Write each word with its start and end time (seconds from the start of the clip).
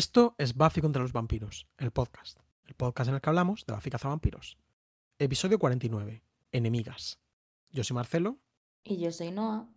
Esto 0.00 0.34
es 0.38 0.54
Buffy 0.54 0.80
contra 0.80 1.02
los 1.02 1.12
vampiros, 1.12 1.66
el 1.76 1.90
podcast. 1.90 2.38
El 2.64 2.72
podcast 2.72 3.08
en 3.08 3.16
el 3.16 3.20
que 3.20 3.28
hablamos 3.28 3.66
de 3.66 3.74
Buffy 3.74 3.90
cazavampiros. 3.90 4.56
Episodio 5.18 5.58
49. 5.58 6.22
Enemigas. 6.52 7.20
Yo 7.70 7.84
soy 7.84 7.96
Marcelo. 7.96 8.38
Y 8.82 8.96
yo 8.96 9.12
soy 9.12 9.30
Noah. 9.30 9.68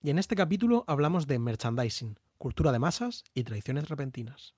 Y 0.00 0.08
en 0.08 0.18
este 0.18 0.34
capítulo 0.34 0.84
hablamos 0.86 1.26
de 1.26 1.38
merchandising, 1.38 2.18
cultura 2.38 2.72
de 2.72 2.78
masas 2.78 3.22
y 3.34 3.44
traiciones 3.44 3.90
repentinas. 3.90 4.54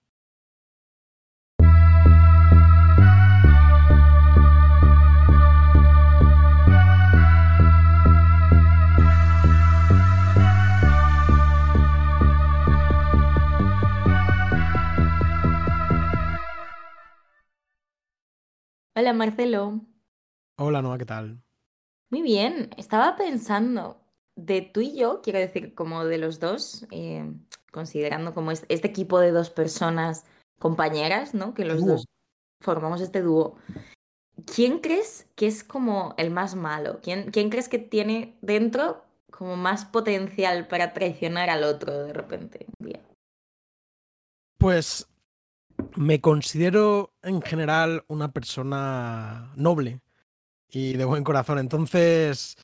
Hola 18.99 19.13
Marcelo. 19.13 19.81
Hola 20.57 20.83
Noah, 20.83 20.99
¿qué 20.99 21.07
tal? 21.07 21.41
Muy 22.11 22.21
bien, 22.21 22.71
estaba 22.77 23.15
pensando 23.15 24.01
de 24.35 24.61
tú 24.61 24.81
y 24.81 24.97
yo, 24.97 25.21
quiero 25.23 25.39
decir, 25.39 25.73
como 25.77 26.05
de 26.05 26.19
los 26.19 26.41
dos, 26.41 26.85
eh, 26.91 27.33
considerando 27.71 28.35
como 28.35 28.51
este, 28.51 28.67
este, 28.75 28.89
equipo 28.89 29.21
de 29.21 29.31
dos 29.31 29.51
personas 29.51 30.25
compañeras, 30.59 31.33
¿no? 31.33 31.55
Que 31.55 31.65
los 31.65 31.87
dos 31.87 32.07
formamos 32.61 33.01
este 33.01 33.23
dúo. 33.23 33.55
¿Quién 34.53 34.81
crees 34.81 35.31
que 35.37 35.47
es 35.47 35.63
como 35.63 36.17
el 36.17 36.33
más 36.33 36.57
malo? 36.57 36.99
¿Quién, 37.01 37.31
¿Quién 37.31 37.51
crees 37.51 37.69
que 37.69 37.79
tiene 37.79 38.37
dentro 38.41 39.05
como 39.31 39.55
más 39.55 39.85
potencial 39.85 40.67
para 40.67 40.93
traicionar 40.93 41.51
al 41.51 41.63
otro 41.63 42.03
de 42.03 42.13
repente 42.13 42.67
un 42.81 42.89
día? 42.89 43.01
Pues 44.59 45.07
me 45.97 46.21
considero 46.21 47.15
en 47.23 47.43
general 47.43 48.05
una 48.09 48.33
persona 48.33 49.53
noble 49.57 50.01
y 50.71 50.95
de 50.95 51.05
buen 51.05 51.25
corazón. 51.25 51.59
Entonces, 51.59 52.57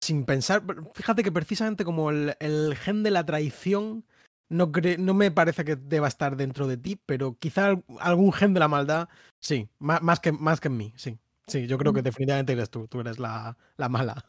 sin 0.00 0.24
pensar, 0.24 0.62
fíjate 0.94 1.22
que 1.22 1.32
precisamente 1.32 1.84
como 1.84 2.10
el, 2.10 2.76
gen 2.76 3.02
de 3.02 3.10
la 3.10 3.24
traición 3.24 4.04
no, 4.48 4.70
no 4.98 5.14
me 5.14 5.30
parece 5.30 5.64
que 5.64 5.76
deba 5.76 6.08
estar 6.08 6.36
dentro 6.36 6.66
de 6.66 6.76
ti, 6.76 6.98
pero 7.04 7.36
quizá 7.38 7.80
algún 8.00 8.32
gen 8.32 8.54
de 8.54 8.60
la 8.60 8.68
maldad, 8.68 9.08
sí, 9.40 9.68
más, 9.78 10.20
que, 10.20 10.32
más 10.32 10.60
que 10.60 10.68
en 10.68 10.76
mí, 10.76 10.92
sí. 10.96 11.18
Sí, 11.46 11.66
yo 11.66 11.78
creo 11.78 11.94
que 11.94 12.02
definitivamente 12.02 12.52
eres 12.52 12.68
tú, 12.68 12.86
tú 12.88 13.00
eres 13.00 13.18
la, 13.18 13.56
la 13.78 13.88
mala. 13.88 14.22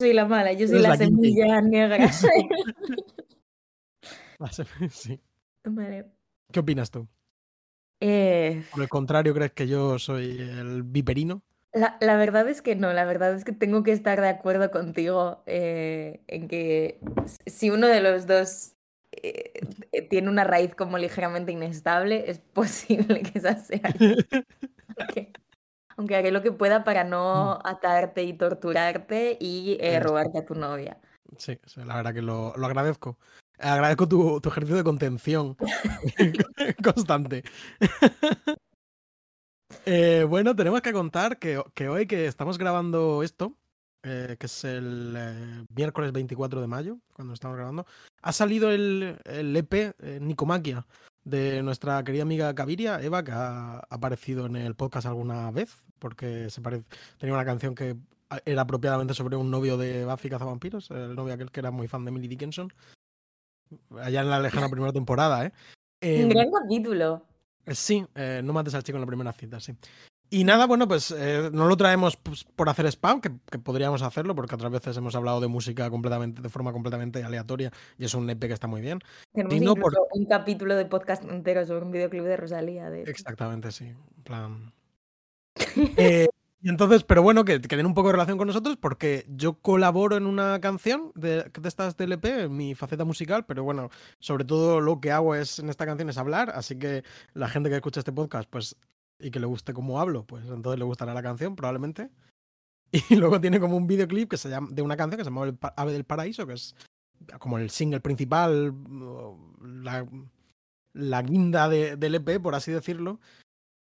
Soy 0.00 0.12
la 0.12 0.26
mala, 0.26 0.52
yo 0.52 0.66
soy 0.66 0.80
la, 0.80 0.96
semilla 0.96 1.60
negra. 1.60 2.10
sí. 4.90 5.20
¿Qué 6.50 6.60
opinas 6.60 6.90
tú? 6.90 7.06
Eh, 8.00 8.62
Por 8.70 8.82
el 8.82 8.88
contrario, 8.88 9.34
¿crees 9.34 9.52
que 9.52 9.66
yo 9.66 9.98
soy 9.98 10.38
el 10.40 10.82
viperino? 10.82 11.42
La, 11.72 11.96
la, 12.00 12.16
verdad 12.16 12.48
es 12.48 12.62
que 12.62 12.76
no, 12.76 12.92
la 12.92 13.04
verdad 13.04 13.34
es 13.34 13.44
que 13.44 13.52
tengo 13.52 13.82
que 13.82 13.92
estar 13.92 14.20
de 14.20 14.28
acuerdo 14.28 14.70
contigo 14.70 15.42
eh, 15.46 16.20
en 16.28 16.46
que 16.46 17.00
si 17.46 17.70
uno 17.70 17.88
de 17.88 18.00
los 18.00 18.28
dos 18.28 18.74
eh, 19.10 20.06
tiene 20.08 20.28
una 20.28 20.44
raíz 20.44 20.74
como 20.74 20.98
ligeramente 20.98 21.50
inestable, 21.50 22.30
es 22.30 22.38
posible 22.52 23.22
que 23.22 23.38
esa 23.38 23.56
sea. 23.56 23.92
aunque, 24.96 25.32
aunque, 25.96 26.16
haré 26.16 26.30
lo 26.30 26.42
que 26.42 26.52
pueda 26.52 26.84
para 26.84 27.02
no 27.02 27.58
atarte 27.64 28.22
y 28.22 28.34
torturarte 28.34 29.36
y 29.40 29.78
robarte 29.98 30.38
a 30.38 30.44
tu 30.44 30.54
novia. 30.54 30.98
Sí, 31.38 31.58
la 31.76 31.96
verdad 31.96 32.14
que 32.14 32.22
lo, 32.22 32.54
lo 32.56 32.66
agradezco. 32.66 33.18
Agradezco 33.58 34.08
tu, 34.08 34.40
ejercicio 34.44 34.76
de 34.76 34.84
contención 34.84 35.56
constante. 36.82 37.44
Eh, 39.86 40.24
bueno, 40.26 40.54
tenemos 40.54 40.80
que 40.82 40.92
contar 40.92 41.38
que, 41.38 41.58
hoy 41.88 42.06
que 42.06 42.26
estamos 42.26 42.58
grabando 42.58 43.22
esto, 43.22 43.54
eh, 44.02 44.36
que 44.38 44.46
es 44.46 44.64
el 44.64 45.14
eh, 45.16 45.64
miércoles 45.74 46.12
24 46.12 46.60
de 46.60 46.66
mayo, 46.66 46.98
cuando 47.12 47.34
estamos 47.34 47.56
grabando, 47.56 47.84
ha 48.22 48.32
salido 48.32 48.70
el, 48.70 49.18
el 49.24 49.54
EP 49.56 49.94
Nicomaquia 50.20 50.86
de 51.24 51.62
nuestra 51.62 52.02
querida 52.04 52.22
amiga 52.22 52.54
Caviria, 52.54 53.02
Eva, 53.02 53.24
que 53.24 53.32
ha 53.32 53.78
aparecido 53.90 54.46
en 54.46 54.56
el 54.56 54.74
podcast 54.74 55.06
alguna 55.06 55.50
vez, 55.50 55.74
porque 55.98 56.48
se 56.50 56.62
tenía 57.18 57.34
una 57.34 57.44
canción 57.44 57.74
que 57.74 57.96
era 58.44 58.62
apropiadamente 58.62 59.14
sobre 59.14 59.36
un 59.36 59.50
novio 59.50 59.76
de 59.76 60.04
Buffy 60.04 60.28
Cazavampiros, 60.30 60.90
el 60.90 61.14
novio 61.14 61.34
aquel 61.34 61.50
que 61.50 61.60
era 61.60 61.70
muy 61.70 61.88
fan 61.88 62.04
de 62.04 62.10
Millie 62.10 62.28
Dickinson, 62.28 62.72
allá 64.00 64.20
en 64.20 64.30
la 64.30 64.40
lejana 64.40 64.68
primera 64.68 64.92
temporada, 64.92 65.46
¿eh? 65.46 65.52
Un 66.22 66.28
gran 66.28 66.50
capítulo. 66.50 67.26
Eh, 67.66 67.74
sí, 67.74 68.04
eh, 68.14 68.42
no 68.44 68.52
mates 68.52 68.74
al 68.74 68.82
chico 68.82 68.96
en 68.96 69.02
la 69.02 69.06
primera 69.06 69.32
cita, 69.32 69.60
sí. 69.60 69.74
Y 70.30 70.42
nada, 70.42 70.66
bueno, 70.66 70.88
pues 70.88 71.14
eh, 71.16 71.50
no 71.52 71.66
lo 71.68 71.76
traemos 71.76 72.16
pues, 72.16 72.44
por 72.44 72.68
hacer 72.68 72.86
spam, 72.86 73.20
que, 73.20 73.30
podríamos 73.60 74.02
hacerlo, 74.02 74.34
porque 74.34 74.54
otras 74.54 74.72
veces 74.72 74.96
hemos 74.96 75.14
hablado 75.14 75.40
de 75.40 75.46
música 75.46 75.88
completamente, 75.90 76.42
de 76.42 76.48
forma 76.48 76.72
completamente 76.72 77.22
aleatoria, 77.22 77.70
y 77.98 78.04
es 78.04 78.14
un 78.14 78.28
EP 78.28 78.40
que 78.40 78.52
está 78.52 78.66
muy 78.66 78.80
bien. 78.80 78.98
Tenemos 79.32 79.76
un 80.12 80.24
capítulo 80.26 80.74
de 80.74 80.86
podcast 80.86 81.24
entero 81.24 81.64
sobre 81.66 81.84
un 81.84 81.92
videoclip 81.92 82.24
de 82.24 82.36
Rosalía. 82.36 82.90
De 82.90 83.02
Exactamente, 83.02 83.70
sí. 83.70 83.84
En 83.84 84.22
plan. 84.24 84.72
eh, 85.96 86.26
y 86.64 86.70
entonces, 86.70 87.04
pero 87.04 87.22
bueno, 87.22 87.44
que, 87.44 87.60
que, 87.60 87.76
den 87.76 87.84
un 87.84 87.92
poco 87.92 88.08
de 88.08 88.12
relación 88.12 88.38
con 88.38 88.46
nosotros 88.46 88.78
porque 88.78 89.26
yo 89.28 89.60
colaboro 89.60 90.16
en 90.16 90.24
una 90.24 90.62
canción 90.62 91.12
de, 91.14 91.42
de 91.42 91.68
estas 91.68 91.94
TLP, 91.94 92.24
en 92.24 92.56
mi 92.56 92.74
faceta 92.74 93.04
musical, 93.04 93.44
pero 93.44 93.64
bueno, 93.64 93.90
sobre 94.18 94.46
todo 94.46 94.80
lo 94.80 94.98
que 94.98 95.12
hago 95.12 95.34
es 95.34 95.58
en 95.58 95.68
esta 95.68 95.84
canción 95.84 96.08
es 96.08 96.16
hablar, 96.16 96.48
así 96.54 96.78
que 96.78 97.04
la 97.34 97.50
gente 97.50 97.68
que 97.68 97.76
escucha 97.76 98.00
este 98.00 98.12
podcast, 98.12 98.48
pues, 98.48 98.78
y 99.20 99.30
que 99.30 99.40
le 99.40 99.46
guste 99.46 99.74
cómo 99.74 100.00
hablo, 100.00 100.24
pues 100.24 100.42
entonces 100.46 100.78
le 100.78 100.86
gustará 100.86 101.12
la 101.12 101.22
canción, 101.22 101.54
probablemente. 101.54 102.10
Y 103.10 103.16
luego 103.16 103.42
tiene 103.42 103.60
como 103.60 103.76
un 103.76 103.86
videoclip 103.86 104.30
que 104.30 104.38
se 104.38 104.48
llama, 104.48 104.68
de 104.70 104.80
una 104.80 104.96
canción 104.96 105.18
que 105.18 105.24
se 105.24 105.30
llama 105.30 105.44
El 105.44 105.58
Ave 105.76 105.92
del 105.92 106.04
Paraíso, 106.04 106.46
que 106.46 106.54
es 106.54 106.74
como 107.40 107.58
el 107.58 107.68
single 107.68 108.00
principal, 108.00 108.72
la, 109.60 110.06
la 110.94 111.22
guinda 111.22 111.68
de, 111.68 111.96
del 111.96 112.14
EP, 112.14 112.40
por 112.40 112.54
así 112.54 112.72
decirlo. 112.72 113.20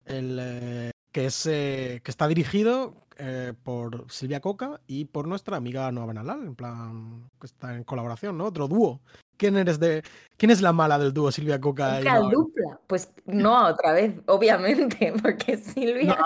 El, 0.05 0.37
eh, 0.41 0.92
que, 1.13 1.27
es, 1.27 1.45
eh, 1.45 2.01
que 2.03 2.11
está 2.11 2.27
dirigido 2.27 2.95
eh, 3.17 3.53
por 3.63 4.11
Silvia 4.11 4.41
Coca 4.41 4.81
y 4.87 5.05
por 5.05 5.27
nuestra 5.27 5.55
amiga 5.55 5.89
Noa 5.91 6.07
Benalal, 6.07 6.43
en 6.43 6.55
plan, 6.55 7.29
que 7.39 7.45
está 7.45 7.75
en 7.75 7.83
colaboración, 7.83 8.37
¿no? 8.37 8.45
Otro 8.45 8.67
dúo. 8.67 8.99
¿Quién 9.37 9.55
eres 9.55 9.79
de 9.79 10.03
quién 10.37 10.51
es 10.51 10.61
la 10.61 10.73
mala 10.73 10.97
del 10.97 11.13
dúo 11.13 11.31
Silvia 11.31 11.61
Coca? 11.61 11.99
La 12.01 12.19
dupla, 12.19 12.79
pues 12.87 13.11
no 13.25 13.67
otra 13.67 13.93
vez, 13.93 14.15
obviamente, 14.25 15.13
porque 15.21 15.57
Silvia. 15.57 16.17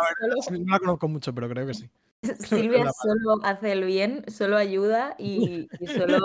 No, 0.49 0.57
la 0.65 0.79
conozco 0.79 1.07
mucho, 1.07 1.35
pero 1.35 1.49
creo 1.49 1.67
que 1.67 1.73
sí. 1.73 1.89
Silvia 2.39 2.89
solo 3.01 3.43
hace 3.43 3.73
el 3.73 3.83
bien, 3.83 4.23
solo 4.27 4.55
ayuda 4.57 5.15
y, 5.19 5.67
y 5.79 5.87
solo 5.87 6.21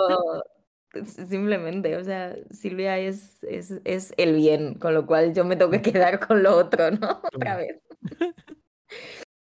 simplemente, 1.05 1.97
o 1.97 2.03
sea, 2.03 2.35
Silvia 2.51 2.97
es, 2.97 3.43
es, 3.43 3.73
es, 3.83 4.13
el 4.17 4.35
bien, 4.35 4.75
con 4.75 4.93
lo 4.93 5.05
cual 5.05 5.33
yo 5.33 5.43
me 5.45 5.55
tengo 5.55 5.71
que 5.71 5.81
quedar 5.81 6.25
con 6.25 6.43
lo 6.43 6.55
otro, 6.55 6.91
¿no? 6.91 7.21
Otra 7.33 7.57
vez. 7.57 7.79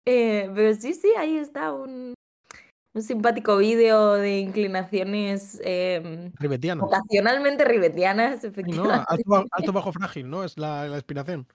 Eh, 0.09 0.49
pero 0.55 0.73
sí, 0.77 0.95
sí, 0.95 1.13
ahí 1.19 1.37
está 1.37 1.73
un, 1.73 2.15
un 2.95 3.03
simpático 3.03 3.57
vídeo 3.57 4.13
de 4.13 4.39
inclinaciones 4.39 5.61
eh, 5.65 6.31
ocasionalmente 6.81 7.65
ribetianas, 7.65 8.45
efectivamente. 8.45 9.05
alto, 9.51 9.73
bajo 9.73 9.93
frágil, 9.93 10.31
¿no? 10.31 10.45
Es 10.45 10.57
la, 10.59 10.87
la 10.87 10.95
inspiración. 10.95 11.49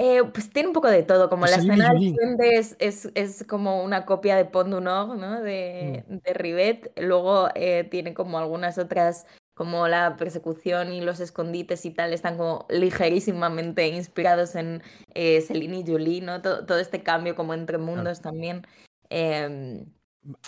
Eh, 0.00 0.22
pues 0.32 0.48
tiene 0.50 0.68
un 0.68 0.74
poco 0.74 0.88
de 0.88 1.02
todo, 1.02 1.28
como 1.28 1.46
la 1.46 1.56
escena 1.56 1.92
es, 2.38 2.76
es, 2.78 3.10
es, 3.16 3.44
como 3.48 3.82
una 3.82 4.06
copia 4.06 4.36
de 4.36 4.44
Pont 4.44 4.70
du 4.70 4.80
Nord, 4.80 5.18
¿no? 5.18 5.40
De, 5.42 6.04
mm. 6.06 6.16
de 6.18 6.34
Rivet. 6.34 6.92
Luego 7.00 7.48
eh, 7.56 7.82
tiene 7.90 8.14
como 8.14 8.38
algunas 8.38 8.78
otras, 8.78 9.26
como 9.54 9.88
la 9.88 10.16
persecución 10.16 10.92
y 10.92 11.00
los 11.00 11.18
escondites 11.18 11.84
y 11.84 11.90
tal, 11.90 12.12
están 12.12 12.36
como 12.36 12.64
ligerísimamente 12.68 13.88
inspirados 13.88 14.54
en 14.54 14.84
eh, 15.14 15.40
Celine 15.40 15.80
y 15.80 15.84
Julie, 15.84 16.20
¿no? 16.20 16.42
Todo, 16.42 16.64
todo, 16.64 16.78
este 16.78 17.02
cambio 17.02 17.34
como 17.34 17.52
entre 17.52 17.78
mundos 17.78 18.20
también. 18.20 18.64
Em, 19.10 19.80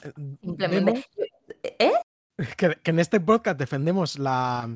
eh, 0.05 0.12
simplemente. 0.43 1.05
¿Eh? 1.62 1.93
Que, 2.57 2.75
que 2.83 2.91
en 2.91 2.99
este 2.99 3.21
podcast 3.21 3.59
defendemos 3.59 4.19
la 4.19 4.75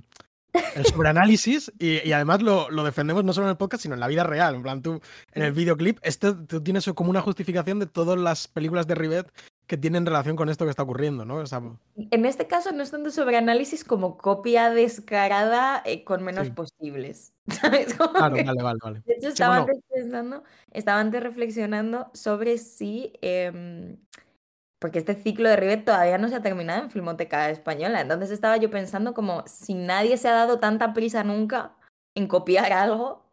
el 0.74 0.86
sobreanálisis 0.86 1.72
y, 1.78 2.06
y 2.06 2.12
además 2.12 2.42
lo, 2.42 2.70
lo, 2.70 2.84
defendemos 2.84 3.24
no 3.24 3.32
solo 3.32 3.46
en 3.46 3.52
el 3.52 3.56
podcast, 3.56 3.82
sino 3.82 3.94
en 3.94 4.00
la 4.00 4.08
vida 4.08 4.24
real. 4.24 4.54
En 4.54 4.62
plan, 4.62 4.82
tú 4.82 5.00
en 5.32 5.42
el 5.42 5.52
videoclip, 5.52 5.98
esto 6.02 6.36
tú 6.46 6.62
tienes 6.62 6.84
como 6.94 7.10
una 7.10 7.20
justificación 7.20 7.78
de 7.78 7.86
todas 7.86 8.18
las 8.18 8.48
películas 8.48 8.86
de 8.86 8.94
Rivet 8.94 9.32
que 9.66 9.78
tienen 9.78 10.04
relación 10.04 10.36
con 10.36 10.48
esto 10.50 10.64
que 10.64 10.70
está 10.70 10.82
ocurriendo, 10.82 11.24
¿no? 11.24 11.42
En 11.96 12.26
este 12.26 12.46
caso 12.46 12.72
no 12.72 12.82
es 12.82 12.90
tanto 12.90 13.10
sobreanálisis 13.10 13.82
como 13.82 14.18
copia 14.18 14.70
descarada 14.70 15.82
eh, 15.86 16.04
con 16.04 16.22
menos 16.22 16.50
posibles. 16.50 17.32
¿Sabes? 17.48 17.94
claro, 17.94 18.12
vale, 18.12 18.44
vale, 18.44 18.78
vale. 18.82 19.02
De 19.06 19.14
hecho, 19.14 19.28
estaba, 19.28 19.58
antes 19.58 19.78
pensando, 19.90 20.44
estaba 20.70 21.00
antes 21.00 21.22
reflexionando 21.22 22.10
sobre 22.12 22.58
si. 22.58 23.12
Eh, 23.22 23.96
porque 24.78 24.98
este 24.98 25.14
ciclo 25.14 25.48
de 25.48 25.56
Rivet 25.56 25.84
todavía 25.84 26.18
no 26.18 26.28
se 26.28 26.36
ha 26.36 26.42
terminado 26.42 26.82
en 26.82 26.90
Filmoteca 26.90 27.50
Española. 27.50 28.00
Entonces 28.00 28.30
estaba 28.30 28.56
yo 28.56 28.70
pensando 28.70 29.14
como 29.14 29.44
si 29.46 29.74
nadie 29.74 30.16
se 30.16 30.28
ha 30.28 30.34
dado 30.34 30.58
tanta 30.58 30.92
prisa 30.92 31.24
nunca 31.24 31.72
en 32.14 32.26
copiar 32.28 32.72
algo, 32.72 33.24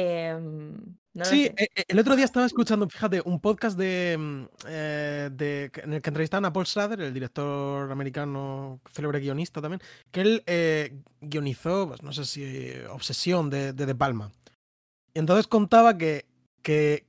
Em, 0.00 0.76
no 1.12 1.24
sí, 1.24 1.50
e, 1.56 1.64
e, 1.74 1.84
el 1.88 1.98
otro 1.98 2.14
día 2.14 2.24
estaba 2.24 2.46
escuchando, 2.46 2.88
fíjate, 2.88 3.20
un 3.24 3.40
podcast 3.40 3.76
de, 3.76 4.16
mm, 4.16 4.44
eh, 4.68 5.30
de, 5.32 5.72
en 5.82 5.94
el 5.94 6.02
que 6.02 6.10
entrevistaban 6.10 6.44
a 6.44 6.52
Paul 6.52 6.66
Schrader, 6.66 7.00
el 7.00 7.12
director 7.12 7.90
americano, 7.90 8.80
célebre 8.92 9.18
guionista 9.18 9.60
también, 9.60 9.80
que 10.12 10.20
él 10.20 10.42
eh, 10.46 11.02
guionizó, 11.20 11.88
pues 11.88 12.04
no 12.04 12.12
sé 12.12 12.24
si 12.26 12.70
Obsesión 12.90 13.50
de, 13.50 13.72
de, 13.72 13.86
de 13.86 13.94
Palma. 13.96 14.30
Y 15.12 15.18
entonces 15.18 15.48
contaba 15.48 15.98
que, 15.98 16.26
que, 16.62 17.07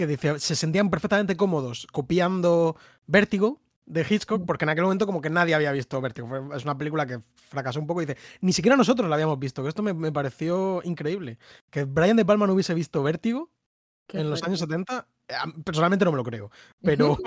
que 0.00 0.06
dice, 0.06 0.40
se 0.40 0.56
sentían 0.56 0.88
perfectamente 0.88 1.36
cómodos 1.36 1.86
copiando 1.92 2.74
Vértigo 3.06 3.60
de 3.84 4.06
Hitchcock, 4.08 4.46
porque 4.46 4.64
en 4.64 4.70
aquel 4.70 4.84
momento 4.84 5.04
como 5.04 5.20
que 5.20 5.28
nadie 5.28 5.54
había 5.54 5.72
visto 5.72 6.00
Vértigo. 6.00 6.54
Es 6.54 6.64
una 6.64 6.78
película 6.78 7.04
que 7.06 7.20
fracasó 7.34 7.80
un 7.80 7.86
poco 7.86 8.00
y 8.00 8.06
dice, 8.06 8.18
ni 8.40 8.54
siquiera 8.54 8.78
nosotros 8.78 9.10
la 9.10 9.16
habíamos 9.16 9.38
visto, 9.38 9.62
que 9.62 9.68
esto 9.68 9.82
me, 9.82 10.10
pareció 10.10 10.80
increíble. 10.84 11.38
Que 11.68 11.84
Brian 11.84 12.16
De 12.16 12.24
Palma 12.24 12.46
no 12.46 12.54
hubiese 12.54 12.72
visto 12.72 13.02
Vértigo 13.02 13.50
en 14.08 14.30
los 14.30 14.42
años 14.42 14.60
70, 14.60 15.06
eh, 15.28 15.34
personalmente 15.66 16.06
no 16.06 16.12
me 16.12 16.16
lo 16.16 16.24
creo. 16.24 16.50
Pero, 16.80 17.18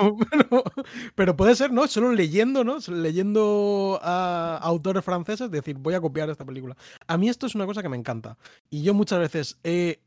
pero, 1.14 1.36
puede 1.36 1.56
ser, 1.56 1.72
¿no? 1.72 1.88
Solo 1.88 2.12
leyendo, 2.12 2.64
¿no? 2.64 2.78
Leyendo 2.88 4.00
a 4.02 4.58
autores 4.64 5.06
franceses, 5.06 5.52
decir, 5.52 5.78
voy 5.78 5.94
a 5.94 6.02
copiar 6.02 6.28
esta 6.32 6.44
película. 6.44 6.76
A 7.06 7.20
mí 7.20 7.30
esto 7.30 7.46
es 7.46 7.54
una 7.54 7.68
cosa 7.68 7.84
que 7.84 7.90
me 7.90 7.98
encanta. 7.98 8.36
Y 8.72 8.82
yo 8.82 8.96
muchas 8.96 9.20
veces 9.20 9.60
he 9.64 10.02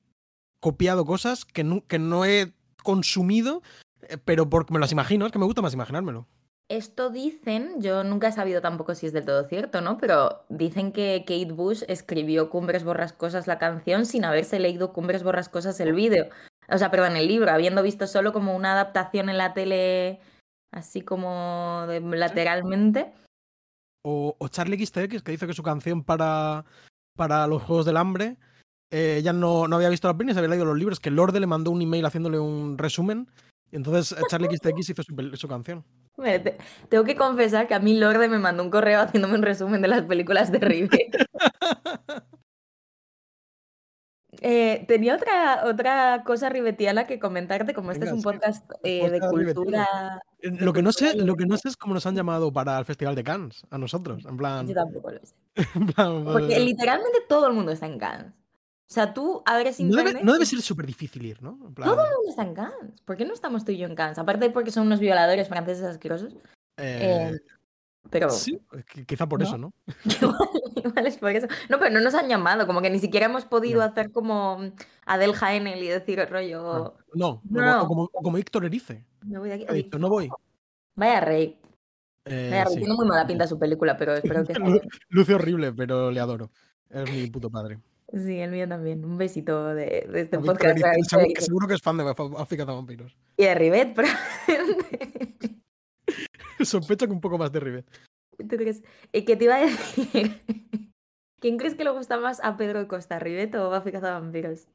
copiado 0.61 1.05
cosas 1.05 1.45
que 1.45 1.65
no, 1.65 1.87
que 1.87 1.99
no 1.99 2.25
he 2.25 2.53
consumido, 2.83 3.63
eh, 4.03 4.19
pero 4.25 4.49
porque 4.49 4.73
me 4.73 4.81
las 4.81 4.93
imagino, 4.93 5.27
es 5.27 5.33
que 5.33 5.39
me 5.39 5.45
gusta 5.45 5.63
más 5.63 5.75
imaginármelo. 5.75 6.27
Esto 6.69 7.11
dicen, 7.11 7.81
yo 7.81 8.03
nunca 8.03 8.29
he 8.29 8.33
sabido 8.33 8.61
tampoco 8.61 8.97
si 8.97 9.07
es 9.07 9.13
del 9.13 9.25
todo 9.25 9.45
cierto, 9.45 9.81
¿no? 9.81 9.99
Pero 9.99 10.45
dicen 10.49 10.91
que 10.91 11.21
Kate 11.21 11.53
Bush 11.53 11.85
escribió 11.87 12.51
Cumbres 12.51 12.83
Borrascosas 12.83 13.47
la 13.47 13.59
canción 13.59 14.05
sin 14.05 14.25
haberse 14.25 14.59
leído 14.59 14.93
Cumbres 14.93 15.23
Borrascosas 15.23 15.79
el 15.79 15.93
vídeo. 15.93 16.29
O 16.69 16.79
sea, 16.79 16.91
perdón, 16.91 17.17
el 17.17 17.29
libro, 17.29 17.53
habiendo 17.53 17.85
visto 17.85 18.09
solo 18.09 18.33
como 18.33 18.57
una 18.57 18.73
adaptación 18.73 19.29
en 19.29 19.39
la 19.39 19.55
tele, 19.55 20.19
así 20.73 21.03
como 21.03 21.87
lateralmente. 21.89 23.13
O, 24.03 24.37
Charlie 24.49 24.85
XTX, 24.85 25.23
que 25.23 25.33
dice 25.33 25.47
que 25.47 25.53
su 25.53 25.63
canción 25.63 26.03
para, 26.03 26.65
para 27.17 27.47
los 27.47 27.63
Juegos 27.63 27.87
del 27.87 27.97
Hambre, 27.97 28.37
eh, 28.91 29.17
ella 29.19 29.33
no, 29.33 29.69
no 29.69 29.77
había 29.77 29.89
visto 29.89 30.09
la 30.09 30.17
peli, 30.17 30.33
se 30.33 30.39
había 30.39 30.51
leído 30.51 30.65
los 30.65 30.79
libros, 30.79 31.01
que 31.01 31.11
Lorde 31.11 31.41
le 31.41 31.47
mandó 31.47 31.71
un 31.71 31.83
email 31.83 32.07
haciéndole 32.07 32.39
un 32.39 32.79
resumen, 32.79 33.29
y 33.71 33.77
entonces 33.77 34.17
Charlie 34.29 34.49
XTX 34.49 34.91
hizo 34.91 35.03
su, 35.03 35.37
su 35.37 35.49
canción 35.49 35.85
tengo 36.89 37.05
que 37.05 37.17
confesar 37.17 37.67
que 37.67 37.75
a 37.75 37.79
mí 37.79 37.97
Lorde 37.99 38.29
me 38.29 38.39
mandó 38.39 38.63
un 38.63 38.71
correo 38.71 39.01
haciéndome 39.01 39.35
un 39.35 39.43
resumen 39.43 39.83
de 39.83 39.89
las 39.89 40.03
películas 40.03 40.51
de 40.51 40.59
Rivet. 40.59 41.17
Eh, 44.43 44.85
tenía 44.87 45.17
otra, 45.17 45.65
otra 45.65 46.23
cosa 46.27 46.51
ribetiana 46.51 47.07
que 47.07 47.19
comentarte, 47.19 47.73
como 47.73 47.91
este 47.91 48.05
es 48.05 48.13
un 48.13 48.21
podcast 48.21 48.71
eh, 48.85 49.09
de 49.09 49.19
cultura. 49.19 50.21
Eh, 50.41 50.51
lo 50.61 50.75
que, 50.75 50.83
no 50.83 50.93
sé, 50.93 51.17
lo 51.17 51.37
que 51.37 51.47
no 51.47 51.57
sé 51.57 51.71
es 51.71 51.77
cómo 51.79 51.95
nos 51.95 52.05
han 52.05 52.15
llamado 52.15 52.53
para 52.53 52.79
el 52.79 52.85
Festival 52.85 53.15
de 53.15 53.25
Cannes, 53.25 53.63
a 53.71 53.79
nosotros. 53.79 54.27
En 54.27 54.37
plan. 54.37 54.69
Yo 54.69 54.75
tampoco 54.75 55.11
lo 55.11 55.21
sé. 55.25 55.35
Porque 56.31 56.61
literalmente 56.61 57.21
todo 57.27 57.49
el 57.49 57.55
mundo 57.55 57.73
está 57.73 57.87
en 57.87 57.99
Cannes. 57.99 58.35
O 58.89 58.95
sea, 58.95 59.13
tú 59.13 59.43
abres 59.45 59.81
internet. 59.81 60.23
No 60.23 60.33
debe, 60.33 60.47
ser 60.47 60.61
súper 60.61 60.87
difícil 60.87 61.25
ir, 61.27 61.43
¿no? 61.43 61.59
Todo 61.75 61.91
el 61.91 61.97
mundo 61.97 62.29
está 62.29 62.43
en 62.43 62.55
Cannes. 62.55 63.01
¿Por 63.05 63.17
qué 63.17 63.25
no 63.25 63.35
estamos 63.35 63.65
tú 63.65 63.73
y 63.73 63.79
yo 63.79 63.87
en 63.87 63.97
Cannes? 63.97 64.19
Aparte 64.19 64.49
porque 64.51 64.71
son 64.71 64.87
unos 64.87 65.01
violadores 65.01 65.49
franceses 65.49 65.85
asquerosos. 65.85 66.35
Eh, 66.77 67.33
eh, 67.33 67.41
pero. 68.11 68.31
Sí, 68.31 68.61
quizá 69.07 69.29
por 69.29 69.43
eso, 69.43 69.59
¿no? 69.59 69.73
igual, 70.77 71.07
es 71.07 71.19
por 71.19 71.31
eso. 71.31 71.49
No, 71.69 71.81
pero 71.81 71.91
no 71.91 72.01
nos 72.01 72.15
han 72.15 72.29
llamado, 72.29 72.67
como 72.67 72.81
que 72.81 72.91
ni 72.91 73.01
siquiera 73.01 73.27
hemos 73.27 73.45
podido 73.45 73.83
hacer 73.83 74.13
como 74.13 74.71
Adel 75.05 75.35
Jaenel 75.35 75.83
y 75.83 75.89
decir 75.89 76.21
el 76.21 76.29
rollo. 76.29 76.95
No, 77.15 77.43
no, 77.45 77.89
Como, 77.89 78.09
como, 78.09 78.39
Héctor 78.39 78.67
Erice. 78.67 79.05
No 79.23 79.41
voy 79.41 79.49
de 79.49 79.55
aquí. 79.57 79.67
Ha 79.69 79.73
dicho, 79.73 79.99
no 79.99 80.09
voy. 80.09 80.31
Vaya 80.95 81.21
rey. 81.21 81.59
Eh, 82.25 82.49
Vaya 82.51 82.65
rey. 82.67 82.77
Tiene 82.77 82.95
muy 82.95 83.07
mala 83.07 83.27
pinta 83.27 83.47
su 83.49 83.59
película, 83.59 83.97
pero 83.97 84.15
espero 84.15 84.45
que. 84.45 84.55
Luce 85.09 85.35
horrible, 85.35 85.73
pero 85.73 86.11
le 86.11 86.21
adoro. 86.21 86.51
Es 86.89 87.11
mi 87.11 87.27
puto 87.29 87.51
padre. 87.51 87.81
Sí, 88.13 88.39
el 88.39 88.51
mío 88.51 88.69
también. 88.69 89.05
Un 89.05 89.19
besito 89.19 89.75
de, 89.75 90.07
de 90.11 90.21
este 90.21 90.39
podcast. 90.39 90.79
seguro, 91.39 91.67
que 91.67 91.75
es 91.75 91.83
fan 91.83 91.97
de 91.97 92.15
África 92.39 92.65
de 92.65 92.73
Vampiros. 92.73 93.17
Y 93.37 93.45
de 93.45 93.55
Rivet, 93.55 93.95
probablemente. 94.47 95.57
Sospecho 96.65 97.07
que 97.07 97.13
un 97.13 97.21
poco 97.21 97.39
más 97.39 97.53
de 97.53 97.61
Rivet. 97.61 97.87
¿Tú 98.39 98.57
crees? 98.57 98.83
Eh, 99.13 99.25
¿Qué 99.25 99.37
te 99.37 99.45
iba 99.45 99.57
a 99.57 99.61
decir? 99.61 100.43
¿Quién 101.41 101.59
crees 101.59 101.75
que 101.75 101.85
le 101.85 101.91
gusta 101.91 102.19
más 102.19 102.43
a 102.43 102.57
Pedro 102.57 102.87
Costa, 102.89 103.19
Rivet 103.19 103.55
o 103.57 103.75
África 103.75 104.01
de 104.01 104.11
Vampiros? 104.11 104.69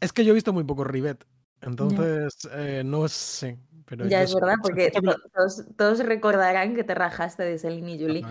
Es 0.00 0.12
que 0.12 0.24
yo 0.24 0.32
he 0.32 0.34
visto 0.34 0.52
muy 0.52 0.64
poco 0.64 0.84
Rivet. 0.84 1.26
Entonces, 1.60 2.48
eh, 2.52 2.82
no 2.84 3.08
sé. 3.08 3.58
Pero 3.84 4.06
ya 4.06 4.22
es 4.22 4.34
verdad, 4.34 4.54
porque 4.62 4.92
todos, 5.76 5.98
recordarán 5.98 6.74
que 6.74 6.84
te 6.84 6.94
rajaste 6.94 7.42
de 7.42 7.58
Celine 7.58 7.94
y 7.94 8.00
Julie. 8.00 8.24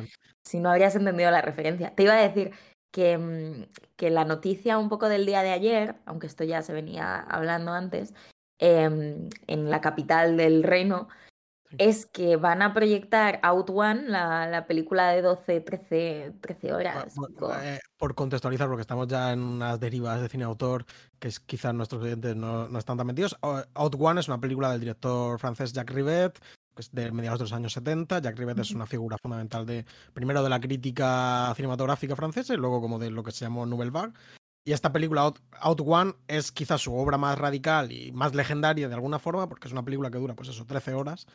Si 0.43 0.59
no 0.59 0.69
habrías 0.69 0.95
entendido 0.95 1.29
la 1.29 1.41
referencia. 1.41 1.93
Te 1.93 2.03
iba 2.03 2.13
a 2.13 2.27
decir, 2.27 2.51
que, 2.91 3.17
mm, 3.17 3.65
que, 3.95 4.09
la 4.09 4.25
noticia 4.25 4.77
un 4.77 4.89
poco 4.89 5.09
del 5.09 5.25
día 5.25 5.41
de 5.43 5.51
ayer, 5.51 5.95
aunque 6.05 6.27
esto 6.27 6.43
ya 6.43 6.61
se 6.61 6.73
venía 6.73 7.19
hablando 7.19 7.71
antes, 7.71 8.13
em, 8.59 9.29
en 9.47 9.69
la 9.69 9.81
capital 9.81 10.37
del 10.37 10.63
reino, 10.63 11.07
es 11.77 12.05
que 12.07 12.35
van 12.35 12.61
a 12.61 12.73
proyectar 12.73 13.39
Out 13.43 13.69
One, 13.69 14.09
la, 14.09 14.47
la 14.47 14.65
película 14.65 15.11
de 15.11 15.21
12, 15.21 15.61
13, 15.61 16.33
13 16.41 16.73
horas. 16.73 17.15
Eh, 17.61 17.79
por 17.97 18.15
contextualizar, 18.15 18.67
porque 18.67 18.81
estamos 18.81 19.07
ya 19.07 19.31
en 19.31 19.41
unas 19.41 19.79
derivas 19.79 20.19
de 20.19 20.29
cine 20.29 20.45
autor 20.45 20.85
que 21.19 21.29
quizás 21.45 21.73
nuestros 21.73 22.01
clientes 22.01 22.35
no, 22.35 22.67
no, 22.67 22.79
están 22.79 22.97
tan 22.97 23.05
metidos. 23.05 23.37
Out 23.41 23.95
One 23.99 24.19
es 24.19 24.27
una 24.27 24.39
película 24.39 24.71
del 24.71 24.79
director 24.79 25.37
francés 25.37 25.73
Jacques 25.73 25.95
Rivet, 25.95 26.39
de 26.91 27.11
mediados 27.11 27.39
de 27.39 27.45
los 27.45 27.53
años 27.53 27.73
70. 27.73 28.19
Jack 28.19 28.37
Rivet 28.37 28.59
es 28.59 28.71
una 28.71 28.85
figura 28.85 29.17
fundamental 29.21 29.65
de, 29.65 29.85
primero 30.13 30.43
de 30.43 30.49
la 30.49 30.59
crítica 30.59 31.53
cinematográfica 31.55 32.15
francesa 32.15 32.53
y 32.53 32.57
luego 32.57 32.81
como 32.81 32.99
de 32.99 33.11
lo 33.11 33.23
que 33.23 33.31
se 33.31 33.45
llamó 33.45 33.65
Nouvelle 33.65 33.91
Vague. 33.91 34.13
Y 34.65 34.73
esta 34.73 34.91
película, 34.91 35.33
Out, 35.61 35.81
One, 35.85 36.13
es 36.27 36.51
quizás 36.51 36.81
su 36.81 36.93
obra 36.93 37.17
más 37.17 37.37
radical 37.37 37.91
y 37.91 38.11
más 38.11 38.35
legendaria 38.35 38.87
de 38.87 38.93
alguna 38.93 39.19
forma, 39.19 39.47
porque 39.49 39.67
es 39.67 39.71
una 39.71 39.83
película 39.83 40.11
que 40.11 40.17
dura, 40.17 40.35
pues 40.35 40.49
eso, 40.49 40.65
13 40.65 40.93
horas, 40.93 41.27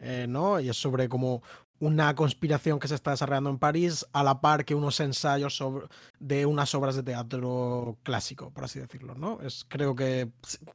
eh, 0.00 0.26
¿no? 0.28 0.60
Y 0.60 0.68
es 0.68 0.76
sobre 0.76 1.08
como 1.08 1.42
una 1.80 2.14
conspiración 2.14 2.78
que 2.78 2.88
se 2.88 2.94
está 2.94 3.10
desarrollando 3.10 3.50
en 3.50 3.58
París 3.58 4.06
a 4.12 4.22
la 4.22 4.40
par 4.40 4.64
que 4.64 4.74
unos 4.74 4.98
ensayos 5.00 5.56
sobre, 5.56 5.86
de 6.18 6.46
unas 6.46 6.74
obras 6.74 6.96
de 6.96 7.02
teatro 7.02 7.98
clásico, 8.02 8.50
por 8.50 8.64
así 8.64 8.78
decirlo, 8.80 9.14
¿no? 9.14 9.40
Es, 9.42 9.64
creo 9.68 9.94
que, 9.94 10.30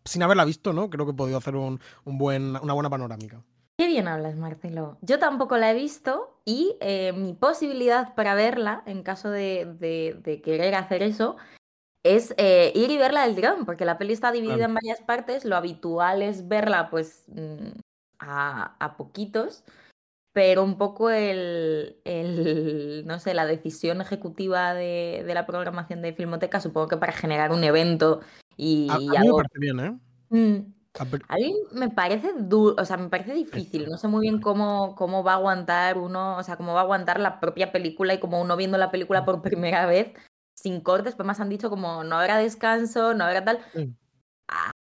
sin 0.06 0.24
haberla 0.24 0.46
visto, 0.46 0.72
¿no? 0.72 0.89
Creo 0.89 1.06
que 1.06 1.12
he 1.12 1.15
podido 1.15 1.38
hacer 1.38 1.56
un, 1.56 1.80
un 2.06 2.18
buen, 2.18 2.56
una 2.58 2.74
buena 2.74 2.89
panorámica. 2.89 3.42
Qué 3.77 3.88
bien 3.88 4.08
hablas, 4.08 4.36
Marcelo. 4.36 4.98
Yo 5.01 5.18
tampoco 5.18 5.58
la 5.58 5.72
he 5.72 5.74
visto 5.74 6.39
y 6.46 6.77
eh, 6.80 7.12
mi 7.13 7.34
posibilidad 7.34 8.13
para 8.13 8.36
verla, 8.36 8.84
en 8.86 9.01
caso 9.01 9.32
de, 9.32 10.42
querer 10.44 10.75
hacer 10.75 11.01
eso, 11.01 11.38
es 12.03 12.36
eh, 12.38 12.72
ir 12.75 12.92
y 12.92 12.98
verla 12.98 13.25
del 13.25 13.36
tirón, 13.36 13.65
porque 13.65 13.86
la 13.86 13.98
peli 13.98 14.13
está 14.13 14.32
dividida 14.32 14.65
en 14.65 14.75
varias 14.75 15.01
partes. 15.01 15.44
Lo 15.44 15.56
habitual 15.56 16.22
es 16.22 16.48
verla, 16.48 16.89
pues, 16.92 17.24
mm, 17.30 17.80
a, 18.20 18.96
poquitos, 18.96 19.63
pero 20.34 20.63
un 20.63 20.77
poco 20.77 21.10
el, 21.10 21.98
no 23.08 23.20
sé, 23.20 23.34
la 23.34 23.48
decisión 23.48 24.01
ejecutiva 24.01 24.75
de, 24.75 25.24
la 25.34 25.48
programación 25.48 26.03
de 26.03 26.13
Filmoteca, 26.13 26.60
supongo 26.60 26.89
que 26.89 26.98
para 26.98 27.13
generar 27.13 27.51
un 27.51 27.63
evento 27.63 28.22
y. 28.56 28.88
A, 28.92 29.00
mí 29.00 29.08
me 29.08 29.34
parece 29.34 29.60
bien, 29.60 29.80
¿eh? 29.80 30.00
Mm. 30.30 30.83
A 31.00 31.35
mí 31.38 31.55
me 31.71 31.89
parece 31.89 32.33
duro, 32.38 32.75
o 32.79 32.85
sea, 32.85 32.97
me 32.97 33.09
parece 33.09 33.33
difícil. 33.33 33.89
No 33.89 33.97
sé 33.97 34.07
muy 34.07 34.21
bien 34.21 34.39
cómo, 34.39 34.95
cómo 34.95 35.23
va 35.23 35.33
a 35.33 35.35
aguantar 35.35 35.97
uno, 35.97 36.38
o 36.38 36.43
sea, 36.43 36.55
cómo 36.55 36.73
va 36.73 36.81
a 36.81 36.83
aguantar 36.83 37.19
la 37.19 37.39
propia 37.39 37.71
película 37.71 38.13
y 38.13 38.19
como 38.19 38.39
uno 38.39 38.55
viendo 38.55 38.77
la 38.77 38.91
película 38.91 39.25
por 39.25 39.41
primera 39.41 39.88
vez, 39.88 40.13
sin 40.55 40.81
cortes, 40.81 41.15
pues 41.15 41.25
más 41.25 41.39
han 41.39 41.50
dicho 41.50 41.71
como 41.71 42.03
no 42.03 42.17
habrá 42.17 42.38
descanso, 42.38 43.15
no 43.15 43.23
habrá 43.23 43.43
tal. 43.43 43.59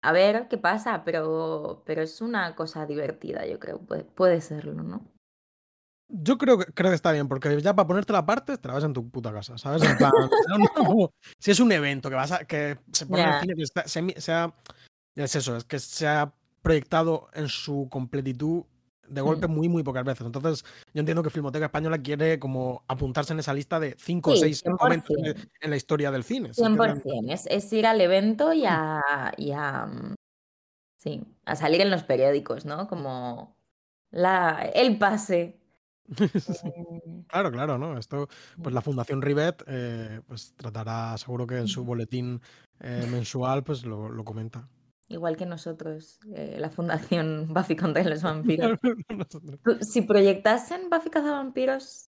A, 0.02 0.12
ver 0.14 0.48
qué 0.48 0.58
pasa, 0.58 1.04
pero, 1.04 1.84
pero 1.86 2.02
es 2.02 2.22
una 2.22 2.56
cosa 2.56 2.86
divertida, 2.86 3.46
yo 3.46 3.60
creo. 3.60 3.80
Puede, 3.80 4.06
puede 4.06 4.40
serlo, 4.40 4.82
¿no? 4.82 5.06
Yo 6.08 6.38
creo 6.38 6.58
que, 6.58 6.66
creo 6.74 6.92
que 6.92 6.96
está 6.96 7.12
bien, 7.12 7.28
porque 7.28 7.62
ya 7.62 7.76
para 7.76 7.88
ponerte 7.88 8.14
la 8.14 8.26
parte, 8.26 8.58
te 8.58 8.68
la 8.70 8.74
vas 8.74 8.84
en 8.86 8.94
tu 8.94 9.10
puta 9.12 9.34
casa, 9.34 9.58
¿sabes? 9.58 9.82
si 11.40 11.52
es 11.52 11.60
un 11.60 11.72
evento 11.74 12.10
que 12.10 12.16
vas 12.16 12.32
a, 12.32 12.46
que 12.46 12.80
se 12.94 13.06
pone 13.06 13.24
en 13.24 13.30
el 13.30 13.40
cine, 13.42 14.14
que 14.14 14.22
sea 14.22 14.54
es 15.24 15.36
eso, 15.36 15.56
es 15.56 15.64
que 15.64 15.80
se 15.80 16.08
ha 16.08 16.34
proyectado 16.62 17.30
en 17.34 17.48
su 17.48 17.88
completitud 17.90 18.64
de 19.08 19.22
golpe 19.22 19.48
mm. 19.48 19.52
muy, 19.52 19.70
muy 19.70 19.84
pocas 19.84 20.04
veces. 20.04 20.26
Entonces, 20.26 20.64
yo 20.94 21.00
entiendo 21.00 21.24
que 21.24 21.30
Filmoteca 21.30 21.66
Española 21.66 21.98
quiere 21.98 22.38
como 22.38 22.84
apuntarse 22.88 23.34
en 23.34 23.40
esa 23.40 23.54
lista 23.54 23.80
de 23.80 23.96
cinco 23.98 24.32
o 24.32 24.36
seis 24.36 24.64
momentos 24.80 25.16
en 25.62 25.70
la 25.70 25.76
historia 25.76 26.12
del 26.12 26.24
cine. 26.24 26.52
100%. 26.52 27.32
Es, 27.32 27.48
es, 27.48 27.74
ir 27.74 27.88
al 27.88 28.00
evento 28.02 28.54
y 28.54 28.66
a, 28.66 29.02
y 29.38 29.52
a, 29.52 29.90
sí, 30.98 31.24
a 31.46 31.56
salir 31.56 31.82
en 31.82 31.90
los 31.90 32.04
periódicos, 32.04 32.66
¿no? 32.66 32.88
Como 32.88 33.56
la, 34.12 34.70
el 34.74 34.98
pase 34.98 35.60
Eh, 36.20 37.26
claro, 37.28 37.52
claro, 37.52 37.78
¿no? 37.78 37.98
Esto, 37.98 38.28
pues 38.62 38.74
la 38.74 38.82
Fundación 38.82 39.22
Rivet, 39.22 39.64
eh, 39.68 40.22
pues 40.28 40.54
tratará, 40.56 41.18
seguro 41.18 41.46
que 41.46 41.58
en 41.58 41.68
su 41.68 41.84
boletín 41.84 42.42
eh, 42.80 43.08
mensual, 43.12 43.64
pues 43.64 43.86
lo, 43.86 44.10
lo 44.10 44.24
comenta. 44.24 44.68
Igual 45.10 45.36
que 45.36 45.46
nosotros, 45.48 46.20
eh, 46.36 46.58
la 46.60 46.70
Fundación 46.70 47.48
Buffy 47.54 47.76
contra 47.76 48.04
los 48.04 48.22
vampiros. 48.24 48.80
Si 49.82 50.04
proyectasen 50.04 50.90
Buffy 50.90 51.10
vampiros, 51.10 52.06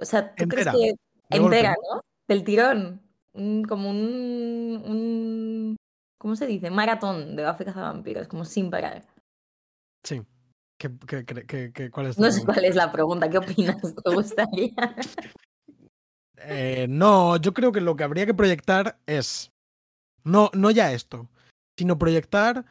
o 0.00 0.04
sea, 0.04 0.34
¿tú 0.34 0.42
Entera, 0.44 0.72
crees 0.72 0.96
que 1.30 1.36
de 1.38 1.44
entera, 1.44 1.76
¿no? 1.88 1.96
¿no? 1.96 2.00
Del 2.28 2.44
tirón. 2.44 3.00
Un- 3.34 3.64
como 3.64 3.88
un, 3.88 4.82
un, 4.84 5.76
¿cómo 6.18 6.36
se 6.36 6.46
dice? 6.46 6.70
Maratón 6.70 7.34
de 7.34 7.46
Buffy 7.50 7.64
vampiros, 7.64 8.28
como 8.28 8.44
sin 8.44 8.70
parar. 8.70 9.06
Sí. 10.04 10.20
¿Qué, 10.76 10.90
qué, 11.06 11.72
qué- 11.72 11.90
cuál 11.90 12.06
es 12.06 12.18
No 12.18 12.30
sé 12.30 12.40
pregunta? 12.40 12.52
cuál 12.52 12.64
es 12.66 12.76
la 12.76 12.92
pregunta, 12.92 13.30
¿qué 13.30 13.38
opinas? 13.38 13.80
¿Te 13.80 14.10
gustaría? 14.10 14.74
Eh, 16.44 16.86
no, 16.88 17.36
yo 17.36 17.54
creo 17.54 17.70
que 17.70 17.80
lo 17.80 17.94
que 17.94 18.02
habría 18.02 18.26
que 18.26 18.34
proyectar 18.34 18.98
es. 19.06 19.52
No, 20.24 20.50
no 20.54 20.70
ya 20.72 20.92
esto, 20.92 21.28
sino 21.78 21.98
proyectar 21.98 22.64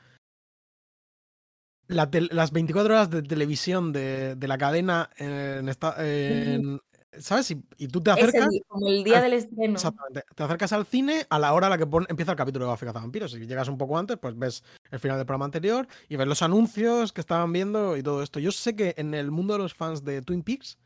la 1.87 2.09
las 2.31 2.51
24 2.51 2.93
horas 2.93 3.09
de 3.09 3.21
televisión 3.21 3.91
de, 3.91 4.35
de 4.35 4.47
la 4.47 4.57
cadena 4.57 5.09
en 5.17 5.67
esta. 5.69 5.95
en- 5.99 6.79
¿Sabes? 7.19 7.51
Y, 7.51 7.61
y 7.75 7.89
tú 7.89 7.99
te 7.99 8.09
acercas. 8.11 8.47
día, 8.49 8.61
como 8.69 8.87
el 8.87 9.03
día 9.03 9.17
al- 9.17 9.23
del 9.23 9.33
estreno. 9.33 9.73
Exactamente. 9.73 10.23
Te 10.33 10.43
acercas 10.43 10.71
al 10.71 10.85
cine 10.85 11.25
a 11.29 11.39
la 11.39 11.53
hora 11.53 11.67
a 11.67 11.69
la 11.69 11.77
que 11.77 11.85
pon- 11.85 12.05
empieza 12.07 12.31
el 12.31 12.37
capítulo 12.37 12.63
de 12.65 12.71
Buffy 12.71 12.85
Cazavampiros. 12.85 13.31
Si 13.33 13.45
llegas 13.45 13.67
un 13.67 13.77
poco 13.77 13.97
antes, 13.97 14.17
pues 14.17 14.39
ves 14.39 14.63
el 14.91 14.99
final 15.01 15.17
del 15.17 15.25
programa 15.25 15.43
anterior 15.43 15.85
y 16.07 16.15
ves 16.15 16.25
los 16.25 16.41
anuncios 16.41 17.11
que 17.11 17.19
estaban 17.19 17.51
viendo 17.51 17.97
y 17.97 18.01
todo 18.03 18.23
esto. 18.23 18.39
Yo 18.39 18.53
sé 18.53 18.77
que 18.77 18.93
en 18.97 19.13
el 19.13 19.29
mundo 19.29 19.51
de 19.55 19.59
los 19.59 19.73
fans 19.73 20.05
de 20.05 20.21
Twin 20.21 20.41
Peaks 20.41 20.77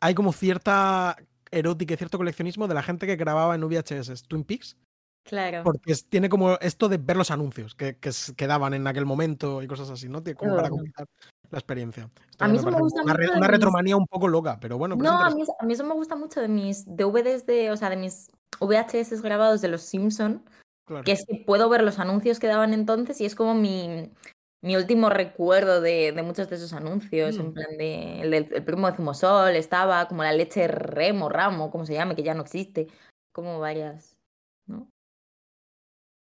hay 0.00 0.14
como 0.14 0.32
cierta 0.32 1.18
erótica 1.50 1.92
y 1.92 1.96
cierto 1.98 2.16
coleccionismo 2.16 2.66
de 2.66 2.72
la 2.74 2.82
gente 2.82 3.06
que 3.06 3.16
grababa 3.16 3.54
en 3.54 3.60
VHS 3.60 4.22
Twin 4.26 4.42
Peaks, 4.44 4.78
Claro. 5.26 5.62
porque 5.64 5.92
es- 5.92 6.06
tiene 6.06 6.28
como 6.28 6.54
esto 6.60 6.88
de 6.88 6.98
ver 6.98 7.16
los 7.16 7.30
anuncios 7.30 7.74
que, 7.74 7.96
que, 7.98 8.46
daban 8.46 8.74
en 8.74 8.86
aquel 8.86 9.04
momento 9.06 9.62
y 9.62 9.66
cosas 9.66 9.90
así, 9.90 10.08
¿no? 10.08 10.22
Tiene 10.22 10.36
Como 10.36 10.54
para 10.56 10.70
completar 10.70 11.06
la 11.50 11.58
experiencia. 11.58 12.08
Esto 12.30 12.44
A 12.44 12.48
mí 12.48 12.54
me 12.54 12.58
eso 12.60 12.70
me 12.70 12.78
gusta 12.78 13.02
una, 13.02 13.14
mucho 13.14 13.32
una 13.32 13.40
mis- 13.40 13.50
retromanía 13.50 13.96
un 13.96 14.06
poco 14.06 14.28
loca, 14.28 14.58
pero 14.60 14.78
bueno, 14.78 14.96
pues 14.96 15.08
No, 15.10 15.18
a 15.18 15.30
mí, 15.30 15.42
a 15.58 15.64
mí 15.66 15.72
eso 15.72 15.84
me 15.84 15.94
gusta 15.94 16.14
mucho 16.16 16.40
de 16.40 16.48
mis 16.48 16.84
DVDs 16.86 17.44
de, 17.46 17.70
o 17.72 17.76
sea, 17.76 17.90
de 17.90 17.96
mis 17.96 18.30
VHS 18.60 19.20
grabados 19.22 19.60
de 19.60 19.68
los 19.68 19.82
Simpson, 19.82 20.42
claro. 20.86 21.04
que 21.04 21.12
es 21.12 21.24
que 21.26 21.42
puedo 21.46 21.68
ver 21.68 21.82
los 21.82 21.98
anuncios 21.98 22.38
que 22.38 22.46
daban 22.46 22.72
entonces 22.72 23.20
y 23.20 23.26
es 23.26 23.34
como 23.34 23.54
mi, 23.54 24.10
mi 24.62 24.76
último 24.76 25.10
recuerdo 25.10 25.80
de, 25.80 26.12
de 26.12 26.22
muchos 26.22 26.48
de 26.48 26.56
esos 26.56 26.72
anuncios, 26.72 27.36
en 27.36 27.48
Mm. 27.48 27.52
plan 27.52 27.76
de 27.78 28.20
el, 28.22 28.30
del- 28.30 28.48
el 28.54 28.64
primo 28.64 28.88
de 28.90 28.96
Zumosol, 28.96 29.54
estaba 29.56 30.06
como 30.08 30.22
la 30.22 30.32
leche 30.32 30.66
Remo, 30.68 31.28
Ramo, 31.28 31.70
como 31.70 31.84
se 31.84 31.94
llame, 31.94 32.14
que 32.16 32.22
ya 32.22 32.34
no 32.34 32.42
existe, 32.42 32.86
como 33.32 33.58
varias. 33.60 34.15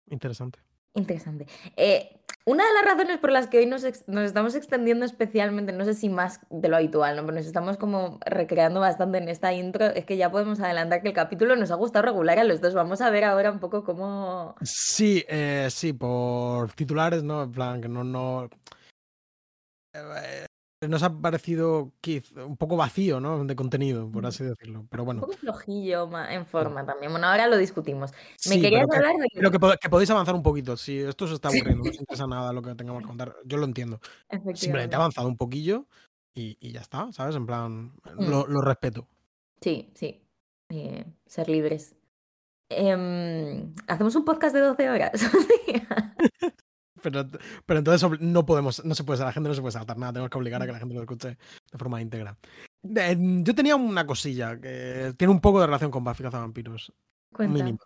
Interesante. 0.09 0.61
Interesante. 0.95 1.47
Eh, 1.77 2.21
una 2.47 2.65
de 2.65 2.73
las 2.73 2.85
razones 2.85 3.19
por 3.19 3.31
las 3.31 3.49
que 3.49 3.59
hoy 3.59 3.67
nos, 3.67 3.85
nos 4.07 4.25
estamos 4.25 4.55
extendiendo 4.55 5.05
especialmente, 5.05 5.73
no 5.73 5.85
sé 5.85 5.95
si 5.95 6.09
más 6.09 6.41
de 6.49 6.69
lo 6.69 6.77
habitual, 6.77 7.17
¿no? 7.17 7.23
Pero 7.23 7.35
nos 7.35 7.47
estamos 7.47 7.77
como 7.77 8.19
recreando 8.25 8.81
bastante 8.81 9.19
en 9.19 9.29
esta 9.29 9.53
intro, 9.53 9.87
es 9.87 10.05
que 10.07 10.17
ya 10.17 10.31
podemos 10.31 10.61
adelantar 10.61 11.03
que 11.03 11.09
el 11.09 11.15
capítulo 11.15 11.55
nos 11.57 11.71
ha 11.71 11.75
gustado 11.75 12.07
regular 12.07 12.39
a 12.39 12.45
los 12.45 12.61
dos. 12.61 12.73
Vamos 12.73 13.01
a 13.01 13.11
ver 13.11 13.25
ahora 13.25 13.51
un 13.51 13.59
poco 13.59 13.85
cómo... 13.85 14.55
Sí, 14.63 15.25
eh, 15.29 15.69
sí, 15.71 15.93
por 15.93 16.73
titulares, 16.73 17.23
¿no? 17.23 17.43
En 17.43 17.53
plan, 17.53 17.81
que 17.83 17.89
no, 17.89 18.03
no. 18.03 18.49
Nos 20.89 21.03
ha 21.03 21.13
parecido 21.19 21.93
un 22.47 22.57
poco 22.57 22.77
vacío, 22.77 23.21
¿no? 23.21 23.45
De 23.45 23.55
contenido, 23.57 24.11
por 24.11 24.23
Mm. 24.23 24.27
así 24.27 24.45
decirlo. 24.45 24.87
Pero 24.91 25.03
Un 25.03 25.07
bueno. 25.07 25.21
poco 25.23 25.33
flojillo 25.35 26.09
en 26.29 26.47
forma 26.47 26.85
también. 26.87 27.11
Bueno, 27.13 27.27
ahora 27.29 27.47
lo 27.49 27.57
discutimos. 27.57 28.13
Me 28.13 28.17
Sí, 28.37 28.61
querías 28.61 28.87
pero 28.89 28.91
que, 28.91 28.97
hablar 28.97 29.17
de 29.23 29.29
que... 29.29 29.37
pero 29.39 29.51
que, 29.51 29.59
pod- 29.61 29.79
que 29.79 29.89
podéis 29.89 30.11
avanzar 30.11 30.35
un 30.35 30.43
poquito. 30.43 30.77
Si 30.77 30.99
esto 30.99 31.25
os 31.27 31.33
está 31.33 31.49
aburriendo, 31.49 31.85
no 31.85 31.91
os 31.91 31.97
interesa 32.01 32.27
nada 32.27 32.53
lo 32.53 32.63
que 32.63 32.75
tengamos 32.75 33.03
que 33.03 33.09
contar. 33.09 33.37
Yo 33.45 33.57
lo 33.59 33.65
entiendo. 33.65 34.01
Simplemente 34.55 34.97
avanzado 34.97 35.29
un 35.29 35.37
poquillo 35.37 35.87
y, 36.35 36.57
y 36.61 36.73
ya 36.73 36.81
está, 36.81 37.13
¿sabes? 37.13 37.37
En 37.37 37.47
plan, 37.47 37.93
Mm. 38.17 38.29
lo, 38.31 38.47
lo 38.47 38.61
respeto. 38.61 39.07
Sí, 39.61 39.91
sí. 39.95 40.21
Eh, 40.69 41.05
ser 41.27 41.49
libres. 41.49 41.95
Em, 42.69 43.73
Hacemos 43.87 44.17
un 44.17 44.25
podcast 44.25 44.55
de 44.55 44.61
12 44.61 44.91
horas. 44.91 45.13
Pero, 47.11 47.29
pero 47.65 47.79
entonces 47.79 48.21
no 48.21 48.45
podemos, 48.45 48.85
no 48.85 48.95
se 48.97 49.05
puede, 49.05 49.25
la 49.25 49.33
gente 49.33 49.49
no 49.49 49.55
se 49.55 49.61
puede 49.61 49.73
saltar 49.73 49.97
nada, 49.97 50.15
tenemos 50.15 50.31
que 50.31 50.39
obligar 50.39 50.61
a 50.61 50.67
que 50.67 50.73
la 50.73 50.79
gente 50.81 50.95
lo 50.95 51.03
escuche 51.03 51.39
de 51.71 51.79
forma 51.79 52.03
íntegra. 52.03 52.37
Yo 52.83 53.55
tenía 53.55 53.77
una 53.77 54.07
cosilla 54.07 54.61
que 54.61 55.15
tiene 55.17 55.33
un 55.33 55.41
poco 55.41 55.61
de 55.61 55.67
relación 55.67 55.93
con 55.93 56.03
Buffy 56.03 56.25
Cazavampiros, 56.25 56.93
mínima. 57.39 57.79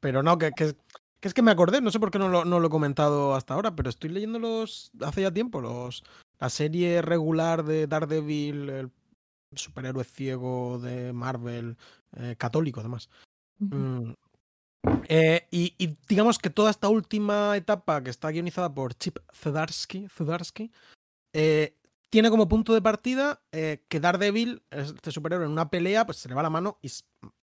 Pero 0.00 0.22
no, 0.22 0.36
que, 0.36 0.52
que, 0.52 0.76
que 1.18 1.28
es 1.28 1.34
que 1.34 1.42
me 1.42 1.50
acordé, 1.50 1.80
no 1.80 1.90
sé 1.90 1.98
por 1.98 2.10
qué 2.10 2.18
no 2.18 2.28
lo, 2.28 2.44
no 2.44 2.60
lo 2.60 2.66
he 2.66 2.70
comentado 2.70 3.34
hasta 3.34 3.54
ahora, 3.54 3.74
pero 3.74 3.88
estoy 3.88 4.10
leyendo 4.10 4.38
los 4.38 4.92
hace 5.00 5.22
ya 5.22 5.32
tiempo, 5.32 5.60
los 5.60 6.04
la 6.38 6.50
serie 6.50 7.02
regular 7.02 7.64
de 7.64 7.86
Daredevil, 7.86 8.68
el 8.68 8.90
superhéroe 9.54 10.04
ciego 10.04 10.78
de 10.78 11.12
Marvel, 11.12 11.76
eh, 12.16 12.36
católico 12.36 12.80
además. 12.80 13.08
Ujú. 13.60 13.74
Mm. 13.74 14.14
Eh, 15.08 15.46
y, 15.50 15.74
y 15.78 15.96
digamos 16.08 16.38
que 16.38 16.50
toda 16.50 16.70
esta 16.70 16.88
última 16.88 17.56
etapa 17.56 18.02
que 18.02 18.10
está 18.10 18.30
guionizada 18.30 18.72
por 18.72 18.94
Chip 18.94 19.18
Zdarsky, 19.34 20.08
Zdarsky, 20.08 20.70
eh, 21.32 21.74
tiene 22.10 22.30
como 22.30 22.48
punto 22.48 22.72
de 22.74 22.82
partida 22.82 23.42
eh, 23.52 23.84
que 23.88 24.00
Daredevil, 24.00 24.62
este 24.70 25.10
superhéroe, 25.10 25.46
en 25.46 25.52
una 25.52 25.70
pelea, 25.70 26.06
pues 26.06 26.18
se 26.18 26.28
le 26.28 26.34
va 26.34 26.42
la 26.42 26.50
mano 26.50 26.78
y 26.82 26.90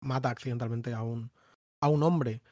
mata 0.01 0.31
accidentalmente 0.31 0.93
a 0.93 1.03
un, 1.03 1.31
a 1.81 1.89
un 1.89 2.03
hombre. 2.03 2.43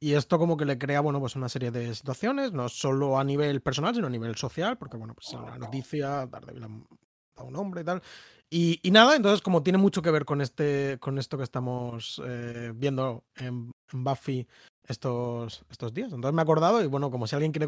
Y 0.00 0.14
esto 0.14 0.38
como 0.38 0.56
que 0.56 0.64
le 0.64 0.78
crea, 0.78 1.00
bueno, 1.00 1.20
pues 1.20 1.36
una 1.36 1.48
serie 1.48 1.70
de 1.70 1.94
situaciones, 1.94 2.52
no 2.52 2.68
solo 2.68 3.18
a 3.18 3.24
nivel 3.24 3.60
personal, 3.60 3.94
sino 3.94 4.08
a 4.08 4.10
nivel 4.10 4.34
social, 4.34 4.76
porque, 4.76 4.96
bueno, 4.96 5.14
pues 5.14 5.32
en 5.32 5.44
la 5.44 5.58
noticia, 5.58 6.26
Daredevil 6.26 6.66
a 7.36 7.40
a 7.42 7.44
un 7.44 7.56
hombre 7.56 7.82
y 7.82 7.84
tal. 7.84 8.02
Y, 8.50 8.80
y 8.82 8.90
nada, 8.90 9.16
entonces 9.16 9.40
como 9.40 9.62
tiene 9.62 9.78
mucho 9.78 10.02
que 10.02 10.10
ver 10.10 10.24
con 10.24 10.40
este 10.40 10.98
con 11.00 11.18
esto 11.18 11.38
que 11.38 11.44
estamos 11.44 12.20
eh, 12.26 12.72
viendo 12.74 13.24
en, 13.36 13.72
en 13.92 14.04
Buffy 14.04 14.46
estos, 14.86 15.64
estos 15.70 15.94
días. 15.94 16.12
Entonces 16.12 16.34
me 16.34 16.42
he 16.42 16.44
acordado 16.44 16.82
y 16.82 16.86
bueno, 16.86 17.10
como 17.10 17.26
si 17.26 17.34
a 17.34 17.38
alguien 17.38 17.52
quiere 17.52 17.66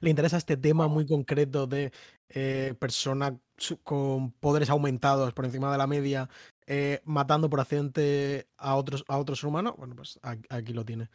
le 0.00 0.10
interesa 0.10 0.36
este 0.36 0.56
tema 0.56 0.86
muy 0.88 1.06
concreto 1.06 1.66
de 1.66 1.92
eh, 2.28 2.74
persona 2.78 3.36
su- 3.56 3.78
con 3.82 4.30
poderes 4.32 4.70
aumentados 4.70 5.32
por 5.32 5.44
encima 5.46 5.72
de 5.72 5.78
la 5.78 5.86
media 5.86 6.28
eh, 6.66 7.00
matando 7.04 7.50
por 7.50 7.60
accidente 7.60 8.46
a 8.56 8.76
otros 8.76 9.04
a 9.08 9.18
otro 9.18 9.34
ser 9.34 9.48
humano, 9.48 9.74
bueno, 9.76 9.96
pues 9.96 10.20
aquí, 10.22 10.46
aquí 10.48 10.72
lo 10.72 10.84
tiene. 10.84 11.08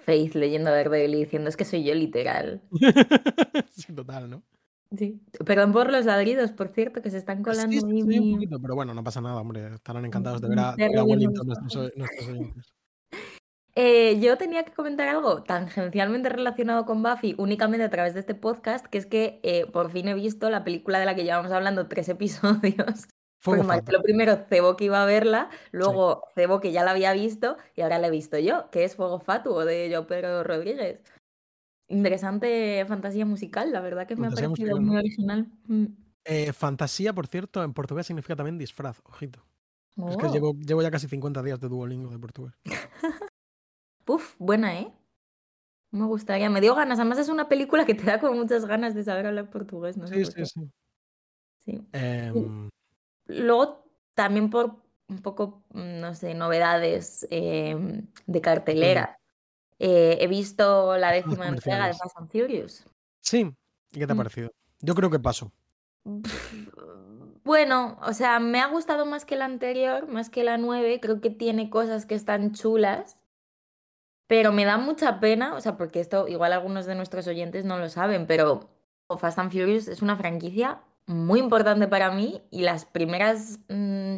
Faith 0.00 0.34
leyendo 0.34 0.70
Daredevil 0.70 1.14
y 1.14 1.18
diciendo 1.24 1.48
es 1.48 1.56
que 1.56 1.64
soy 1.64 1.84
yo 1.84 1.94
literal. 1.94 2.60
sí, 3.70 3.92
total, 3.94 4.28
¿no? 4.28 4.42
Sí. 4.96 5.20
Perdón 5.44 5.72
por 5.72 5.90
los 5.90 6.04
ladridos, 6.04 6.52
por 6.52 6.68
cierto, 6.68 7.02
que 7.02 7.10
se 7.10 7.18
están 7.18 7.42
colando 7.42 7.72
Sí, 7.72 7.80
sí, 7.80 7.86
sí, 7.86 8.02
un 8.02 8.06
mi- 8.08 8.32
poquito, 8.34 8.60
pero 8.60 8.74
bueno, 8.74 8.94
no 8.94 9.02
pasa 9.02 9.20
nada, 9.20 9.40
hombre. 9.40 9.74
Estarán 9.74 10.04
encantados 10.04 10.40
de 10.40 10.48
mi 10.48 10.54
ver 10.54 10.64
a, 10.64 10.72
de 10.76 10.88
ver 10.88 10.98
a 10.98 11.04
Wellington 11.04 11.46
nuestros, 11.46 11.92
nuestros 11.96 12.28
oyentes. 12.28 12.64
Eh, 13.78 14.18
yo 14.20 14.38
tenía 14.38 14.64
que 14.64 14.72
comentar 14.72 15.06
algo 15.06 15.42
tangencialmente 15.42 16.30
relacionado 16.30 16.86
con 16.86 17.02
Buffy 17.02 17.34
únicamente 17.36 17.84
a 17.84 17.90
través 17.90 18.14
de 18.14 18.20
este 18.20 18.34
podcast, 18.34 18.86
que 18.86 18.96
es 18.96 19.04
que 19.04 19.38
eh, 19.42 19.66
por 19.66 19.90
fin 19.90 20.08
he 20.08 20.14
visto 20.14 20.48
la 20.48 20.64
película 20.64 20.98
de 20.98 21.04
la 21.04 21.14
que 21.14 21.24
llevamos 21.24 21.52
hablando 21.52 21.86
tres 21.86 22.08
episodios. 22.08 23.06
Porque 23.44 23.60
Fatuo. 23.62 23.64
Marcelo 23.76 24.02
primero 24.02 24.36
cebó 24.48 24.76
que 24.76 24.86
iba 24.86 25.02
a 25.02 25.04
verla, 25.04 25.50
luego 25.72 26.22
cebó 26.34 26.58
que 26.58 26.72
ya 26.72 26.84
la 26.84 26.92
había 26.92 27.12
visto 27.12 27.58
y 27.74 27.82
ahora 27.82 27.98
la 27.98 28.06
he 28.06 28.10
visto 28.10 28.38
yo, 28.38 28.70
que 28.70 28.82
es 28.84 28.96
Fuego 28.96 29.20
Fatuo 29.20 29.66
de 29.66 29.90
Joe 29.94 30.06
Pedro 30.06 30.42
Rodríguez. 30.42 31.02
Interesante 31.88 32.84
fantasía 32.88 33.24
musical, 33.26 33.70
la 33.72 33.80
verdad 33.80 34.08
que 34.08 34.16
me 34.16 34.26
ha 34.26 34.30
parecido 34.32 34.80
muy 34.80 34.96
original. 34.96 35.52
Mm. 35.68 35.86
Eh, 36.24 36.52
fantasía, 36.52 37.12
por 37.12 37.26
cierto, 37.28 37.62
en 37.62 37.72
portugués 37.72 38.06
significa 38.06 38.34
también 38.36 38.58
disfraz, 38.58 39.00
ojito. 39.04 39.46
Es 40.06 40.16
que 40.16 40.26
Oh. 40.26 40.32
llevo, 40.32 40.54
llevo 40.54 40.82
ya 40.82 40.90
casi 40.90 41.08
50 41.08 41.42
días 41.42 41.60
de 41.60 41.68
Duolingo 41.68 42.10
de 42.10 42.18
portugués. 42.18 42.54
Uf, 44.08 44.36
buena, 44.38 44.78
¿eh? 44.80 44.92
Me 45.92 46.06
gustaría, 46.06 46.50
me 46.50 46.60
dio 46.60 46.74
ganas. 46.74 46.98
Además 47.00 47.18
es 47.18 47.28
una 47.30 47.48
película 47.48 47.86
que 47.86 47.94
te 47.94 48.04
da 48.04 48.20
como 48.20 48.34
muchas 48.34 48.66
ganas 48.66 48.94
de 48.94 49.04
saber 49.04 49.26
hablar 49.26 49.50
portugués, 49.50 49.96
no 49.98 50.06
sé 50.08 50.14
Sí, 50.14 50.20
por 50.20 50.32
sí, 50.32 50.32
qué. 50.34 50.46
sí. 50.46 50.70
Sí. 51.66 51.86
Em, 51.92 52.68
Luego, 53.26 53.84
también 54.14 54.50
por 54.50 54.82
un 55.08 55.18
poco, 55.22 55.64
no 55.74 56.14
sé, 56.14 56.34
novedades 56.34 57.26
em, 57.30 58.08
de 58.26 58.40
cartelera. 58.40 59.18
Eh, 59.78 60.18
he 60.20 60.26
visto 60.26 60.96
la 60.96 61.10
décima 61.12 61.48
entrega 61.48 61.86
de. 61.88 61.94
Fast 61.94 62.16
and 62.16 62.30
Furious. 62.30 62.86
sí, 63.20 63.50
¿y 63.92 63.98
qué 63.98 64.06
te 64.06 64.12
ha 64.12 64.14
Mm. 64.14 64.18
parecido? 64.18 64.50
Yo 64.80 64.94
creo 64.94 65.10
que 65.10 65.18
paso. 65.18 65.52
Bueno, 67.44 67.96
o 68.02 68.12
sea, 68.12 68.40
me 68.40 68.60
ha 68.60 68.66
gustado 68.66 69.06
más 69.06 69.24
que 69.24 69.36
la 69.36 69.44
anterior, 69.44 70.08
más 70.08 70.30
que 70.30 70.42
la 70.42 70.56
9. 70.58 70.98
Creo 71.00 71.20
que 71.20 71.30
tiene 71.30 71.70
cosas 71.70 72.04
que 72.04 72.16
están 72.16 72.52
chulas, 72.52 73.18
pero 74.26 74.50
me 74.50 74.64
da 74.64 74.78
mucha 74.78 75.20
pena, 75.20 75.54
o 75.54 75.60
sea, 75.60 75.76
porque 75.76 76.00
esto 76.00 76.26
igual 76.26 76.52
algunos 76.52 76.86
de 76.86 76.96
nuestros 76.96 77.28
oyentes 77.28 77.64
no 77.64 77.78
lo 77.78 77.88
saben, 77.88 78.26
pero 78.26 78.68
Fast 79.18 79.38
and 79.38 79.52
Furious 79.52 79.86
es 79.86 80.02
una 80.02 80.16
franquicia 80.16 80.80
muy 81.06 81.38
importante 81.38 81.86
para 81.86 82.10
mí 82.10 82.42
y 82.50 82.62
las 82.62 82.84
primeras 82.84 83.60
mm, 83.68 84.16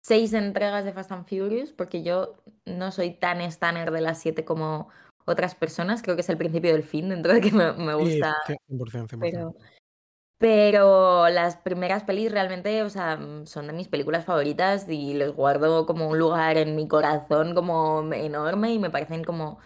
seis 0.00 0.32
entregas 0.32 0.84
de 0.84 0.92
Fast 0.92 1.10
and 1.10 1.26
Furious, 1.26 1.72
porque 1.72 2.04
yo 2.04 2.34
no 2.70 2.92
soy 2.92 3.10
tan 3.10 3.40
stunner 3.50 3.90
de 3.90 4.00
las 4.00 4.18
7 4.18 4.44
como 4.44 4.88
otras 5.24 5.54
personas. 5.54 6.02
Creo 6.02 6.16
que 6.16 6.22
es 6.22 6.28
el 6.28 6.38
principio 6.38 6.72
del 6.72 6.82
fin, 6.82 7.08
dentro 7.08 7.32
de 7.32 7.40
que 7.40 7.52
me, 7.52 7.72
me 7.72 7.94
gusta. 7.94 8.36
Sí, 8.46 8.54
100%, 8.68 9.08
100%. 9.08 9.18
Pero, 9.20 9.54
pero 10.38 11.28
las 11.28 11.56
primeras 11.56 12.04
pelis 12.04 12.32
realmente, 12.32 12.82
o 12.82 12.90
sea, 12.90 13.18
son 13.44 13.66
de 13.66 13.72
mis 13.72 13.88
películas 13.88 14.24
favoritas 14.24 14.88
y 14.88 15.14
les 15.14 15.34
guardo 15.34 15.86
como 15.86 16.08
un 16.08 16.18
lugar 16.18 16.56
en 16.56 16.76
mi 16.76 16.88
corazón 16.88 17.54
como 17.54 18.10
enorme 18.12 18.72
y 18.72 18.78
me 18.78 18.90
parecen 18.90 19.22
como 19.22 19.58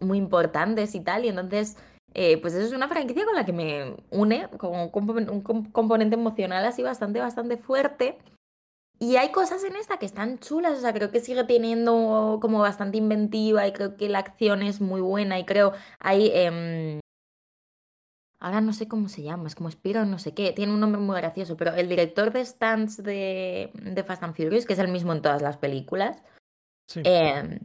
muy 0.00 0.18
importantes 0.18 0.94
y 0.94 1.00
tal. 1.00 1.24
Y 1.24 1.28
entonces, 1.28 1.76
eh, 2.14 2.38
pues 2.40 2.54
eso 2.54 2.66
es 2.66 2.72
una 2.72 2.88
franquicia 2.88 3.24
con 3.24 3.34
la 3.34 3.44
que 3.44 3.52
me 3.52 3.96
une 4.10 4.48
como 4.58 4.84
un 4.84 5.70
componente 5.72 6.14
emocional 6.14 6.64
así 6.64 6.82
bastante, 6.82 7.20
bastante 7.20 7.56
fuerte. 7.56 8.18
Y 8.98 9.16
hay 9.16 9.30
cosas 9.30 9.62
en 9.64 9.76
esta 9.76 9.98
que 9.98 10.06
están 10.06 10.38
chulas, 10.38 10.78
o 10.78 10.80
sea, 10.80 10.94
creo 10.94 11.10
que 11.10 11.20
sigue 11.20 11.44
teniendo 11.44 12.38
como 12.40 12.60
bastante 12.60 12.96
inventiva 12.96 13.66
y 13.66 13.72
creo 13.72 13.96
que 13.96 14.08
la 14.08 14.20
acción 14.20 14.62
es 14.62 14.80
muy 14.80 15.00
buena 15.00 15.38
y 15.38 15.44
creo 15.44 15.72
hay... 15.98 16.30
Em, 16.32 17.00
ahora 18.38 18.60
no 18.60 18.72
sé 18.72 18.88
cómo 18.88 19.08
se 19.08 19.22
llama, 19.22 19.48
es 19.48 19.54
como 19.54 19.70
Spiro 19.70 20.04
no 20.04 20.18
sé 20.18 20.32
qué, 20.32 20.52
tiene 20.52 20.72
un 20.72 20.80
nombre 20.80 21.00
muy 21.00 21.16
gracioso, 21.16 21.56
pero 21.56 21.74
el 21.74 21.88
director 21.88 22.32
de 22.32 22.44
stands 22.44 23.02
de, 23.02 23.70
de 23.74 24.04
Fast 24.04 24.22
and 24.22 24.34
Furious, 24.34 24.64
que 24.64 24.72
es 24.72 24.78
el 24.78 24.88
mismo 24.88 25.12
en 25.12 25.20
todas 25.20 25.42
las 25.42 25.58
películas, 25.58 26.22
em, 26.94 27.58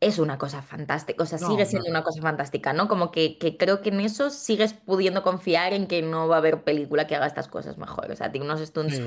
es 0.00 0.18
una 0.18 0.38
cosa 0.38 0.62
fantástica, 0.62 1.22
o 1.22 1.26
sea, 1.26 1.38
sigue 1.38 1.64
siendo 1.66 1.88
una 1.88 2.04
cosa 2.04 2.20
fantástica, 2.20 2.72
¿no? 2.72 2.86
Como 2.86 3.10
que, 3.10 3.38
que, 3.38 3.56
creo 3.56 3.80
que 3.80 3.88
en 3.88 4.00
eso 4.00 4.30
sigues 4.30 4.74
pudiendo 4.74 5.22
confiar 5.22 5.72
en 5.72 5.86
que 5.86 6.02
no 6.02 6.28
va 6.28 6.36
a 6.36 6.38
haber 6.38 6.62
película 6.62 7.06
que 7.06 7.16
haga 7.16 7.26
estas 7.26 7.48
cosas 7.48 7.78
mejor, 7.78 8.10
o 8.10 8.16
sea, 8.16 8.30
tiene 8.30 8.46
unos 8.46 8.60
stunts 8.60 9.00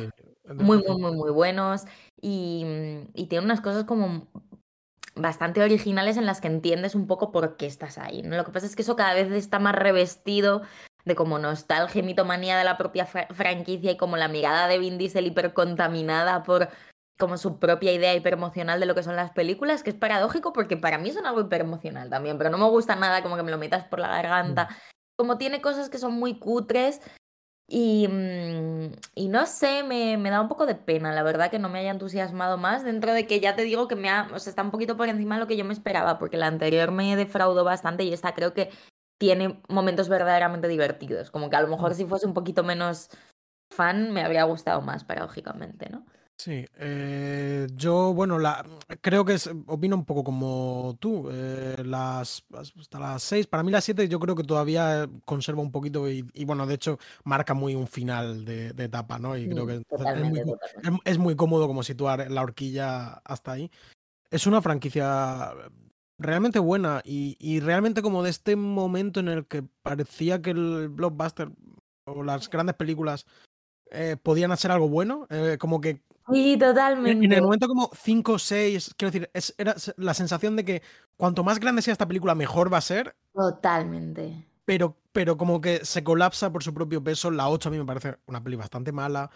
muy, 0.56 0.84
muy, 0.84 1.00
muy, 1.00 1.16
muy 1.16 1.32
buenos 1.32 1.86
y, 2.22 2.66
y 3.14 3.26
tiene 3.28 3.46
unas 3.46 3.62
cosas 3.62 3.84
como 3.86 4.28
bastante 5.16 5.62
originales 5.62 6.18
en 6.18 6.26
las 6.26 6.42
que 6.42 6.48
entiendes 6.48 6.96
un 6.96 7.08
poco 7.08 7.32
por 7.32 7.58
qué 7.58 7.66
estás 7.66 7.98
ahí. 7.98 8.22
¿no? 8.22 8.38
Lo 8.38 8.46
que 8.46 8.52
pasa 8.52 8.66
es 8.66 8.76
que 8.76 8.82
eso 8.82 8.96
cada 8.96 9.14
vez 9.14 9.32
está 9.32 9.60
más 9.60 9.76
revestido 9.76 10.62
de 11.06 11.16
como 11.16 11.40
nostalgia 11.40 12.00
y 12.00 12.04
mitomanía 12.04 12.58
de 12.58 12.64
la 12.64 12.78
propia 12.78 13.06
franquicia 13.06 13.92
y 13.92 13.98
como 13.98 14.18
la 14.18 14.28
mirada 14.28 14.68
de 14.68 14.78
Vin 14.78 14.98
Diesel 14.98 15.26
hipercontaminada 15.28 16.44
por 16.44 16.70
como 17.18 17.38
su 17.38 17.58
propia 17.58 17.94
idea 17.94 18.14
hiperemocional 18.14 18.80
de 18.80 18.86
lo 18.86 18.94
que 18.94 19.02
son 19.02 19.16
las 19.16 19.32
películas, 19.32 19.82
que 19.82 19.90
es 19.90 19.96
paradójico 19.96 20.54
porque 20.54 20.78
para 20.78 21.00
mí 21.00 21.12
son 21.12 21.26
algo 21.26 21.42
hiperemocional 21.42 22.10
también, 22.10 22.38
pero 22.38 22.52
no 22.52 22.60
me 22.60 22.70
gusta 22.70 22.96
nada 22.96 23.24
como 23.24 23.36
que 23.36 23.44
me 23.44 23.50
lo 23.50 23.58
metas 23.58 23.86
por 23.86 24.00
la 24.00 24.10
garganta. 24.10 24.66
Mm. 24.66 24.76
Como 25.16 25.38
tiene 25.40 25.62
cosas 25.62 25.90
que 25.90 25.98
son 25.98 26.14
muy 26.14 26.38
cutres 26.38 27.02
y, 27.70 28.08
mm, 28.08 28.94
y 29.16 29.28
no 29.28 29.46
sé, 29.46 29.84
me, 29.84 30.18
me, 30.18 30.30
da 30.30 30.42
un 30.42 30.48
poco 30.48 30.66
de 30.66 30.76
pena, 30.76 31.14
la 31.14 31.24
verdad, 31.24 31.52
que 31.52 31.60
no 31.60 31.68
me 31.68 31.80
haya 31.80 31.92
entusiasmado 31.92 32.58
más, 32.58 32.84
dentro 32.84 33.14
de 33.14 33.28
que 33.28 33.42
ya 33.42 33.56
te 33.56 33.64
digo 33.64 33.90
que 33.90 33.96
me 33.96 34.10
ha, 34.10 34.30
o 34.34 34.40
sea, 34.40 34.52
está 34.52 34.62
un 34.64 34.72
poquito 34.72 34.96
por 34.96 35.10
encima 35.10 35.36
de 35.36 35.42
lo 35.42 35.48
que 35.48 35.58
yo 35.58 35.66
me 35.66 35.74
esperaba, 35.74 36.18
porque 36.18 36.38
la 36.38 36.48
anterior 36.48 36.92
me 36.92 37.16
defraudó 37.18 37.66
bastante 37.66 38.04
y 38.06 38.14
esta 38.14 38.34
creo 38.34 38.54
que 38.54 38.70
tiene 39.20 39.62
momentos 39.68 40.08
verdaderamente 40.08 40.68
divertidos, 40.70 41.30
como 41.32 41.50
que 41.50 41.58
a 41.58 41.62
lo 41.62 41.68
mejor 41.68 41.92
mm. 41.92 41.96
si 41.96 42.06
fuese 42.06 42.26
un 42.26 42.34
poquito 42.34 42.64
menos 42.64 43.10
fan 43.70 44.12
me 44.14 44.24
habría 44.24 44.44
gustado 44.46 44.82
más, 44.82 45.04
paradójicamente, 45.04 45.90
¿no? 45.90 46.06
Sí, 46.38 46.68
eh, 46.76 47.66
yo, 47.74 48.14
bueno, 48.14 48.38
la, 48.38 48.64
creo 49.02 49.26
que 49.26 49.34
es, 49.34 49.50
opino 49.66 49.96
un 49.96 50.06
poco 50.06 50.24
como 50.24 50.96
tú. 51.00 51.30
Eh, 51.32 51.82
las, 51.84 52.46
hasta 52.54 53.00
las 53.00 53.24
seis, 53.24 53.48
para 53.48 53.64
mí 53.64 53.72
las 53.72 53.84
siete 53.84 54.08
yo 54.08 54.20
creo 54.20 54.36
que 54.36 54.44
todavía 54.44 55.10
conserva 55.26 55.64
un 55.64 55.72
poquito 55.72 56.08
y, 56.08 56.22
bueno, 56.46 56.68
de 56.68 56.76
hecho 56.76 57.00
marca 57.24 57.56
muy 57.56 57.74
un 57.74 57.88
final 57.88 58.46
de, 58.46 58.68
etapa, 58.78 59.18
¿no? 59.18 59.36
Y 59.36 59.50
creo 59.50 59.66
mm, 59.66 59.68
que 59.68 59.84
es, 61.06 61.18
muy, 61.18 61.36
cómodo 61.36 61.66
como 61.66 61.82
situar 61.82 62.30
la 62.30 62.44
horquilla 62.44 63.14
hasta 63.26 63.54
ahí. 63.54 63.72
Es 64.30 64.46
una 64.46 64.62
franquicia 64.62 65.56
realmente 66.20 66.60
buena 66.60 67.02
y, 67.04 67.60
realmente 67.62 68.04
como 68.04 68.22
de 68.22 68.30
este 68.30 68.56
momento 68.56 69.20
en 69.20 69.30
el 69.30 69.48
que 69.48 69.64
parecía 69.82 70.40
que 70.44 70.52
el 70.52 70.90
blockbuster 70.90 71.50
o 72.06 72.24
las 72.24 72.48
grandes 72.48 72.76
películas 72.76 73.26
eh, 73.90 74.18
podían 74.22 74.52
hacer 74.52 74.70
algo 74.70 74.88
bueno, 74.88 75.28
como 75.58 75.82
que 75.82 76.04
Sí, 76.32 76.58
totalmente. 76.58 77.26
En 77.26 77.32
el 77.32 77.42
momento 77.42 77.68
como 77.68 77.90
5 77.94 78.34
o 78.34 78.40
6, 78.40 78.96
quiero 78.98 79.12
decir, 79.12 79.30
es, 79.34 79.56
era 79.58 79.76
la 79.96 80.14
sensación 80.14 80.56
de 80.56 80.66
que 80.66 80.82
cuanto 81.16 81.44
más 81.44 81.60
grande 81.60 81.82
sea 81.82 81.94
esta 81.94 82.08
película, 82.08 82.36
mejor 82.36 82.72
va 82.72 82.78
a 82.78 82.82
ser. 82.82 83.16
Totalmente. 83.34 84.48
Pero, 84.66 84.98
pero 85.14 85.38
como 85.38 85.62
que 85.62 85.86
se 85.86 86.04
colapsa 86.04 86.52
por 86.52 86.64
su 86.64 86.74
propio 86.74 87.02
peso. 87.02 87.32
La 87.32 87.50
8 87.50 87.70
a 87.70 87.72
mí 87.72 87.78
me 87.78 87.86
parece 87.86 88.18
una 88.26 88.44
peli 88.44 88.58
bastante 88.58 88.92
mala. 88.92 89.32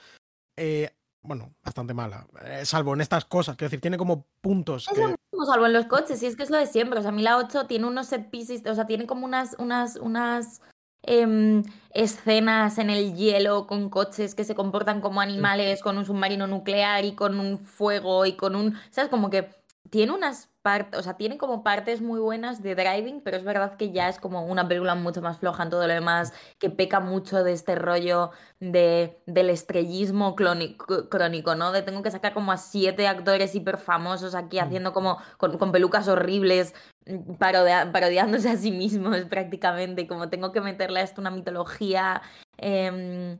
Eh, 0.58 0.89
bueno, 1.21 1.54
bastante 1.63 1.93
mala. 1.93 2.27
Eh, 2.43 2.65
salvo 2.65 2.93
en 2.93 3.01
estas 3.01 3.23
cosas. 3.23 3.56
Quiero 3.56 3.69
decir, 3.69 3.80
tiene 3.80 3.97
como 3.97 4.27
puntos. 4.41 4.89
Es 4.91 4.97
lo 4.97 5.08
mismo, 5.08 5.45
salvo 5.45 5.67
en 5.67 5.73
los 5.73 5.86
coches. 5.86 6.21
Y 6.21 6.25
es 6.25 6.36
que 6.36 6.43
es 6.43 6.49
lo 6.49 6.58
de 6.58 6.67
siempre. 6.67 6.99
O 6.99 7.01
sea, 7.01 7.12
a 7.12 7.13
mí 7.13 7.21
la 7.21 7.38
8 7.38 7.67
tiene 7.67 7.88
unos 7.88 8.08
set 8.08 8.30
pieces. 8.30 8.65
O 8.65 8.75
sea, 8.75 8.86
tiene 8.86 9.08
como 9.08 9.25
unas, 9.25 9.56
unas, 9.58 9.95
unas 9.95 10.62
Em, 11.04 11.64
escenas 11.94 12.78
en 12.78 12.90
el 12.92 13.16
hielo 13.16 13.66
con 13.66 13.90
coches 13.90 14.36
que 14.36 14.44
se 14.44 14.54
comportan 14.56 15.02
como 15.02 15.20
animales, 15.20 15.82
con 15.82 15.98
un 15.98 16.06
submarino 16.06 16.46
nuclear 16.48 17.06
y 17.06 17.16
con 17.16 17.40
un 17.40 17.58
fuego 17.58 18.26
y 18.26 18.34
con 18.34 18.56
un, 18.56 18.78
¿sabes? 18.92 19.10
Como 19.10 19.30
que 19.32 19.50
tiene 19.91 20.13
unas 20.13 20.49
partes, 20.62 20.97
o 20.97 21.04
sea, 21.04 21.17
tiene 21.17 21.38
como 21.38 21.63
partes 21.63 22.01
muy 22.01 22.19
buenas 22.21 22.63
de 22.63 22.75
driving, 22.75 23.19
pero 23.21 23.36
es 23.36 23.43
verdad 23.43 23.75
que 23.75 23.91
ya 23.91 24.08
es 24.08 24.19
como 24.19 24.45
una 24.45 24.65
película 24.65 24.95
mucho 24.95 25.21
más 25.21 25.39
floja 25.39 25.63
en 25.63 25.69
todo 25.69 25.86
lo 25.86 25.93
demás, 25.93 26.32
que 26.60 26.69
peca 26.69 27.01
mucho 27.01 27.43
de 27.43 27.51
este 27.51 27.75
rollo 27.75 28.32
de, 28.62 29.21
del 29.25 29.49
estrellismo 29.49 30.36
crónico, 30.36 31.56
¿no? 31.56 31.73
De 31.73 31.82
tengo 31.82 32.04
que 32.04 32.10
sacar 32.10 32.34
como 32.34 32.54
a 32.54 32.58
siete 32.58 33.06
actores 33.06 33.54
hiper 33.54 33.77
famosos 33.77 34.34
aquí 34.34 34.58
mm. 34.58 34.63
haciendo 34.63 34.93
como 34.93 35.17
con, 35.38 35.58
con 35.58 35.73
pelucas 35.73 36.08
horribles, 36.08 36.73
mm, 37.06 37.34
parodiándose 37.34 38.49
a 38.49 38.56
sí 38.56 38.71
mismos 38.71 39.25
prácticamente, 39.30 40.08
como 40.08 40.30
tengo 40.30 40.54
que 40.54 40.62
meterle 40.62 41.01
a 41.01 41.04
esto 41.04 41.19
una 41.19 41.32
mitología. 41.32 42.21
Em, 42.58 43.38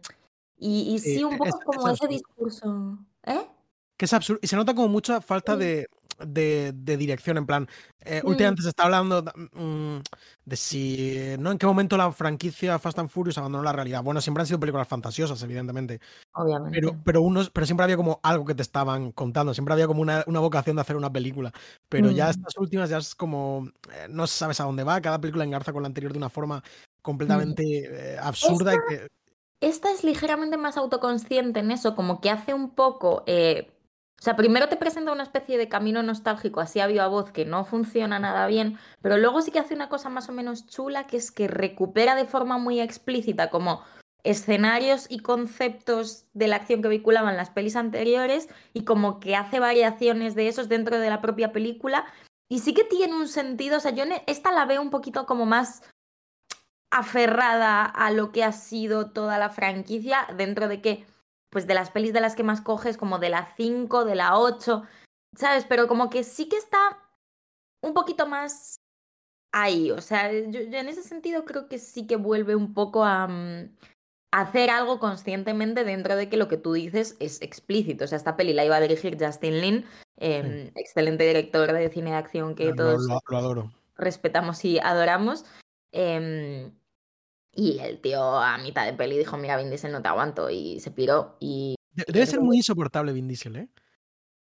y, 0.58 0.96
y, 0.96 1.00
sí, 1.00 1.24
un 1.24 1.38
poco 1.38 1.60
como 1.64 1.88
ese 1.88 2.08
discurso. 2.10 3.00
¿Eh? 3.24 3.48
Que 3.96 4.06
es 4.06 4.14
absurdo. 4.14 4.40
Y 4.44 4.48
se 4.48 4.58
nota 4.58 4.74
como 4.74 4.90
mucha 4.90 5.22
falta 5.22 5.56
de, 5.56 5.88
de, 6.26 6.74
dirección, 6.74 7.38
en 7.38 7.46
plan, 7.46 7.68
eh, 8.02 8.22
últimamente 8.24 8.64
se 8.64 8.70
está 8.70 8.84
hablando 8.84 9.24
mm, 9.54 9.98
de 10.46 10.56
si, 10.56 11.36
¿no? 11.40 11.52
En 11.52 11.58
qué 11.58 11.66
momento 11.66 11.98
la 11.98 12.12
franquicia 12.12 12.80
Fast 12.80 13.00
and 13.00 13.10
Furious 13.10 13.38
abandonó 13.38 13.64
la 13.64 13.74
realidad. 13.74 14.04
Bueno, 14.04 14.22
siempre 14.22 14.42
han 14.42 14.48
sido 14.48 14.60
películas 14.60 14.88
fantasiosas, 14.88 15.42
evidentemente. 15.44 16.00
Obviamente. 16.34 16.80
Pero, 16.80 16.98
pero, 17.04 17.22
unos, 17.22 17.50
pero 17.50 17.66
siempre 17.66 17.84
había 17.84 17.98
como 17.98 18.20
algo 18.24 18.46
que 18.46 18.56
te 18.56 18.62
estaban 18.62 19.12
contando, 19.12 19.54
siempre 19.54 19.74
había 19.74 19.88
como 19.88 20.02
una, 20.02 20.24
una 20.28 20.40
vocación 20.40 20.76
de 20.76 20.82
hacer 20.82 20.96
una 20.96 21.12
película. 21.12 21.52
Pero 21.90 22.12
ya 22.12 22.28
mm. 22.28 22.32
estas 22.32 22.58
últimas 22.58 22.90
ya 22.90 22.98
es 22.98 23.16
como, 23.16 23.70
eh, 23.94 24.08
no 24.10 24.28
sabes 24.28 24.60
a 24.60 24.66
dónde 24.66 24.84
va, 24.84 25.02
cada 25.02 25.22
película 25.22 25.44
engarza 25.44 25.74
con 25.74 25.84
la 25.84 25.88
anterior 25.88 26.12
de 26.12 26.18
una 26.18 26.30
forma 26.30 26.58
mm. 26.58 27.02
completamente 27.02 28.14
eh, 28.14 28.18
absurda. 28.20 28.74
Esta, 28.74 28.94
y 28.94 28.98
que... 28.98 29.08
esta 29.62 29.92
es 29.92 30.04
ligeramente 30.04 30.58
más 30.58 30.78
autoconsciente 30.78 31.60
en 31.60 31.72
eso, 31.72 31.96
como 31.96 32.22
que 32.22 32.30
hace 32.30 32.54
un 32.54 32.72
poco... 32.72 33.24
O 34.22 34.24
sea, 34.24 34.36
primero 34.36 34.70
te 34.70 34.78
presenta 34.78 35.12
una 35.12 35.24
especie 35.24 35.58
de 35.58 35.68
camino 35.68 36.04
nostálgico 36.04 36.60
así 36.60 36.80
a 36.80 36.86
viva 36.86 37.08
voz 37.08 37.32
que 37.32 37.44
no 37.44 37.66
funciona 37.66 38.20
nada 38.20 38.46
bien, 38.46 38.78
pero 39.02 39.18
luego 39.18 39.42
sí 39.42 39.50
que 39.50 39.58
hace 39.58 39.74
una 39.74 39.90
cosa 39.90 40.10
más 40.10 40.30
o 40.30 40.32
menos 40.32 40.68
chula, 40.68 41.08
que 41.08 41.18
es 41.18 41.32
que 41.32 41.48
recupera 41.48 42.14
de 42.14 42.26
forma 42.26 42.60
muy 42.60 42.80
explícita 42.80 43.50
como 43.50 43.84
escenarios 44.24 45.08
y 45.10 45.22
conceptos 45.22 46.28
de 46.34 46.48
la 46.48 46.58
acción 46.58 46.84
que 46.84 46.90
vehiculaban 46.90 47.36
las 47.36 47.50
pelis 47.50 47.76
anteriores 47.76 48.48
y 48.74 48.84
como 48.86 49.20
que 49.20 49.36
hace 49.36 49.60
variaciones 49.60 50.36
de 50.36 50.50
esos 50.50 50.70
dentro 50.70 51.00
de 51.00 51.10
la 51.10 51.20
propia 51.20 51.52
película. 51.52 52.06
Y 52.48 52.60
sí 52.60 52.76
que 52.76 52.84
tiene 52.84 53.16
un 53.16 53.28
sentido, 53.28 53.78
o 53.78 53.80
sea, 53.80 53.90
yo 53.90 54.04
esta 54.28 54.52
la 54.52 54.66
veo 54.66 54.84
un 54.84 54.92
poquito 54.92 55.26
como 55.26 55.48
más 55.48 55.82
aferrada 56.92 57.86
a 57.86 58.12
lo 58.12 58.32
que 58.32 58.44
ha 58.44 58.52
sido 58.52 59.10
toda 59.10 59.40
la 59.40 59.50
franquicia, 59.50 60.28
dentro 60.38 60.68
de 60.68 60.80
que 60.80 61.08
pues 61.52 61.68
de 61.68 61.74
las 61.74 61.92
pelis 61.92 62.14
de 62.14 62.22
las 62.22 62.36
que 62.36 62.44
más 62.44 62.62
coges, 62.62 62.98
como 62.98 63.20
de 63.20 63.30
la 63.30 63.54
5, 63.56 64.06
de 64.06 64.16
la 64.16 64.40
8, 64.40 64.84
¿sabes? 65.38 65.66
Pero 65.68 65.88
como 65.88 66.10
que 66.10 66.24
sí 66.24 66.48
que 66.48 66.58
está 66.58 66.98
un 67.84 67.94
poquito 67.94 68.26
más 68.26 68.76
ahí. 69.54 69.92
O 69.92 70.02
sea, 70.02 70.32
yo, 70.32 70.62
en 70.62 70.88
ese 70.88 71.04
sentido 71.04 71.46
creo 71.46 71.68
que 71.68 71.78
sí 71.78 72.08
que 72.08 72.16
vuelve 72.16 72.56
un 72.56 72.74
poco 72.74 73.04
a, 73.04 73.28
mm, 73.28 73.70
hacer 74.32 74.70
algo 74.70 75.00
conscientemente 75.00 75.84
dentro 75.84 76.16
de 76.16 76.30
que 76.30 76.38
lo 76.38 76.48
que 76.48 76.58
tú 76.58 76.74
dices 76.74 77.18
es 77.20 77.42
explícito. 77.42 78.06
O 78.06 78.08
sea, 78.08 78.18
esta 78.18 78.38
peli 78.38 78.54
la 78.54 78.64
iba 78.64 78.78
a 78.78 78.82
dirigir 78.82 79.18
Justin 79.20 79.60
Lin, 79.60 79.86
em, 80.18 80.72
excelente 80.76 81.26
director 81.26 81.74
de 81.74 81.90
cine 81.90 82.12
de 82.12 82.16
acción 82.16 82.56
que 82.56 82.74
todos 82.74 83.06
respetamos 83.98 84.64
y 84.64 84.80
adoramos. 84.80 85.46
Em, 85.92 86.72
y 87.54 87.80
el 87.80 88.00
tío 88.00 88.38
a 88.38 88.58
mitad 88.58 88.86
de 88.86 88.94
peli 88.94 89.18
dijo, 89.18 89.38
mira, 89.38 89.58
Vin 89.58 89.70
Diesel 89.70 89.92
no 89.92 90.02
te 90.02 90.08
aguanto 90.08 90.50
y 90.50 90.80
se 90.80 90.92
piró. 90.92 91.36
Y, 91.40 91.76
Debe 92.08 92.26
ser 92.26 92.40
muy 92.40 92.58
insoportable 92.58 93.14
Vin 93.14 93.28
Diesel, 93.28 93.56
¿eh? 93.56 93.70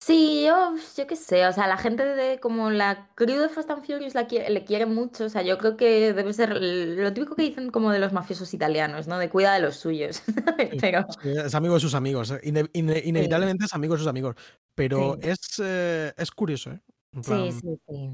Sí, 0.02 0.46
yo, 0.46 0.76
yo 0.96 1.08
qué 1.08 1.18
sé, 1.18 1.46
o 1.46 1.52
sea, 1.52 1.68
la 1.68 1.76
gente 1.76 2.06
de 2.06 2.40
como 2.40 2.70
la 2.70 3.10
crew 3.16 3.42
de 3.42 3.50
Fast 3.50 3.70
and 3.70 3.86
Furious 3.86 4.16
la 4.16 4.24
le 4.24 4.64
quiere 4.64 4.86
mucho, 4.86 5.26
o 5.26 5.30
sea, 5.30 5.42
yo 5.42 5.58
creo 5.58 5.76
que 5.76 6.14
debe 6.14 6.32
ser 6.32 6.58
lo 6.58 7.14
típico 7.14 7.36
que 7.36 7.42
dicen 7.42 7.70
como 7.70 7.92
de 7.92 8.00
los 8.00 8.14
mafiosos 8.14 8.54
italianos, 8.54 9.08
¿no? 9.08 9.20
De 9.20 9.30
cuida 9.30 9.54
de 9.54 9.60
los 9.60 9.76
suyos. 9.76 10.24
pero... 10.80 11.06
Es 11.22 11.54
amigo 11.54 11.74
de 11.74 11.82
sus 11.82 11.96
amigos, 11.96 12.32
¿eh? 12.32 12.40
inevitablemente 12.44 13.66
es 13.66 13.74
amigo 13.74 13.96
de 13.96 14.00
sus 14.00 14.08
amigos, 14.08 14.36
pero 14.74 15.18
es, 15.22 15.62
eh, 15.62 16.14
es 16.16 16.32
curioso, 16.32 16.72
¿eh? 16.72 16.80
Sí, 17.22 17.52
sí, 17.52 17.80
sí. 17.86 18.10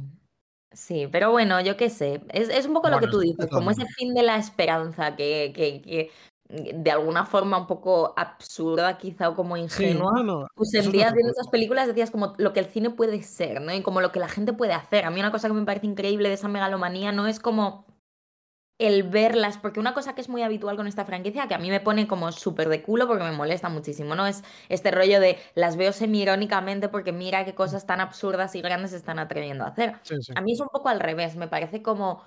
Sí, 0.75 1.07
pero 1.09 1.31
bueno, 1.31 1.61
yo 1.61 1.77
qué 1.77 1.89
sé. 1.89 2.21
Es, 2.29 2.65
un 2.65 2.73
poco 2.73 2.89
lo 2.89 2.99
que 2.99 3.07
tú 3.07 3.19
dices, 3.19 3.47
como 3.49 3.71
ese 3.71 3.85
fin 3.97 4.13
de 4.13 4.23
la 4.23 4.35
esperanza 4.37 5.15
que, 5.15 5.53
que, 5.55 6.11
mm, 6.49 6.83
de 6.83 6.91
alguna 6.91 7.25
forma 7.25 7.57
un 7.57 7.65
poco 7.65 8.13
absurda, 8.17 8.97
quizá, 8.97 9.29
o 9.29 9.35
como 9.35 9.55
ingenua. 9.55 10.49
pues 10.53 10.73
el 10.73 10.91
día 10.91 11.11
de 11.11 11.21
esas 11.21 11.47
películas 11.47 11.87
decías 11.87 12.11
como 12.11 12.33
lo 12.37 12.51
que 12.51 12.59
el 12.59 12.65
cine 12.65 12.89
puede 12.89 13.23
ser, 13.23 13.61
¿no? 13.61 13.73
Y 13.73 13.81
como 13.81 14.01
lo 14.01 14.11
que 14.11 14.19
la 14.19 14.27
gente 14.27 14.51
puede 14.51 14.73
hacer. 14.73 15.05
A 15.05 15.11
mí 15.11 15.19
una 15.19 15.31
cosa 15.31 15.47
que 15.47 15.53
me 15.53 15.65
parece 15.65 15.87
increíble 15.87 16.27
de 16.27 16.35
esa 16.35 16.49
megalomanía 16.49 17.13
no 17.13 17.25
es 17.25 17.39
como 17.39 17.85
el 18.77 19.03
verlas, 19.03 19.57
porque 19.57 19.79
una 19.79 19.93
cosa 19.93 20.15
que 20.15 20.21
es 20.21 20.29
muy 20.29 20.41
habitual 20.41 20.75
con 20.75 20.87
esta 20.87 21.05
franquicia, 21.05 21.47
que 21.47 21.55
a 21.55 21.59
mí 21.59 21.69
me 21.69 21.79
pone 21.79 22.07
como 22.07 22.31
súper 22.31 22.67
de 22.67 22.81
culo 22.81 23.07
porque 23.07 23.23
me 23.23 23.31
molesta 23.31 23.69
muchísimo, 23.69 24.15
¿no? 24.15 24.27
Es 24.27 24.43
este 24.67 24.91
rollo 24.91 25.19
de 25.19 25.37
las 25.53 25.77
veo 25.77 25.93
semi-irónicamente 25.93 26.89
porque 26.89 27.13
mira 27.13 27.45
qué 27.45 27.55
cosas 27.55 27.85
tan 27.85 28.01
absurdas 28.01 28.53
y 28.55 28.61
grandes 28.61 28.91
se 28.91 28.97
están 28.97 29.19
atreviendo 29.19 29.63
a 29.63 29.69
hacer. 29.69 29.95
A 30.35 30.41
mí 30.41 30.53
es 30.53 30.59
un 30.59 30.67
poco 30.67 30.89
al 30.89 30.99
revés, 30.99 31.37
me 31.37 31.47
parece 31.47 31.81
como, 31.81 32.23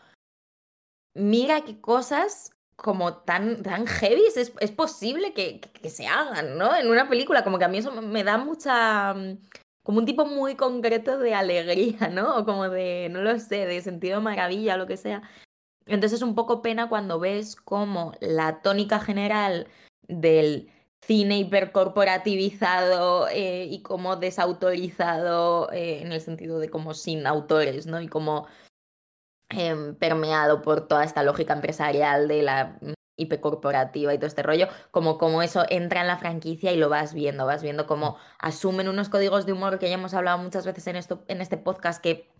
mira 1.14 1.62
qué 1.62 1.80
cosas 1.80 2.50
como 2.76 3.14
tan, 3.14 3.62
tan 3.62 3.86
heavy 3.86 4.22
es, 4.26 4.52
es 4.60 4.70
posible 4.70 5.32
que, 5.34 5.60
que, 5.60 5.90
se 5.90 6.06
hagan, 6.06 6.56
¿no? 6.56 6.76
En 6.76 6.88
una 6.88 7.08
película, 7.08 7.42
como 7.42 7.58
que 7.58 7.64
a 7.64 7.68
mí 7.68 7.78
eso 7.78 7.90
me 7.90 8.22
da 8.22 8.38
mucha 8.38 9.14
mm, 9.14 9.38
como 9.82 9.98
un 9.98 10.06
tipo 10.06 10.26
muy 10.26 10.54
concreto 10.54 11.18
de 11.18 11.34
alegría, 11.34 12.08
¿no? 12.12 12.36
O 12.36 12.44
como 12.44 12.68
de, 12.68 13.08
no 13.10 13.20
lo 13.20 13.38
sé, 13.38 13.66
de 13.66 13.82
sentido 13.82 14.18
de 14.18 14.22
maravilla 14.22 14.76
o 14.76 14.78
lo 14.78 14.86
que 14.86 14.96
sea. 14.96 15.22
Entonces 15.88 16.18
es 16.18 16.22
un 16.22 16.34
poco 16.34 16.62
pena 16.62 16.88
cuando 16.88 17.18
ves 17.18 17.56
como 17.56 18.12
la 18.20 18.62
tónica 18.62 19.00
general 19.00 19.66
del 20.06 20.70
cine 21.00 21.38
hipercorporativizado 21.38 23.28
eh, 23.28 23.64
y 23.64 23.82
como 23.82 24.16
desautorizado 24.16 25.70
eh, 25.72 26.02
en 26.02 26.12
el 26.12 26.20
sentido 26.20 26.58
de 26.58 26.70
como 26.70 26.94
sin 26.94 27.26
autores, 27.26 27.86
¿no? 27.86 28.00
Y 28.00 28.08
como 28.08 28.46
em, 29.50 29.94
permeado 29.96 30.62
por 30.62 30.86
toda 30.88 31.04
esta 31.04 31.22
lógica 31.22 31.54
empresarial 31.54 32.28
de 32.28 32.42
la 32.42 32.78
hipercorporativa 33.16 34.14
y 34.14 34.18
todo 34.18 34.26
este 34.26 34.42
rollo, 34.42 34.68
como, 34.90 35.18
como 35.18 35.42
eso 35.42 35.64
entra 35.68 36.00
en 36.00 36.06
la 36.06 36.18
franquicia 36.18 36.72
y 36.72 36.76
lo 36.76 36.88
vas 36.88 37.14
viendo, 37.14 37.46
vas 37.46 37.62
viendo 37.62 37.86
como 37.86 38.16
asumen 38.38 38.88
unos 38.88 39.08
códigos 39.08 39.44
de 39.44 39.52
humor 39.52 39.78
que 39.78 39.88
ya 39.88 39.94
hemos 39.94 40.14
hablado 40.14 40.38
muchas 40.38 40.64
veces 40.64 40.86
en, 40.86 40.96
esto, 40.96 41.24
en 41.28 41.40
este 41.40 41.56
podcast 41.56 42.00
que 42.02 42.30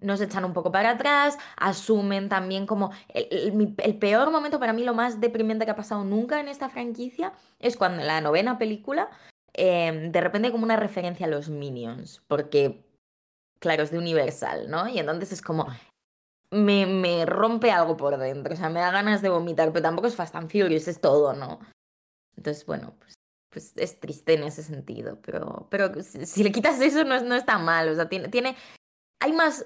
nos 0.00 0.20
echan 0.20 0.44
un 0.44 0.52
poco 0.52 0.70
para 0.70 0.90
atrás, 0.90 1.38
asumen 1.56 2.28
también 2.28 2.66
como 2.66 2.90
el, 3.08 3.98
peor 3.98 4.30
momento 4.30 4.60
para 4.60 4.72
mí, 4.72 4.84
lo 4.84 4.94
más 4.94 5.20
deprimente 5.20 5.64
que 5.64 5.70
ha 5.70 5.76
pasado 5.76 6.04
nunca 6.04 6.40
en 6.40 6.48
esta 6.48 6.68
franquicia, 6.68 7.32
es 7.58 7.76
cuando 7.76 8.00
en 8.00 8.06
la 8.06 8.20
novena 8.20 8.58
película 8.58 9.08
em, 9.54 10.12
de 10.12 10.20
repente 10.20 10.52
como 10.52 10.64
una 10.64 10.76
referencia 10.76 11.26
a 11.26 11.30
los 11.30 11.48
Minions, 11.48 12.22
porque 12.28 12.84
claro, 13.58 13.82
es 13.82 13.90
de 13.90 13.98
Universal, 13.98 14.70
¿no? 14.70 14.86
Y 14.88 14.98
entonces 14.98 15.32
es 15.32 15.42
como, 15.42 15.66
me, 16.50 16.86
me 16.86 17.24
rompe 17.24 17.70
algo 17.70 17.96
por 17.96 18.18
dentro, 18.18 18.54
o 18.54 18.56
sea, 18.56 18.68
me 18.68 18.80
da 18.80 18.90
ganas 18.90 19.22
de 19.22 19.30
vomitar, 19.30 19.72
pero 19.72 19.82
tampoco 19.82 20.08
es 20.08 20.16
Fast 20.16 20.36
and 20.36 20.50
Furious, 20.50 20.88
es 20.88 21.00
todo, 21.00 21.32
¿no? 21.32 21.58
Entonces, 22.36 22.66
bueno, 22.66 22.94
pues 22.98 23.16
pues 23.56 23.72
es 23.76 23.98
triste 23.98 24.34
en 24.34 24.42
ese 24.42 24.62
sentido, 24.62 25.18
pero, 25.22 25.66
pero 25.70 25.90
si, 26.02 26.44
le 26.44 26.52
quitas 26.52 26.78
eso 26.78 27.04
no, 27.04 27.18
no 27.22 27.34
está 27.34 27.56
mal, 27.56 27.88
o 27.88 27.94
sea, 27.94 28.06
tiene, 28.06 28.28
tiene, 28.28 28.54
hay 29.18 29.32
más 29.32 29.64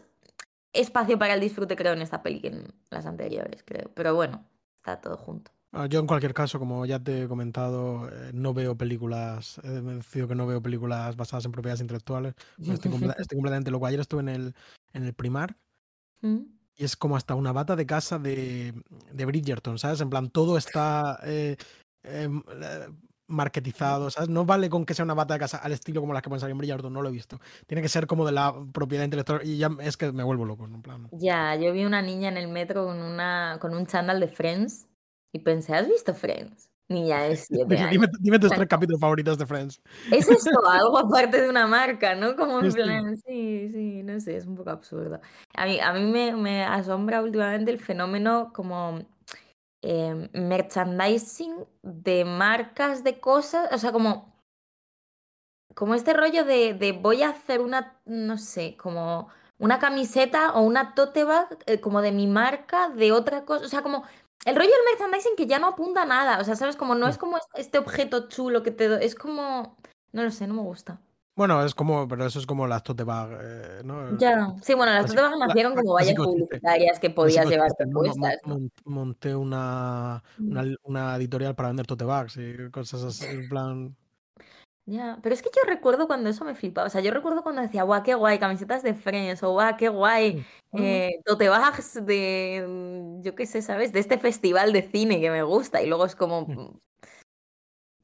espacio 0.73 1.19
para 1.19 1.35
el 1.35 1.41
disfrute, 1.41 1.77
creo, 1.77 1.93
en 1.93 2.03
esta 2.03 2.23
peli 2.23 2.41
que 2.41 2.49
en 2.49 2.65
las 2.91 3.07
anteriores, 3.07 3.63
creo. 3.65 3.91
Pero 3.95 4.15
bueno, 4.15 4.45
está 4.77 5.01
todo 5.01 5.17
junto. 5.17 5.51
Ah, 5.73 5.87
yo 5.87 6.01
en 6.01 6.07
cualquier 6.07 6.35
caso, 6.35 6.59
como 6.59 6.85
ya 6.85 6.99
te 6.99 7.23
he 7.23 7.29
comentado, 7.29 8.09
eh, 8.09 8.33
no 8.35 8.53
veo 8.53 8.77
películas, 8.77 9.61
he 9.63 9.69
decidido 9.69 10.27
que 10.27 10.35
no 10.35 10.47
veo 10.47 10.61
películas 10.61 11.17
basadas 11.17 11.45
en 11.45 11.53
propiedades 11.53 11.81
intelectuales. 11.81 12.35
estoy, 12.59 12.91
completamente 12.91 13.71
loco. 13.71 13.87
Ayer 13.87 14.01
estuve 14.01 14.23
en 14.23 14.29
el, 14.29 14.55
en 14.93 15.05
el 15.05 15.15
primar 15.15 15.57
mm. 16.23 16.39
y 16.77 16.85
es 16.85 16.97
como 16.97 17.17
hasta 17.17 17.37
una 17.37 17.53
bata 17.53 17.77
de 17.77 17.87
casa 17.87 18.19
de, 18.19 18.75
de 19.13 19.25
Bridgerton, 19.25 19.79
¿sabes? 19.79 20.01
En 20.01 20.11
plan, 20.11 20.31
todo 20.31 20.59
está 20.59 21.21
eh, 21.23 21.57
em, 22.03 22.43
marketizado, 23.31 24.11
¿sabes? 24.11 24.29
No 24.29 24.45
vale 24.45 24.69
con 24.69 24.85
que 24.85 24.95
sea 24.95 25.05
una 25.05 25.15
bata 25.15 25.35
de 25.35 25.41
casa 25.41 25.59
al 25.59 25.73
estilo 25.73 26.01
como 26.01 26.13
las 26.13 26.23
que 26.23 26.29
pueden 26.29 26.41
salir 26.41 26.53
en 26.53 26.59
Brillardo, 26.59 26.91
no 26.91 27.03
lo 27.03 27.09
he 27.09 27.13
visto. 27.13 27.41
Tiene 27.67 27.83
que 27.83 27.89
ser 27.89 28.07
como 28.07 28.27
de 28.27 28.33
la 28.33 28.55
propiedad 28.73 29.05
intelectual 29.05 29.41
y 29.45 29.57
ya 29.57 29.71
es 29.81 29.97
que 29.97 30.13
me 30.13 30.23
vuelvo 30.23 30.45
loco, 30.45 30.65
en 30.65 30.83
plan. 30.83 31.09
Ya, 31.13 31.55
yo 31.57 31.73
vi 31.73 31.85
una 31.85 32.03
niña 32.03 32.29
en 32.29 32.37
el 32.37 32.49
metro 32.49 32.87
con, 32.87 33.01
una, 33.01 33.59
con 33.61 33.75
un 33.75 33.87
chándal 33.87 34.21
de 34.21 34.29
Friends 34.29 34.87
y 35.33 35.39
pensé, 35.41 35.75
¿has 35.75 35.89
visto 35.89 36.15
Friends? 36.15 36.71
Niña 36.89 37.23
de 37.23 37.37
siete 37.37 37.79
años. 37.79 38.09
Dime, 38.21 38.39
tus 38.39 38.51
tres 38.51 38.69
capítulos 38.69 39.01
favoritos 39.01 39.39
de 39.39 39.47
Friends. 39.47 39.81
Es 40.11 40.29
esto, 40.29 40.51
algo 40.71 40.99
aparte 40.99 41.41
de 41.41 41.49
una 41.49 41.67
marca, 41.67 42.15
¿no? 42.17 42.35
Como 42.35 42.61
en 42.61 42.73
plan, 42.73 43.17
sí, 43.17 43.71
sí, 43.73 44.03
no 44.03 44.19
sé, 44.19 44.37
es 44.37 44.47
un 44.47 44.57
poco 44.57 44.71
absurdo. 44.71 45.21
A 45.55 45.67
mí, 45.67 45.79
a 45.79 45.93
mí 45.93 46.05
me, 46.05 46.35
me 46.35 46.65
asombra 46.65 47.23
últimamente 47.23 47.71
el 47.71 47.79
fenómeno 47.79 48.53
como 48.53 49.01
Em, 49.83 50.29
merchandising 50.35 51.67
de 51.83 52.25
marcas 52.27 53.03
de 53.03 53.19
cosas, 53.19 53.73
o 53.73 53.79
sea, 53.79 53.93
como, 53.93 54.31
como 55.75 55.95
este 55.95 56.13
rollo 56.13 56.45
de, 56.45 56.75
de 56.75 56.93
voy 56.93 57.23
a 57.23 57.31
hacer 57.31 57.61
una, 57.63 57.99
no 58.05 58.37
sé, 58.37 58.77
como 58.77 59.29
una 59.59 59.79
camiseta 59.79 60.53
o 60.53 60.61
una 60.63 60.95
tote 60.95 61.25
bag 61.25 61.59
eh, 61.67 61.81
como 61.81 62.03
de 62.03 62.13
mi 62.13 62.27
marca, 62.27 62.91
de 62.91 63.13
otra 63.13 63.47
cosa, 63.47 63.65
o 63.65 63.69
sea, 63.69 63.83
como 63.83 64.05
el 64.45 64.57
rollo 64.57 64.71
del 64.71 64.99
merchandising 64.99 65.37
que 65.37 65.47
ya 65.47 65.59
no 65.59 65.69
apunta 65.69 66.03
a 66.03 66.07
nada, 66.07 66.41
o 66.41 66.45
sea, 66.45 66.57
sabes, 66.57 66.77
como 66.77 66.95
no 66.95 67.09
es 67.09 67.17
como 67.17 67.39
este 67.55 67.79
objeto 67.79 68.29
chulo 68.29 68.63
que 68.63 68.71
te... 68.73 69.05
Es 69.05 69.15
como, 69.15 69.77
no 70.13 70.23
lo 70.23 70.31
sé, 70.31 70.47
no 70.47 70.55
me 70.55 70.63
gusta. 70.63 71.01
Bueno, 71.41 71.65
es 71.65 71.75
como, 71.75 72.07
pero 72.07 72.27
eso 72.27 72.39
es 72.39 72.45
como 72.45 72.67
las 72.67 72.83
tote 72.83 73.03
bag, 73.03 73.31
eh, 73.41 73.81
¿no? 73.83 74.19
Ya, 74.19 74.55
sí, 74.61 74.75
bueno, 74.75 74.93
las 74.93 75.07
tote 75.07 75.23
bag 75.23 75.39
nacieron 75.39 75.75
como 75.75 75.95
vallas 75.95 76.15
publicitarias 76.15 76.99
que 76.99 77.09
podías 77.09 77.49
llevarte 77.49 77.87
puestas. 77.87 78.37
Monté 78.85 79.35
una, 79.35 80.23
una, 80.39 80.63
mm. 80.63 80.75
una, 80.83 81.17
editorial 81.17 81.55
para 81.55 81.71
vender 81.71 81.87
tote 81.87 82.05
bags 82.05 82.37
y 82.37 82.71
cosas 82.71 83.05
así, 83.05 83.25
en 83.25 83.49
plan... 83.49 83.97
Ya, 84.85 85.19
pero 85.23 85.35
es 85.35 85.41
que 85.41 85.49
yo 85.49 85.63
recuerdo 85.67 86.07
cuando 86.07 86.29
eso 86.29 86.45
me 86.45 86.55
flipaba. 86.55 86.89
O 86.89 86.91
sea, 86.91 87.01
yo 87.01 87.11
recuerdo 87.11 87.43
cuando 87.43 87.63
decía, 87.63 87.85
guau, 87.85 88.03
qué 88.03 88.13
guay, 88.13 88.39
camisetas 88.39 88.83
de 88.83 88.93
Friends, 88.93 89.43
o 89.43 89.53
guau, 89.53 89.79
qué 89.79 89.89
guay, 89.89 90.45
eh, 90.75 91.23
tote 91.25 91.49
bags 91.49 92.05
de, 92.05 92.67
mm, 92.69 93.23
yo 93.23 93.35
qué 93.35 93.47
sé, 93.47 93.63
¿sabes? 93.63 93.95
De 93.95 94.01
este 94.01 94.19
festival 94.19 94.75
de 94.75 94.83
cine 94.83 95.23
que 95.23 95.31
me 95.31 95.43
gusta. 95.43 95.81
Y 95.81 95.87
luego 95.87 96.05
es 96.05 96.15
como, 96.15 96.43
mm. 96.43 96.81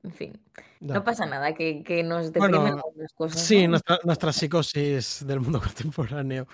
en 0.04 0.12
fin. 0.12 0.42
No 0.80 1.02
pasa 1.04 1.24
nada, 1.26 1.54
que, 1.54 1.82
que 1.82 2.02
nos 2.02 2.32
deprimen 2.32 2.76
las 2.96 3.12
cosas. 3.14 3.40
Sí, 3.40 3.66
nuestra, 3.66 3.98
nuestra, 4.04 4.32
psicosis 4.32 5.24
del 5.26 5.40
mundo 5.40 5.60
contemporáneo. 5.64 6.46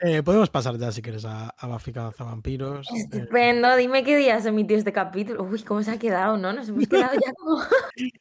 Eh, 0.00 0.22
podemos 0.22 0.50
pasar 0.50 0.76
ya, 0.76 0.90
si 0.90 1.02
quieres, 1.02 1.24
a, 1.24 1.50
a 1.50 1.66
Buffy 1.66 1.92
Vampiros. 1.92 2.88
Eh. 2.90 3.00
Estupendo, 3.00 3.76
dime 3.76 4.02
qué 4.02 4.16
día 4.16 4.40
se 4.40 4.48
emitió 4.48 4.76
este 4.76 4.92
capítulo. 4.92 5.44
Uy, 5.44 5.62
¿cómo 5.62 5.82
se 5.82 5.92
ha 5.92 5.98
quedado, 5.98 6.36
no? 6.36 6.52
Nos 6.52 6.68
hemos 6.68 6.86
quedado 6.88 7.14
ya 7.14 7.32
como. 7.34 7.60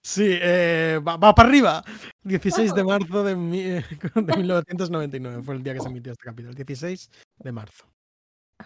Sí, 0.02 0.38
eh, 0.42 1.00
va, 1.06 1.20
para 1.20 1.48
arriba. 1.48 1.84
16 2.24 2.74
de 2.74 2.84
marzo 2.84 3.24
de, 3.24 3.36
de 4.16 4.38
1999 4.38 5.44
fue 5.44 5.56
el 5.56 5.64
día 5.64 5.74
que 5.74 5.80
se 5.80 5.90
emitió 5.90 6.12
este 6.12 6.26
capítulo. 6.26 6.54
16 6.54 7.10
de 7.38 7.52
marzo. 7.52 7.86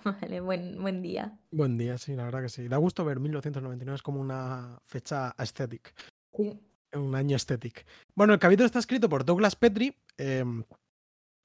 Vale, 0.03 0.41
buen, 0.41 0.81
buen 0.81 1.01
día. 1.01 1.37
Buen 1.51 1.77
día, 1.77 1.97
sí, 1.97 2.15
la 2.15 2.23
verdad 2.23 2.41
que 2.41 2.49
sí. 2.49 2.67
Da 2.67 2.77
gusto 2.77 3.05
ver 3.05 3.19
1999, 3.19 3.95
es 3.95 4.01
como 4.01 4.19
una 4.19 4.79
fecha 4.83 5.33
aesthetic. 5.37 5.93
Sí 6.35 6.59
un 6.93 7.15
año 7.15 7.35
estético. 7.35 7.81
Bueno, 8.15 8.33
el 8.33 8.39
capítulo 8.39 8.65
está 8.65 8.79
escrito 8.79 9.09
por 9.09 9.25
Douglas 9.25 9.55
Petrie, 9.55 9.95
em, 10.17 10.63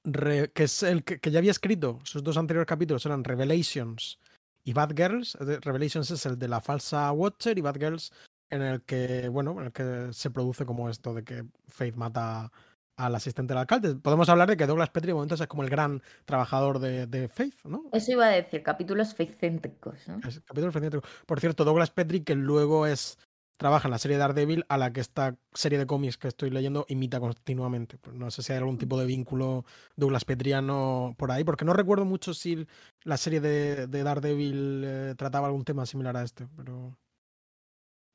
que 0.04 0.62
es 0.64 0.82
el 0.82 1.04
que, 1.04 1.30
ya 1.30 1.38
había 1.38 1.50
escrito. 1.50 1.98
Sus 2.04 2.22
dos 2.22 2.36
anteriores 2.36 2.66
capítulos 2.66 3.04
eran 3.06 3.24
Revelations 3.24 4.18
y 4.64 4.72
Bad 4.72 4.94
Girls. 4.96 5.34
Revelations 5.34 6.10
es 6.10 6.26
el 6.26 6.38
de 6.38 6.48
la 6.48 6.60
falsa 6.60 7.10
Watcher 7.12 7.58
y 7.58 7.62
Bad 7.62 7.78
Girls 7.78 8.12
en 8.50 8.62
el 8.62 8.82
que, 8.82 9.28
bueno, 9.28 9.58
en 9.60 9.66
el 9.66 9.72
que 9.72 10.08
se 10.12 10.30
produce 10.30 10.64
como 10.64 10.88
esto 10.88 11.14
de 11.14 11.24
que 11.24 11.44
Faith 11.68 11.96
mata 11.96 12.50
al 12.96 13.14
asistente 13.14 13.52
del 13.52 13.58
alcalde. 13.58 13.94
Podemos 13.94 14.28
hablar 14.28 14.48
de 14.48 14.56
que 14.56 14.66
Douglas 14.66 14.90
Petrie 14.90 15.10
de 15.10 15.14
momento 15.14 15.34
es 15.34 15.46
como 15.46 15.62
el 15.62 15.70
gran 15.70 16.02
trabajador 16.24 16.80
de, 16.80 17.28
Faith, 17.28 17.64
¿no? 17.64 17.84
Eso 17.92 18.12
iba 18.12 18.26
a 18.26 18.30
decir, 18.30 18.62
capítulos 18.62 19.14
faith-céntricos, 19.14 20.08
¿no? 20.08 20.20
capítulos 20.20 20.74
faith-céntricos. 20.74 21.08
Por 21.24 21.38
cierto, 21.38 21.64
Douglas 21.64 21.90
Petrie, 21.90 22.24
que 22.24 22.34
luego 22.34 22.86
es 22.86 23.18
trabaja 23.58 23.88
en 23.88 23.92
la 23.92 23.98
serie 23.98 24.16
de 24.16 24.20
Daredevil 24.20 24.64
a 24.68 24.78
la 24.78 24.92
que 24.92 25.00
esta 25.00 25.36
serie 25.52 25.78
de 25.78 25.86
cómics 25.86 26.16
que 26.16 26.28
estoy 26.28 26.48
leyendo 26.48 26.86
imita 26.88 27.20
continuamente. 27.20 27.98
Pues 27.98 28.16
no 28.16 28.30
sé 28.30 28.42
si 28.42 28.52
hay 28.52 28.58
algún 28.58 28.78
tipo 28.78 28.98
de 28.98 29.04
vínculo 29.04 29.64
Douglas 29.96 30.24
Petriano 30.24 31.14
por 31.18 31.30
ahí, 31.30 31.44
porque 31.44 31.64
no 31.64 31.74
recuerdo 31.74 32.06
mucho 32.06 32.32
si 32.32 32.66
la 33.02 33.16
serie 33.16 33.40
de, 33.40 33.86
Daredevil 33.86 34.82
eh, 34.86 35.14
trataba 35.16 35.48
algún 35.48 35.64
tema 35.64 35.84
similar 35.84 36.16
a 36.16 36.22
este, 36.22 36.46
pero 36.56 36.96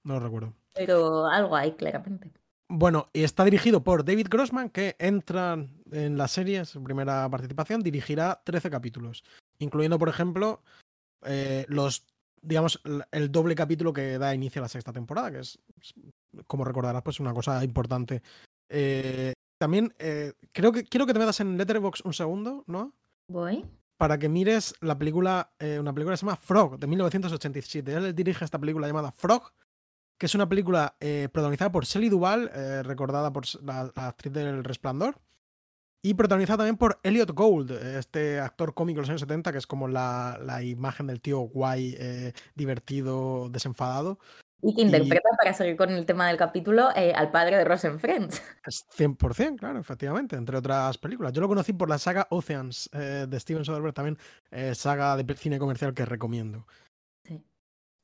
no 0.04 0.14
lo 0.16 0.20
recuerdo. 0.22 0.54
Pero 0.74 1.28
algo 1.28 1.56
hay, 1.56 1.74
claramente. 1.74 2.32
Bueno, 2.70 3.10
y 3.14 3.24
está 3.24 3.44
dirigido 3.44 3.84
por 3.84 4.06
David 4.06 4.28
Grossman, 4.30 4.70
que 4.70 4.96
entra 4.98 5.68
en 5.92 6.18
la 6.18 6.28
serie, 6.28 6.66
su 6.66 6.82
primera 6.82 7.30
participación, 7.30 7.82
dirigirá 7.82 8.42
13 8.46 8.70
capítulos, 8.70 9.24
incluyendo, 9.60 10.00
por 10.00 10.10
ejemplo, 10.10 10.62
eh, 11.26 11.66
los 11.68 12.06
digamos, 12.44 12.82
el 13.12 13.32
doble 13.32 13.56
capítulo 13.56 13.94
que 13.94 14.18
da 14.18 14.36
inicio 14.36 14.62
a 14.62 14.64
la 14.64 14.70
sexta 14.70 14.94
temporada, 14.94 15.32
que 15.32 15.40
es, 15.40 15.58
como 16.46 16.66
recordarás, 16.66 17.02
pues 17.02 17.20
una 17.20 17.34
cosa 17.34 17.64
importante. 17.64 18.22
Eh, 18.70 19.34
también 19.58 19.94
eh, 19.98 20.34
creo 20.52 20.72
que 20.72 20.84
quiero 20.84 21.06
que 21.06 21.14
te 21.14 21.20
metas 21.20 21.40
en 21.40 21.58
Letterboxd 21.58 22.06
un 22.06 22.14
segundo, 22.14 22.64
¿no? 22.68 22.94
Voy. 23.28 23.66
Para 23.98 24.18
que 24.20 24.28
mires 24.28 24.76
la 24.82 24.98
película, 24.98 25.54
eh, 25.60 25.80
una 25.80 25.94
película 25.94 26.14
que 26.14 26.18
se 26.18 26.26
llama 26.26 26.36
Frog, 26.36 26.78
de 26.78 26.88
1987. 26.88 27.94
Él 27.94 28.16
dirige 28.16 28.44
esta 28.44 28.60
película 28.60 28.88
llamada 28.88 29.12
Frog, 29.12 29.54
que 30.18 30.26
es 30.26 30.36
una 30.36 30.50
película 30.50 30.96
protagonizada 31.00 31.72
por 31.72 31.86
Shelley 31.86 32.10
Duvall, 32.10 32.50
recordada 32.84 33.34
por 33.34 33.44
la, 33.64 33.92
actriz 33.96 34.32
del 34.32 34.64
Resplandor, 34.64 35.20
y 36.04 36.14
protagonizada 36.14 36.58
también 36.58 36.78
por 36.78 37.00
Elliot 37.02 37.32
Gould, 37.32 37.72
este 37.72 38.40
actor 38.40 38.76
cómico 38.76 38.98
de 38.98 39.02
los 39.02 39.10
años 39.10 39.22
70, 39.22 39.52
que 39.52 39.58
es 39.58 39.66
como 39.66 39.88
la, 39.88 40.40
la 40.44 40.62
imagen 40.62 41.08
del 41.08 41.22
tío 41.22 41.40
guay, 41.40 41.98
divertido, 42.56 43.50
desenfadado. 43.50 44.20
Y 44.66 44.74
que 44.74 44.82
interpreta, 44.82 45.30
para 45.38 45.54
seguir 45.54 45.76
con 45.76 45.90
el 45.92 46.06
tema 46.06 46.30
del 46.30 46.38
capítulo, 46.38 46.90
eh, 46.96 47.12
al 47.14 47.32
padre 47.32 47.58
de 47.58 47.66
Rosen 47.66 48.00
Friends. 48.00 48.42
100%, 48.64 49.58
claro, 49.58 49.78
efectivamente, 49.78 50.38
entre 50.38 50.58
otras 50.58 50.98
películas. 50.98 51.34
Yo 51.34 51.42
lo 51.42 51.50
conocí 51.50 51.74
por 51.74 51.90
la 51.90 51.98
saga 51.98 52.28
Oceans 52.30 52.90
eh, 52.94 53.26
de 53.28 53.40
Steven 53.42 53.66
Soderbergh, 53.66 53.94
también 53.94 54.18
eh, 54.52 54.74
saga 54.74 55.18
de 55.18 55.36
cine 55.36 55.60
comercial 55.60 55.94
que 55.94 56.06
recomiendo. 56.06 56.66
Sí. 57.26 57.44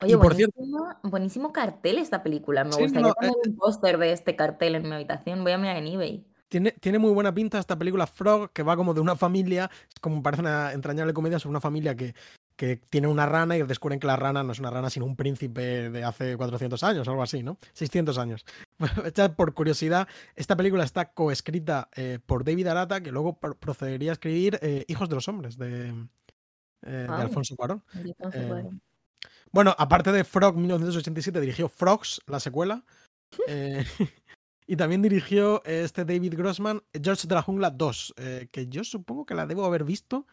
Oye, 0.02 0.16
buenísimo, 0.16 0.98
buenísimo, 1.02 1.52
cartel 1.52 1.96
esta 1.96 2.22
película. 2.22 2.64
Me 2.64 2.76
gustaría 2.76 3.12
poner 3.14 3.32
un 3.46 3.56
póster 3.56 3.96
de 3.96 4.12
este 4.12 4.36
cartel 4.36 4.74
en 4.74 4.82
mi 4.82 4.94
habitación. 4.94 5.42
Voy 5.42 5.52
a 5.52 5.58
mirar 5.58 5.78
en 5.78 5.86
eBay. 5.86 6.29
Tiene, 6.50 6.72
tiene, 6.72 6.98
muy 6.98 7.12
buena 7.12 7.32
pinta 7.32 7.58
esta 7.58 7.78
película 7.78 8.06
Frog, 8.06 8.50
que 8.52 8.62
va 8.62 8.76
como 8.76 8.92
de 8.92 9.00
una 9.00 9.16
familia, 9.16 9.70
como 10.02 10.22
parece 10.22 10.42
una 10.42 10.72
entrañable 10.72 11.14
comedia 11.14 11.38
sobre 11.38 11.52
una 11.52 11.60
familia 11.60 11.96
que 11.96 12.14
que 12.60 12.76
tiene 12.76 13.06
una 13.06 13.24
rana 13.24 13.56
y 13.56 13.62
descubren 13.62 13.98
que 13.98 14.06
la 14.06 14.16
rana 14.16 14.44
no 14.44 14.52
es 14.52 14.58
una 14.58 14.68
rana, 14.68 14.90
sino 14.90 15.06
un 15.06 15.16
príncipe 15.16 15.88
de 15.88 16.04
hace 16.04 16.36
400 16.36 16.82
años, 16.84 17.08
algo 17.08 17.22
así, 17.22 17.42
¿no? 17.42 17.56
600 17.72 18.18
años. 18.18 18.44
por 19.36 19.54
curiosidad, 19.54 20.06
esta 20.36 20.56
película 20.56 20.84
está 20.84 21.14
coescrita 21.14 21.88
eh, 21.96 22.18
por 22.26 22.44
David 22.44 22.66
Arata, 22.66 23.00
que 23.00 23.12
luego 23.12 23.38
procedería 23.38 24.10
a 24.10 24.12
escribir 24.12 24.58
eh, 24.60 24.84
Hijos 24.88 25.08
de 25.08 25.14
los 25.14 25.26
Hombres, 25.26 25.56
de, 25.56 25.94
eh, 26.82 27.06
Alfonso 27.08 27.56
Cuarón. 27.56 27.82
bueno, 29.50 29.74
aparte 29.78 30.12
de 30.12 30.24
Frog 30.24 30.54
1987, 30.58 31.40
dirigió 31.40 31.66
Frogs, 31.70 32.20
la 32.26 32.40
secuela. 32.40 32.84
y 34.70 34.76
también 34.76 35.02
dirigió 35.02 35.62
este 35.64 36.04
David 36.04 36.34
Grossman, 36.36 36.82
George 36.94 37.26
de 37.26 37.34
la 37.34 37.42
Jungla 37.42 37.70
2, 37.70 38.14
que 38.50 38.68
yo 38.68 38.84
supongo 38.84 39.26
que 39.26 39.34
la 39.34 39.46
debo 39.46 39.64
haber 39.64 39.84
visto 39.84 40.26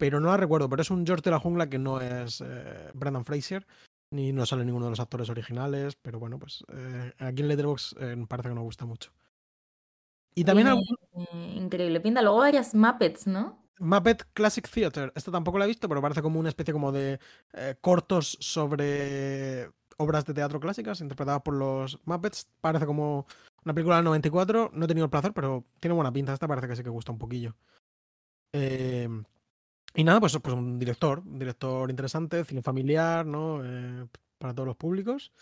pero 0.00 0.18
no 0.18 0.28
la 0.28 0.38
recuerdo. 0.38 0.68
Pero 0.68 0.82
es 0.82 0.90
un 0.90 1.06
George 1.06 1.22
de 1.22 1.30
la 1.30 1.38
Jungla 1.38 1.68
que 1.68 1.78
no 1.78 2.00
es 2.00 2.40
eh, 2.40 2.90
Brendan 2.94 3.24
Fraser, 3.26 3.66
ni 4.10 4.32
no 4.32 4.46
sale 4.46 4.64
ninguno 4.64 4.86
de 4.86 4.92
los 4.92 5.00
actores 5.00 5.28
originales. 5.28 5.94
Pero 6.00 6.18
bueno, 6.18 6.38
pues 6.38 6.64
eh, 6.72 7.12
aquí 7.18 7.42
en 7.42 7.48
Letterboxd 7.48 7.96
eh, 8.00 8.26
parece 8.26 8.48
que 8.48 8.54
nos 8.54 8.64
gusta 8.64 8.86
mucho. 8.86 9.12
Y 10.34 10.42
también 10.42 10.68
Increíble 11.54 12.00
pinta. 12.00 12.22
Luego 12.22 12.38
varias 12.38 12.74
Muppets, 12.74 13.26
¿no? 13.26 13.62
Muppet 13.78 14.24
Classic 14.32 14.66
Theater. 14.66 15.12
Esta 15.14 15.30
tampoco 15.30 15.58
la 15.58 15.66
he 15.66 15.68
visto, 15.68 15.86
pero 15.86 16.00
parece 16.00 16.22
como 16.22 16.40
una 16.40 16.48
especie 16.48 16.72
como 16.72 16.92
de 16.92 17.20
cortos 17.82 18.38
sobre 18.40 19.70
obras 19.98 20.24
de 20.24 20.32
teatro 20.32 20.60
clásicas 20.60 21.02
interpretadas 21.02 21.42
por 21.42 21.54
los 21.54 21.98
Muppets. 22.06 22.46
Parece 22.62 22.86
como 22.86 23.26
una 23.64 23.74
película 23.74 23.96
del 23.96 24.04
94. 24.04 24.70
No 24.72 24.84
he 24.84 24.88
tenido 24.88 25.04
el 25.04 25.10
placer, 25.10 25.32
pero 25.32 25.64
tiene 25.80 25.94
buena 25.94 26.12
pinta. 26.12 26.32
Esta 26.32 26.48
parece 26.48 26.68
que 26.68 26.76
sí 26.76 26.82
que 26.82 26.90
gusta 26.90 27.12
un 27.12 27.18
poquillo. 27.18 27.54
Eh, 28.52 29.08
y 29.94 30.04
nada, 30.04 30.20
pues, 30.20 30.38
pues 30.40 30.54
un 30.54 30.78
director, 30.78 31.20
un 31.20 31.38
director 31.38 31.90
interesante, 31.90 32.44
cine 32.44 32.62
familiar, 32.62 33.26
¿no? 33.26 33.60
Eh, 33.64 34.06
para 34.38 34.54
todos 34.54 34.66
los 34.66 34.76
públicos. 34.76 35.32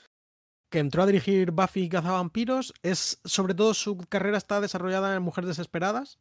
Que 0.71 0.81
entró 0.81 1.03
a 1.03 1.07
dirigir 1.07 1.51
Buffy 1.51 1.85
y 1.85 1.89
Cazavampiros. 1.89 2.75
Es, 2.83 3.21
sobre 3.25 3.55
todo, 3.55 3.75
su 3.75 3.97
carrera 3.97 4.37
está 4.37 4.61
desarrollada 4.61 5.15
en 5.15 5.23
Mujeres 5.23 5.49
Desesperadas. 5.49 6.19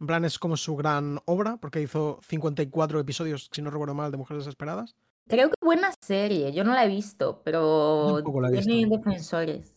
En 0.00 0.06
plan, 0.06 0.24
es 0.24 0.38
como 0.38 0.56
su 0.56 0.76
gran 0.76 1.20
obra, 1.24 1.56
porque 1.56 1.80
hizo 1.80 2.20
54 2.26 3.00
episodios, 3.00 3.48
si 3.52 3.62
no 3.62 3.70
recuerdo 3.70 3.94
mal, 3.94 4.10
de 4.10 4.18
Mujeres 4.18 4.44
Desesperadas. 4.44 4.94
Creo 5.28 5.48
que 5.48 5.54
buena 5.60 5.92
serie, 6.00 6.52
yo 6.52 6.62
no 6.62 6.72
la 6.72 6.84
he 6.84 6.88
visto, 6.88 7.42
pero 7.44 8.22
tiene 8.52 8.86
defensores. 8.86 9.75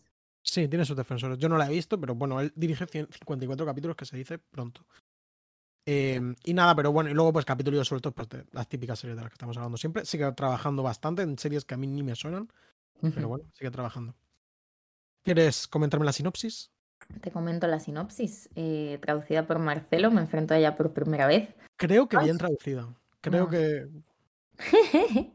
Sí, 0.49 0.67
tiene 0.67 0.83
sus 0.83 0.97
defensores. 0.97 1.37
Yo 1.37 1.47
no 1.47 1.57
la 1.57 1.67
he 1.67 1.69
visto, 1.69 1.99
pero 1.99 2.15
bueno, 2.15 2.39
él 2.41 2.51
dirige 2.55 2.87
54 2.87 3.65
capítulos 3.67 3.95
que 3.95 4.05
se 4.05 4.17
dice 4.17 4.39
pronto. 4.39 4.83
Em, 5.85 6.35
y 6.43 6.53
nada, 6.55 6.75
pero 6.75 6.91
bueno, 6.91 7.11
y 7.11 7.13
luego 7.13 7.31
pues 7.33 7.45
capítulos 7.45 7.87
sueltos 7.87 8.13
pues, 8.13 8.27
de 8.29 8.45
las 8.51 8.67
típicas 8.67 8.97
series 8.97 9.15
de 9.15 9.21
las 9.21 9.29
que 9.29 9.35
estamos 9.35 9.55
hablando 9.57 9.77
siempre. 9.77 10.05
Sigue 10.05 10.31
trabajando 10.31 10.81
bastante 10.81 11.21
en 11.21 11.37
series 11.37 11.65
que 11.65 11.75
a 11.75 11.77
mí 11.77 11.85
ni 11.85 12.01
me 12.01 12.15
suenan, 12.15 12.51
pero 12.99 13.27
bueno, 13.27 13.45
sigue 13.53 13.69
trabajando. 13.69 14.15
¿Quieres 15.23 15.67
comentarme 15.67 16.05
la 16.05 16.13
sinopsis? 16.13 16.71
Te 17.21 17.29
comento 17.31 17.67
la 17.67 17.79
sinopsis, 17.79 18.49
eh, 18.55 18.97
traducida 19.01 19.45
por 19.45 19.59
Marcelo, 19.59 20.09
me 20.09 20.21
enfrento 20.21 20.55
a 20.55 20.57
ella 20.57 20.75
por 20.75 20.93
primera 20.93 21.27
vez. 21.27 21.49
Creo 21.77 22.09
que 22.09 22.17
bien 22.17 22.39
traducida. 22.39 22.87
Creo 23.21 23.49
que... 23.49 23.87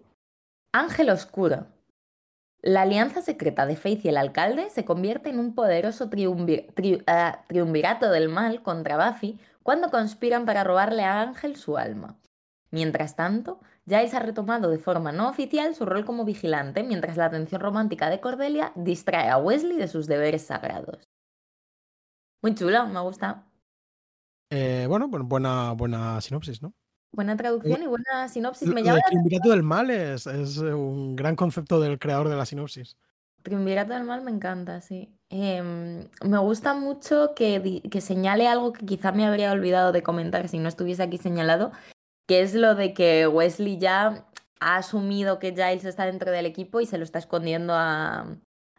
Ángel 0.72 1.10
Oscuro. 1.10 1.68
La 2.66 2.80
alianza 2.80 3.20
secreta 3.20 3.66
de 3.66 3.76
Faith 3.76 4.06
y 4.06 4.08
el 4.08 4.16
alcalde 4.16 4.70
se 4.70 4.86
convierte 4.86 5.28
en 5.28 5.38
un 5.38 5.54
poderoso 5.54 6.08
ah, 7.06 7.44
triunvirato 7.46 8.10
del 8.10 8.30
mal 8.30 8.62
contra 8.62 8.96
Buffy 8.96 9.38
cuando 9.62 9.90
conspiran 9.90 10.46
para 10.46 10.64
robarle 10.64 11.04
a 11.04 11.20
Ángel 11.20 11.56
su 11.56 11.76
alma. 11.76 12.16
Mientras 12.70 13.16
tanto, 13.16 13.60
Giles 13.86 14.14
ha 14.14 14.20
retomado 14.20 14.70
de 14.70 14.78
forma 14.78 15.12
no 15.12 15.28
oficial 15.28 15.74
su 15.74 15.84
rol 15.84 16.06
como 16.06 16.24
vigilante, 16.24 16.82
mientras 16.84 17.18
la 17.18 17.26
atención 17.26 17.60
romántica 17.60 18.08
de 18.08 18.20
Cordelia 18.20 18.72
distrae 18.76 19.28
a 19.28 19.36
Wesley 19.36 19.76
de 19.76 19.86
sus 19.86 20.06
deberes 20.06 20.46
sagrados. 20.46 21.06
Muy 22.40 22.54
chulo, 22.54 22.86
me 22.86 23.00
gusta. 23.00 23.44
Eh, 24.48 24.86
bueno, 24.88 25.08
buena, 25.08 25.72
buena 25.72 26.18
sinopsis, 26.22 26.62
¿no? 26.62 26.72
Buena 27.14 27.36
traducción 27.36 27.82
y 27.82 27.86
buena 27.86 28.28
sinopsis. 28.28 28.68
Me 28.68 28.82
llama 28.82 28.98
el 28.98 29.04
triunvirato 29.04 29.50
del 29.50 29.62
mal 29.62 29.90
es, 29.90 30.26
es, 30.26 30.58
un 30.58 31.14
gran 31.14 31.36
concepto 31.36 31.80
del 31.80 31.98
creador 31.98 32.28
de 32.28 32.36
la 32.36 32.44
sinopsis. 32.44 32.96
Triunvirato 33.42 33.92
del 33.92 34.04
mal 34.04 34.22
me 34.22 34.30
encanta, 34.30 34.80
sí. 34.80 35.14
Em, 35.30 36.08
me 36.24 36.38
gusta 36.38 36.74
mucho 36.74 37.34
que, 37.36 37.82
que, 37.90 38.00
señale 38.00 38.48
algo 38.48 38.72
que 38.72 38.84
quizá 38.84 39.12
me 39.12 39.26
habría 39.26 39.52
olvidado 39.52 39.92
de 39.92 40.02
comentar 40.02 40.48
si 40.48 40.58
no 40.58 40.68
estuviese 40.68 41.02
aquí 41.02 41.18
señalado, 41.18 41.70
que 42.26 42.40
es 42.40 42.54
lo 42.54 42.74
de 42.74 42.94
que 42.94 43.28
Wesley 43.28 43.78
ya 43.78 44.26
ha 44.60 44.76
asumido 44.76 45.38
que 45.38 45.50
Giles 45.52 45.84
está 45.84 46.06
dentro 46.06 46.30
del 46.30 46.46
equipo 46.46 46.80
y 46.80 46.86
se 46.86 46.98
lo 46.98 47.04
está 47.04 47.18
escondiendo 47.18 47.74
a, 47.74 48.26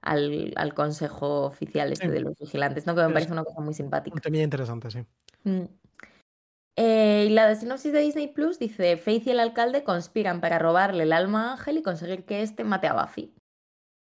al, 0.02 0.74
consejo 0.74 1.46
oficial 1.46 1.92
este 1.92 2.10
de 2.10 2.20
los 2.22 2.38
vigilantes, 2.38 2.86
¿no? 2.86 2.96
Que 2.96 3.04
me 3.04 3.14
parece 3.14 3.32
una 3.32 3.44
cosa 3.44 3.62
muy 3.62 3.74
simpática. 3.74 4.20
También 4.20 4.46
interesante, 4.46 4.92
sí. 4.92 5.00
Mm. 5.44 5.66
Eh, 6.78 7.28
y 7.30 7.34
la 7.34 7.48
de 7.48 7.56
sinopsis 7.56 7.94
de 7.94 8.02
Disney 8.02 8.28
Plus 8.28 8.60
dice: 8.60 8.98
Faith 8.98 9.28
y 9.28 9.32
el 9.32 9.40
alcalde 9.40 9.84
conspiran 9.84 10.42
para 10.42 10.60
robarle 10.60 11.04
el 11.04 11.14
alma 11.14 11.50
a 11.50 11.52
Ángel 11.54 11.78
y 11.78 11.84
conseguir 11.84 12.26
que 12.26 12.42
éste 12.42 12.64
mate 12.64 12.88
a 12.88 12.94
Buffy. 12.94 13.34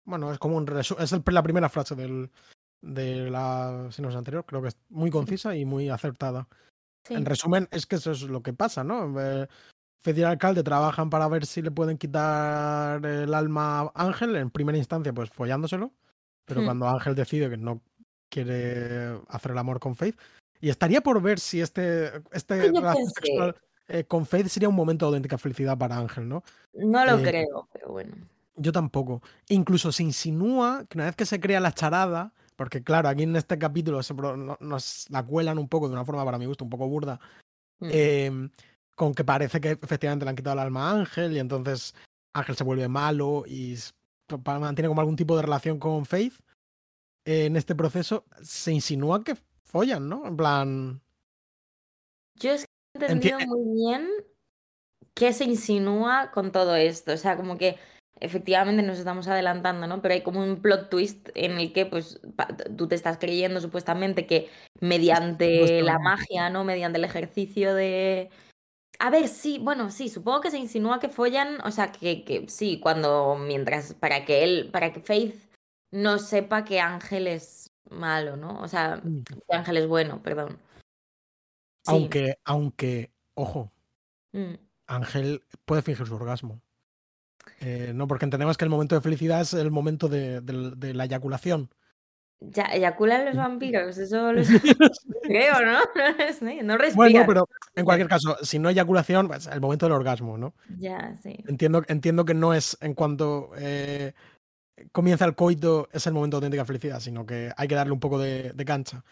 Bueno, 0.05 0.32
es 0.32 0.39
como 0.39 0.58
un 0.58 0.67
es 0.77 1.12
la 1.32 1.43
primera 1.43 1.69
frase 1.69 1.95
del, 1.95 2.32
de 2.82 3.29
la 3.29 3.88
sinopsis 3.91 4.17
anterior. 4.17 4.45
Creo 4.45 4.62
que 4.62 4.69
es 4.69 4.77
muy 4.89 5.10
concisa 5.10 5.55
y 5.55 5.65
muy 5.65 5.89
acertada. 5.89 6.47
En 7.10 7.25
resumen, 7.25 7.67
es 7.71 7.86
que 7.86 7.95
eso 7.95 8.12
es 8.12 8.23
lo 8.23 8.43
que 8.43 8.53
pasa, 8.53 8.84
¿no? 8.84 9.13
Fed 10.01 10.15
y 10.17 10.21
el 10.21 10.27
alcalde 10.27 10.63
trabajan 10.63 11.10
para 11.10 11.27
ver 11.27 11.45
si 11.45 11.62
le 11.62 11.71
pueden 11.71 11.97
quitar 11.97 13.05
el 13.05 13.34
alma 13.34 13.82
a 13.82 13.91
Ángel. 13.95 14.36
En 14.36 14.49
primera 14.49 14.77
instancia, 14.77 15.12
pues 15.12 15.29
follándoselo. 15.29 15.91
Pero 16.45 16.62
hmm. 16.62 16.65
cuando 16.65 16.88
Ángel 16.88 17.15
decide 17.15 17.49
que 17.49 17.58
no 17.58 17.82
quiere 18.29 19.19
hacer 19.27 19.51
el 19.51 19.58
amor 19.58 19.79
con 19.79 19.95
Faith. 19.95 20.17
Y 20.62 20.69
estaría 20.69 21.02
por 21.02 21.22
ver 21.22 21.39
si 21.39 21.62
este, 21.62 22.22
este 22.32 22.72
sexual 22.72 23.56
eh, 23.89 24.04
con 24.04 24.26
Faith 24.26 24.48
sería 24.48 24.69
un 24.69 24.76
momento 24.76 25.06
de 25.06 25.10
auténtica 25.10 25.38
felicidad 25.39 25.78
para 25.78 25.98
Ángel, 25.98 26.30
¿no? 26.30 26.43
No 26.74 27.04
lo 27.06 27.17
eh, 27.17 27.24
creo, 27.24 27.67
pero 27.74 27.89
bueno. 27.89 28.15
Yo 28.56 28.72
tampoco. 28.72 29.24
Incluso 29.48 29.91
se 29.91 30.04
insinúa 30.04 30.86
que 30.88 30.98
una 30.98 31.06
vez 31.06 31.15
que 31.15 31.26
se 31.26 31.39
crea 31.39 31.60
la 31.60 31.74
charada, 31.74 32.34
porque 32.56 32.84
claro, 32.84 33.10
aquí 33.10 33.24
en 33.24 33.36
este 33.36 33.58
capítulo 33.58 34.02
nos 34.60 35.10
la 35.10 35.24
cuelan 35.24 35.58
un 35.58 35.67
poco 35.67 35.88
de 35.88 35.93
una 35.93 36.06
forma 36.06 36.24
para 36.24 36.38
mi 36.38 36.45
gusto 36.45 36.65
un 36.65 36.69
poco 36.69 36.88
burda, 36.88 37.19
mm. 37.80 37.89
em, 37.91 38.50
con 38.95 39.15
que 39.15 39.24
parece 39.24 39.60
que 39.60 39.72
efectivamente 39.72 40.26
le 40.26 40.30
han 40.30 40.36
quitado 40.36 40.54
el 40.56 40.60
alma 40.60 40.89
a 40.89 41.00
Ángel 41.00 41.36
y 41.36 41.39
entonces 41.39 41.95
Ángel 42.34 42.58
se 42.58 42.63
vuelve 42.63 42.88
malo 42.88 43.43
y 43.48 43.76
mantiene 44.45 44.89
como 44.89 45.02
algún 45.02 45.15
tipo 45.15 45.36
de 45.36 45.41
relación 45.41 45.80
con 45.80 46.06
Faith. 46.06 46.34
en 47.26 47.56
este 47.56 47.74
proceso 47.76 48.26
se 48.41 48.72
insinúa 48.72 49.24
que 49.24 49.36
follan, 49.69 50.10
¿no? 50.10 50.25
En 50.25 50.36
plan... 50.36 51.01
Yo 52.36 52.51
he 52.53 52.65
entendido 52.93 53.39
muy 53.39 53.75
bien 53.75 54.10
qué 55.13 55.34
se 55.34 55.43
insinúa 55.43 56.32
con 56.32 56.51
todo 56.51 56.75
esto. 56.75 57.13
O 57.13 57.17
sea, 57.17 57.36
como 57.36 57.58
que 57.58 57.77
efectivamente 58.19 58.82
nos 58.82 58.97
estamos 58.97 59.27
adelantando, 59.27 59.88
¿no? 59.88 60.01
Pero 60.01 60.13
hay 60.13 60.21
como 60.23 60.41
un 60.41 60.62
plot 60.62 60.89
twist 60.89 61.29
en 61.36 61.60
el 61.60 61.73
que 61.73 61.86
pues 61.86 62.19
tú 62.77 62.88
te 62.88 62.95
estás 62.95 63.17
creyendo 63.17 63.62
supuestamente 63.62 64.25
que 64.25 64.49
mediante 64.79 65.82
la 65.82 65.99
magia, 65.99 66.49
¿no? 66.49 66.63
Mediante 66.63 66.97
el 66.97 67.05
ejercicio 67.05 67.75
de... 67.75 68.29
A 68.97 69.10
ver, 69.10 69.29
sí, 69.29 69.60
bueno, 69.62 69.91
sí, 69.91 70.10
supongo 70.10 70.41
que 70.41 70.51
se 70.51 70.58
insinúa 70.58 70.99
que 70.99 71.08
follan, 71.08 71.62
o 71.62 71.71
sea, 71.71 71.91
que, 71.91 72.25
que 72.25 72.49
sí, 72.49 72.79
cuando, 72.82 73.38
mientras, 73.38 73.93
para 73.93 74.25
que 74.25 74.43
él, 74.43 74.69
para 74.73 74.91
que 74.91 74.99
Faith 74.99 75.49
no 75.91 76.19
sepa 76.19 76.65
que 76.65 76.82
Ángel 76.82 77.27
es 77.27 77.68
malo, 77.89 78.36
¿no? 78.38 78.60
O 78.62 78.67
sea, 78.67 78.97
Mm. 79.04 79.23
Ángel 79.49 79.78
es 79.78 79.88
bueno, 79.88 80.21
perdón. 80.21 80.58
Sí. 81.86 81.91
Aunque, 81.93 82.38
aunque, 82.45 83.12
ojo, 83.36 83.71
Mm. 84.32 84.54
Ángel 84.88 85.43
puede 85.65 85.82
fingir 85.82 86.06
su 86.08 86.15
orgasmo. 86.15 86.62
Eh, 87.62 87.91
no, 87.95 88.08
porque 88.08 88.25
entendemos 88.25 88.58
que 88.58 88.65
el 88.65 88.69
momento 88.69 88.95
de 88.95 89.02
felicidad 89.02 89.41
es 89.41 89.54
el 89.54 89.71
momento 89.71 90.08
de, 90.08 90.41
de- 90.41 90.71
de 90.75 90.93
la 90.93 91.06
eyaculación. 91.06 91.69
Ya, 92.41 92.63
eyaculan 92.71 93.25
los 93.25 93.36
vampiros, 93.36 93.97
eso 93.97 94.32
lo 94.32 94.41
creo, 95.23 95.56
¿no? 95.65 95.80
No 96.63 96.78
respiran. 96.78 96.95
Bueno, 96.95 97.23
pero 97.28 97.49
en 97.75 97.86
cualquier 97.86 98.08
caso, 98.08 98.38
si 98.43 98.60
no 98.60 98.69
eyaculación, 98.69 99.28
pues 99.28 99.47
el 99.47 99.60
momento 99.62 99.86
del 99.88 99.93
orgasmo, 99.93 100.38
¿no? 100.38 100.54
Ya, 100.78 101.15
sí. 101.21 101.36
Entiendo, 101.47 101.84
entiendo 101.88 102.23
que 102.23 102.34
no 102.34 102.54
es 102.54 102.78
en 102.82 102.93
cuanto 102.93 103.52
eh, 103.58 104.13
comienza 104.92 105.26
el 105.26 105.36
coito, 105.36 105.89
es 105.92 106.06
el 106.08 106.13
momento 106.13 106.38
de 106.39 106.46
auténtica 106.46 106.65
felicidad, 106.65 107.00
sino 107.00 107.26
que 107.26 107.52
hay 107.56 107.68
que 107.68 107.76
darle 107.76 107.94
un 107.94 108.00
poco 108.00 108.20
de, 108.20 108.52
de 108.54 108.65
cancha. 108.65 109.04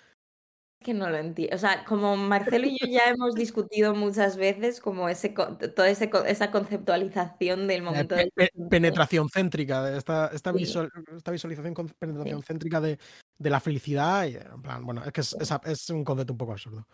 Es 0.79 0.85
que 0.85 0.93
no 0.93 1.09
lo 1.09 1.17
entiendo. 1.17 1.55
O 1.55 1.59
sea, 1.59 1.83
como 1.85 2.15
Marcelo 2.15 2.67
y 2.67 2.77
yo 2.79 2.87
ya 2.87 3.09
hemos 3.09 3.33
discutido 3.33 3.95
muchas 3.95 4.37
veces 4.37 4.79
como 4.79 5.09
ese 5.09 5.29
toda 5.29 5.89
ese 5.89 6.09
esa 6.27 6.51
conceptualización 6.51 7.67
del 7.67 7.81
momento 7.81 8.15
pe- 8.15 8.21
del 8.21 8.31
pe- 8.31 8.43
disfrute. 8.43 8.69
penetración 8.69 9.29
céntrica, 9.29 9.83
de 9.83 9.97
esta, 9.97 10.27
esta, 10.27 10.51
Sí. 10.53 10.59
visual- 10.59 10.91
esta 11.15 11.31
visualización 11.31 11.73
con 11.73 11.87
penetración 11.89 12.43
céntrica 12.43 12.79
de, 12.79 12.99
de 13.39 13.49
la 13.49 13.59
felicidad. 13.59 14.25
Y, 14.27 14.35
en 14.35 14.61
plan, 14.61 14.85
bueno, 14.85 15.03
es 15.03 15.11
que 15.11 15.21
es, 15.21 15.33
es 15.39 15.51
a- 15.51 15.61
es 15.65 15.89
un 15.89 16.03
concepto 16.03 16.33
un 16.33 16.37
poco 16.37 16.51
absurdo. 16.53 16.87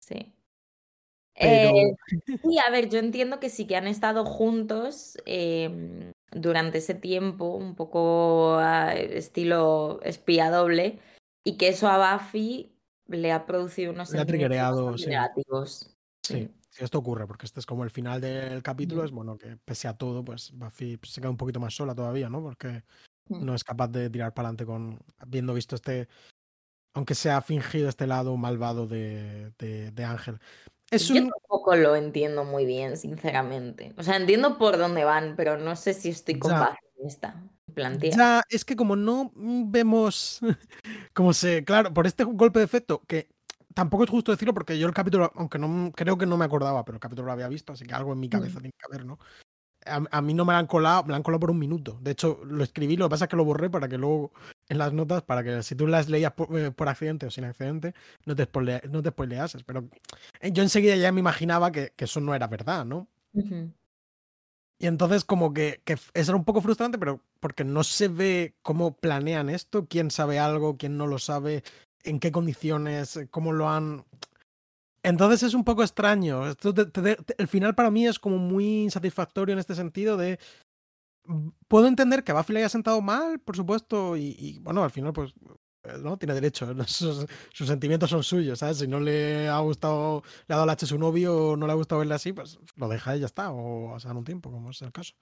Sí. 0.00 0.34
Pero 1.34 1.76
Eh, 1.76 1.96
sí, 2.42 2.58
a 2.58 2.70
ver, 2.70 2.90
yo 2.90 2.98
entiendo 2.98 3.40
que 3.40 3.48
sí 3.48 3.66
que 3.66 3.76
han 3.76 3.86
estado 3.86 4.24
juntos 4.26 5.16
em, 5.24 6.11
durante 6.34 6.78
ese 6.78 6.94
tiempo, 6.94 7.54
un 7.56 7.74
poco 7.74 8.56
a 8.58 8.94
estilo 8.94 10.00
espía 10.02 10.50
doble, 10.50 10.98
y 11.44 11.56
que 11.56 11.68
eso 11.68 11.88
a 11.88 12.14
Buffy 12.16 12.72
le 13.08 13.32
ha 13.32 13.46
producido 13.46 13.92
unos 13.92 14.10
Le 14.10 14.18
sentimientos 14.18 15.00
sí. 15.00 15.08
negativos. 15.08 15.96
sí, 16.22 16.48
sí, 16.70 16.84
esto 16.84 16.98
ocurre, 16.98 17.26
porque 17.26 17.46
este 17.46 17.60
es 17.60 17.66
como 17.66 17.84
el 17.84 17.90
final 17.90 18.20
del 18.20 18.62
capítulo. 18.62 19.04
Es 19.04 19.10
bueno 19.10 19.36
que 19.36 19.56
pese 19.64 19.88
a 19.88 19.94
todo, 19.94 20.24
pues 20.24 20.52
Buffy 20.52 20.98
se 21.02 21.20
queda 21.20 21.30
un 21.30 21.36
poquito 21.36 21.60
más 21.60 21.74
sola 21.74 21.94
todavía, 21.94 22.28
¿no? 22.28 22.42
Porque 22.42 22.82
Mm. 23.28 23.44
no 23.44 23.54
es 23.54 23.62
capaz 23.62 23.88
de 23.88 24.10
tirar 24.10 24.34
para 24.34 24.48
adelante 24.48 24.66
con. 24.66 24.98
Habiendo 25.18 25.54
visto 25.54 25.76
este. 25.76 26.08
Aunque 26.94 27.14
sea 27.14 27.40
fingido 27.40 27.88
este 27.88 28.06
lado 28.06 28.36
malvado 28.36 28.86
de, 28.86 29.52
de, 29.58 29.92
de 29.92 30.04
Ángel. 30.04 30.40
Es 30.92 31.08
Yo 31.08 31.14
un. 31.14 31.30
tampoco 31.30 31.74
lo 31.74 31.96
entiendo 31.96 32.44
muy 32.44 32.66
bien, 32.66 32.96
sinceramente. 32.98 33.94
O 33.96 34.02
sea, 34.02 34.16
entiendo 34.16 34.58
por 34.58 34.76
dónde 34.76 35.04
van, 35.04 35.34
pero 35.36 35.56
no 35.56 35.74
sé 35.74 35.94
si 35.94 36.10
estoy 36.10 36.38
con. 36.38 36.52
Buffy 36.52 36.76
en 37.00 37.06
esta. 37.08 37.42
Plantea. 37.74 38.10
Ya, 38.14 38.42
es 38.50 38.66
que 38.66 38.76
como 38.76 38.94
no 38.96 39.32
vemos 39.34 40.40
como 41.14 41.32
se, 41.32 41.64
claro, 41.64 41.94
por 41.94 42.06
este 42.06 42.24
golpe 42.24 42.58
de 42.58 42.66
efecto, 42.66 43.02
que 43.06 43.30
tampoco 43.72 44.04
es 44.04 44.10
justo 44.10 44.30
decirlo 44.30 44.52
porque 44.52 44.78
yo 44.78 44.86
el 44.86 44.92
capítulo, 44.92 45.32
aunque 45.34 45.58
no 45.58 45.90
creo 45.94 46.18
que 46.18 46.26
no 46.26 46.36
me 46.36 46.44
acordaba, 46.44 46.84
pero 46.84 46.96
el 46.96 47.00
capítulo 47.00 47.26
lo 47.26 47.32
había 47.32 47.48
visto, 47.48 47.72
así 47.72 47.86
que 47.86 47.94
algo 47.94 48.12
en 48.12 48.20
mi 48.20 48.28
cabeza 48.28 48.60
tiene 48.60 48.74
que 48.78 48.84
haber, 48.86 49.06
¿no? 49.06 49.18
A, 49.86 50.02
a 50.10 50.20
mí 50.20 50.34
no 50.34 50.44
me 50.44 50.52
lo 50.52 50.58
han 50.58 50.66
colado, 50.66 51.04
me 51.04 51.08
lo 51.08 51.16
han 51.16 51.22
colado 51.22 51.40
por 51.40 51.50
un 51.50 51.58
minuto. 51.58 51.98
De 52.02 52.10
hecho, 52.10 52.40
lo 52.44 52.62
escribí, 52.62 52.96
lo 52.96 53.06
que 53.06 53.10
pasa 53.10 53.24
es 53.24 53.30
que 53.30 53.36
lo 53.36 53.44
borré 53.46 53.70
para 53.70 53.88
que 53.88 53.96
luego 53.96 54.32
en 54.72 54.78
las 54.78 54.92
notas, 54.92 55.22
para 55.22 55.44
que 55.44 55.62
si 55.62 55.74
tú 55.76 55.86
las 55.86 56.08
leías 56.08 56.32
por, 56.32 56.58
eh, 56.58 56.70
por 56.72 56.88
accidente 56.88 57.26
o 57.26 57.30
sin 57.30 57.44
accidente, 57.44 57.94
no 58.26 58.34
te, 58.34 58.44
spoile- 58.50 58.82
no 58.90 59.02
te 59.02 59.10
spoileases. 59.10 59.62
Pero 59.64 59.88
eh, 60.40 60.52
yo 60.52 60.62
enseguida 60.62 60.96
ya 60.96 61.12
me 61.12 61.20
imaginaba 61.20 61.70
que, 61.72 61.92
que 61.96 62.06
eso 62.06 62.20
no 62.20 62.34
era 62.34 62.46
verdad, 62.48 62.84
¿no? 62.84 63.08
Ujú. 63.34 63.72
Y 64.78 64.86
entonces 64.86 65.24
como 65.24 65.52
que, 65.54 65.80
que 65.84 65.92
eso 65.92 66.10
era 66.14 66.36
un 66.36 66.44
poco 66.44 66.60
frustrante, 66.60 66.98
pero 66.98 67.20
porque 67.40 67.64
no 67.64 67.84
se 67.84 68.08
ve 68.08 68.54
cómo 68.62 68.96
planean 68.96 69.48
esto, 69.48 69.86
quién 69.86 70.10
sabe 70.10 70.38
algo, 70.40 70.76
quién 70.76 70.96
no 70.96 71.06
lo 71.06 71.18
sabe, 71.18 71.62
en 72.02 72.18
qué 72.18 72.32
condiciones, 72.32 73.16
eh, 73.16 73.28
cómo 73.30 73.52
lo 73.52 73.68
han... 73.68 74.04
Entonces 75.04 75.42
es 75.42 75.54
un 75.54 75.64
poco 75.64 75.82
extraño. 75.82 76.46
Esto 76.48 76.72
te- 76.72 76.86
te- 76.86 77.16
te- 77.16 77.34
el 77.38 77.48
final 77.48 77.74
para 77.74 77.90
mí 77.90 78.06
es 78.06 78.18
como 78.20 78.38
muy 78.38 78.82
insatisfactorio 78.84 79.52
en 79.52 79.58
este 79.58 79.74
sentido 79.74 80.16
de... 80.16 80.38
mm, 81.24 81.48
Puedo 81.68 81.86
entender 81.88 82.24
que 82.24 82.32
a 82.32 82.34
Buffy 82.34 82.52
le 82.52 82.60
haya 82.60 82.68
sentado 82.68 83.00
mal, 83.00 83.38
por 83.40 83.56
supuesto, 83.56 84.16
y, 84.16 84.34
y, 84.38 84.58
bueno, 84.60 84.82
al 84.84 84.90
final 84.90 85.12
pues... 85.12 85.32
eh, 85.84 85.98
¿no? 86.02 86.16
Tiene 86.18 86.34
derecho, 86.34 86.72
¿no? 86.74 86.84
sus, 86.86 87.26
sus 87.52 87.66
sentimientos 87.68 88.10
son 88.10 88.22
suyos, 88.22 88.58
¿sabes? 88.60 88.78
Si 88.78 88.86
no 88.88 89.00
le 89.00 89.48
ha 89.48 89.58
gustado, 89.60 90.22
le 90.46 90.54
ha 90.54 90.56
dado 90.56 90.66
la 90.66 90.72
H 90.74 90.84
a 90.84 90.88
su 90.88 90.98
novio 90.98 91.36
o 91.52 91.56
no 91.56 91.66
le 91.66 91.72
ha 91.72 91.76
gustado 91.76 91.98
verle 92.00 92.14
así, 92.14 92.32
pues 92.32 92.58
lo 92.76 92.88
deja 92.88 93.16
y 93.16 93.20
ya 93.20 93.26
está, 93.26 93.50
o 93.52 93.92
pasar 93.92 94.16
un 94.16 94.24
tiempo, 94.24 94.50
como 94.50 94.70
es 94.70 94.80
el 94.82 94.92
caso. 94.92 95.14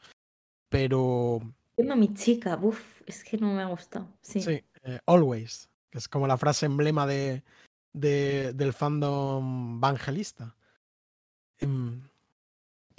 Pero 0.69 1.41
Entiendo 1.71 1.95
a 1.95 1.97
mi 1.97 2.13
chica, 2.15 2.59
uff, 2.61 3.03
es 3.07 3.25
que 3.25 3.39
no 3.39 3.53
me 3.55 3.63
ha 3.63 3.67
gustado. 3.67 4.07
Sí. 4.21 4.41
sí, 4.43 4.63
eh, 4.83 5.01
always, 5.07 5.69
que 5.91 5.99
es 5.99 6.09
como 6.09 6.27
la 6.27 6.37
frase 6.37 6.67
emblema 6.67 7.07
de, 7.07 7.43
de- 7.95 8.53
del 8.53 8.73
fandom 8.75 9.81
vangelista. 9.81 10.57
Em, 11.59 12.03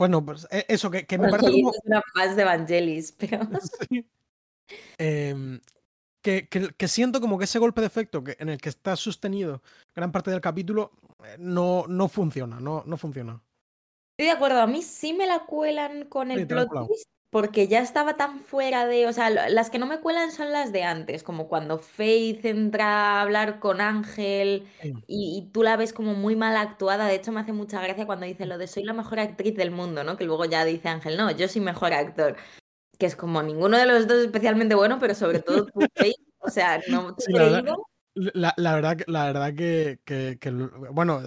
bueno, 0.01 0.25
pues 0.25 0.47
eh, 0.49 0.65
eso, 0.67 0.89
que, 0.89 1.05
que 1.05 1.19
me 1.19 1.29
parece 1.29 1.51
como... 1.51 1.69
Es 1.69 1.79
una 1.83 2.01
fans 2.15 2.35
de 2.35 2.41
Evangelis, 2.41 3.11
pero 3.19 3.39
Sí. 3.87 4.03
Em, 4.97 5.61
que, 6.23 6.47
que- 6.47 6.73
que 6.75 6.87
siento 6.87 7.21
como 7.21 7.37
que 7.37 7.43
ese 7.45 7.59
golpe 7.59 7.81
de 7.81 7.87
efecto 7.87 8.23
que, 8.23 8.35
en 8.39 8.49
el 8.49 8.59
que 8.59 8.69
está 8.69 8.95
sostenido 8.95 9.61
gran 9.95 10.11
parte 10.11 10.31
del 10.31 10.41
capítulo 10.41 10.89
eh, 11.23 11.35
no, 11.37 11.85
no 11.87 12.07
funciona, 12.09 12.59
no, 12.59 12.81
no 12.87 12.97
funciona. 12.97 13.43
estoy 14.17 14.25
de 14.25 14.31
acuerdo. 14.31 14.59
A 14.59 14.65
mí 14.65 14.81
sí 14.81 15.13
me 15.13 15.27
la 15.27 15.45
cuelan 15.45 16.05
con 16.05 16.29
Sí, 16.29 16.33
el 16.33 16.39
han 16.41 16.47
plot 16.47 16.87
twist 16.87 17.07
porque 17.31 17.67
ya 17.67 17.79
estaba 17.79 18.17
tan 18.17 18.39
fuera 18.41 18.85
de. 18.85 19.07
O 19.07 19.13
sea, 19.13 19.29
las 19.31 19.69
que 19.71 19.79
no 19.79 19.87
me 19.87 19.99
cuelan 19.99 20.31
son 20.31 20.51
las 20.51 20.71
de 20.71 20.83
antes, 20.83 21.23
como 21.23 21.47
cuando 21.47 21.79
Faith 21.79 22.45
entra 22.45 22.85
a 23.17 23.21
hablar 23.21 23.59
con 23.59 23.81
Ángel 23.81 24.67
Sí. 24.81 24.93
y, 25.07 25.37
y 25.37 25.49
tú 25.51 25.63
la 25.63 25.77
ves 25.77 25.93
como 25.93 26.13
muy 26.13 26.35
mal 26.35 26.55
actuada. 26.57 27.07
De 27.07 27.15
hecho, 27.15 27.31
me 27.31 27.39
hace 27.39 27.53
mucha 27.53 27.81
gracia 27.81 28.05
cuando 28.05 28.25
dice 28.25 28.45
lo 28.45 28.57
de 28.57 28.67
soy 28.67 28.83
la 28.83 28.93
mejor 28.93 29.19
actriz 29.19 29.55
del 29.55 29.71
mundo, 29.71 30.03
¿no? 30.03 30.17
Que 30.17 30.25
luego 30.25 30.45
ya 30.45 30.63
dice 30.65 30.89
Ángel, 30.89 31.17
no, 31.17 31.31
yo 31.31 31.47
soy 31.47 31.61
mejor 31.61 31.93
actor. 31.93 32.35
Que 32.99 33.05
es 33.07 33.15
como 33.15 33.41
ninguno 33.41 33.77
de 33.77 33.85
los 33.87 34.07
dos 34.07 34.19
especialmente 34.25 34.75
bueno, 34.75 34.99
pero 34.99 35.15
sobre 35.15 35.39
todo 35.39 35.65
tú, 35.65 35.79
Faith. 35.95 36.15
O 36.39 36.49
sea, 36.49 36.81
no 36.89 37.15
te 37.15 37.23
Sí, 37.25 37.33
he 37.35 37.63
la. 38.33 38.53
La, 38.57 38.75
verdad, 38.75 38.97
que- 38.97 39.05
la 39.07 39.25
verdad 39.27 39.53
que, 39.55 39.99
que- 40.03 40.37
que, 40.37 40.51
bueno, 40.51 41.21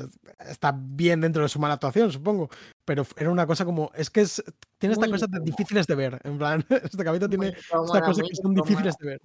está 0.50 0.74
bien 0.78 1.22
dentro 1.22 1.42
de 1.42 1.48
su 1.48 1.58
mala 1.58 1.74
actuación, 1.74 2.12
supongo, 2.12 2.50
pero 2.85 3.07
era 3.16 3.31
una 3.31 3.47
cosa 3.47 3.64
como, 3.64 3.90
es 3.94 4.11
que 4.11 4.23
es, 4.23 4.42
tiene 4.79 4.94
estas 4.94 5.09
cosas 5.09 5.29
incómoda. 5.29 5.44
difíciles 5.44 5.87
de 5.87 5.94
ver, 5.94 6.20
en 6.25 6.38
plan, 6.38 6.64
este 6.70 7.05
capítulo 7.05 7.29
tiene 7.29 7.49
estas 7.49 8.03
cosas 8.03 8.29
que 8.29 8.37
son 8.37 8.55
difíciles 8.55 8.97
de 8.99 9.07
ver. 9.07 9.20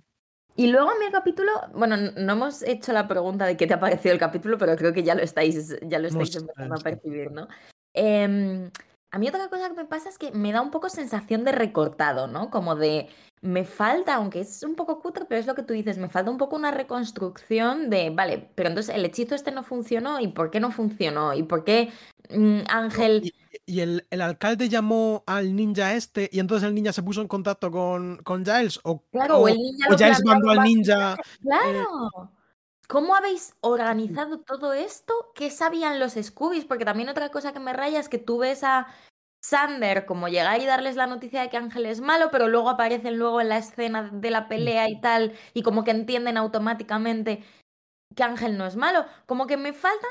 Y 0.56 0.67
luego 0.67 0.91
en 0.91 1.00
mi 1.00 1.12
capítulo, 1.12 1.52
bueno, 1.74 1.95
no 1.95 2.34
hemos 2.34 2.63
hecho 2.63 2.91
la 2.91 3.08
pregunta 3.08 3.45
de 3.45 3.56
qué 3.56 3.65
te 3.65 3.74
ha 3.74 3.80
parecido 3.80 4.12
el 4.13 4.19
capítulo, 4.19 4.58
pero 4.58 4.76
creo 4.76 4.91
que 4.91 5.04
ya 5.04 5.15
lo 5.15 5.22
estáis, 5.22 5.78
ya 5.84 6.00
lo 6.00 6.10
estáis 6.10 6.36
empezando 6.36 6.76
a 6.76 6.80
percibir, 6.80 7.32
¿no? 7.32 7.48
Em, 7.93 8.69
a 9.12 9.19
mí 9.19 9.28
otra 9.28 9.50
cosa 9.50 9.67
que 9.69 9.76
me 9.76 9.86
pasa 9.86 10.10
es 10.10 10.17
que 10.17 10.32
me 10.32 10.52
da 10.52 10.62
un 10.62 10.72
poco 10.72 10.89
sensación 10.89 11.43
de 11.43 11.52
recortado, 11.52 12.28
¿no? 12.28 12.50
Como 12.50 12.76
de, 12.76 13.10
me 13.41 13.65
falta, 13.65 14.15
aunque 14.15 14.41
es 14.41 14.63
un 14.63 14.76
poco 14.76 15.02
cutre, 15.02 15.26
pero 15.26 15.39
es 15.39 15.48
lo 15.48 15.56
que 15.56 15.63
tú 15.63 15.74
dices, 15.74 15.98
me 15.98 16.10
falta 16.10 16.30
un 16.32 16.38
poco 16.38 16.56
una 16.56 16.72
reconstrucción 16.72 17.89
de, 17.89 18.10
vale, 18.12 18.50
pero 18.56 18.69
entonces 18.69 18.95
el 18.95 19.06
hechizo 19.06 19.36
este 19.36 19.52
no 19.52 19.63
funcionó, 19.63 20.19
¿y 20.19 20.28
por 20.28 20.52
qué 20.52 20.60
no 20.60 20.72
funcionó? 20.72 21.34
¿Y 21.34 21.43
por 21.43 21.63
qué 21.63 21.91
mm, 22.30 22.60
Ángel... 22.69 23.22
Y, 23.24 23.34
y 23.65 23.80
el, 23.82 24.06
el 24.10 24.22
alcalde 24.22 24.67
llamó 24.69 25.24
al 25.28 25.56
ninja 25.56 25.93
este 25.95 26.30
y 26.32 26.39
entonces 26.39 26.67
el 26.67 26.76
ninja 26.76 26.91
se 26.93 27.04
puso 27.04 27.22
en 27.22 27.28
contacto 27.28 27.72
con, 27.72 28.17
con 28.24 28.43
Giles 28.45 28.80
o, 28.84 29.04
Claro, 29.12 29.38
o- 29.38 29.41
o 29.41 29.48
el 29.48 29.58
ninja 29.58 29.88
o 29.88 29.91
lo 29.91 29.98
Giles 29.98 30.24
mandó 30.24 30.50
al 30.52 30.60
ninja. 30.63 31.15
Claro. 31.41 32.32
¿Cómo 32.89 33.15
habéis 33.15 33.54
organizado 33.62 34.39
todo 34.39 34.73
esto? 34.73 35.13
¿Qué 35.36 35.52
sabían 35.52 35.99
los 35.99 36.13
Scoobies? 36.13 36.65
Porque 36.65 36.86
también 36.86 37.10
otra 37.10 37.30
cosa 37.30 37.54
que 37.54 37.60
me 37.60 37.71
raya 37.71 37.99
es 37.99 38.10
que 38.10 38.17
tú 38.17 38.39
ves 38.39 38.63
a 38.63 38.88
Sander 39.43 40.08
como 40.08 40.28
llegar 40.28 40.60
y 40.60 40.65
darles 40.65 40.95
la 40.95 41.06
noticia 41.06 41.41
de 41.41 41.49
que 41.49 41.58
Ángel 41.58 41.86
es 41.86 42.02
malo, 42.02 42.32
pero 42.32 42.47
luego 42.47 42.67
aparecen 42.67 43.19
luego 43.19 43.41
en 43.41 43.49
la 43.49 43.60
escena 43.60 44.10
de 44.12 44.32
la 44.32 44.47
pelea 44.47 44.89
y 44.89 44.99
tal, 44.99 45.34
y 45.54 45.62
como 45.62 45.84
que 45.84 45.91
entienden 45.91 46.36
automáticamente 46.36 47.43
que 48.16 48.24
Ángel 48.24 48.57
no 48.57 48.66
es 48.66 48.76
malo. 48.76 49.05
Como 49.28 49.45
que 49.45 49.55
me 49.55 49.74
faltan 49.74 50.09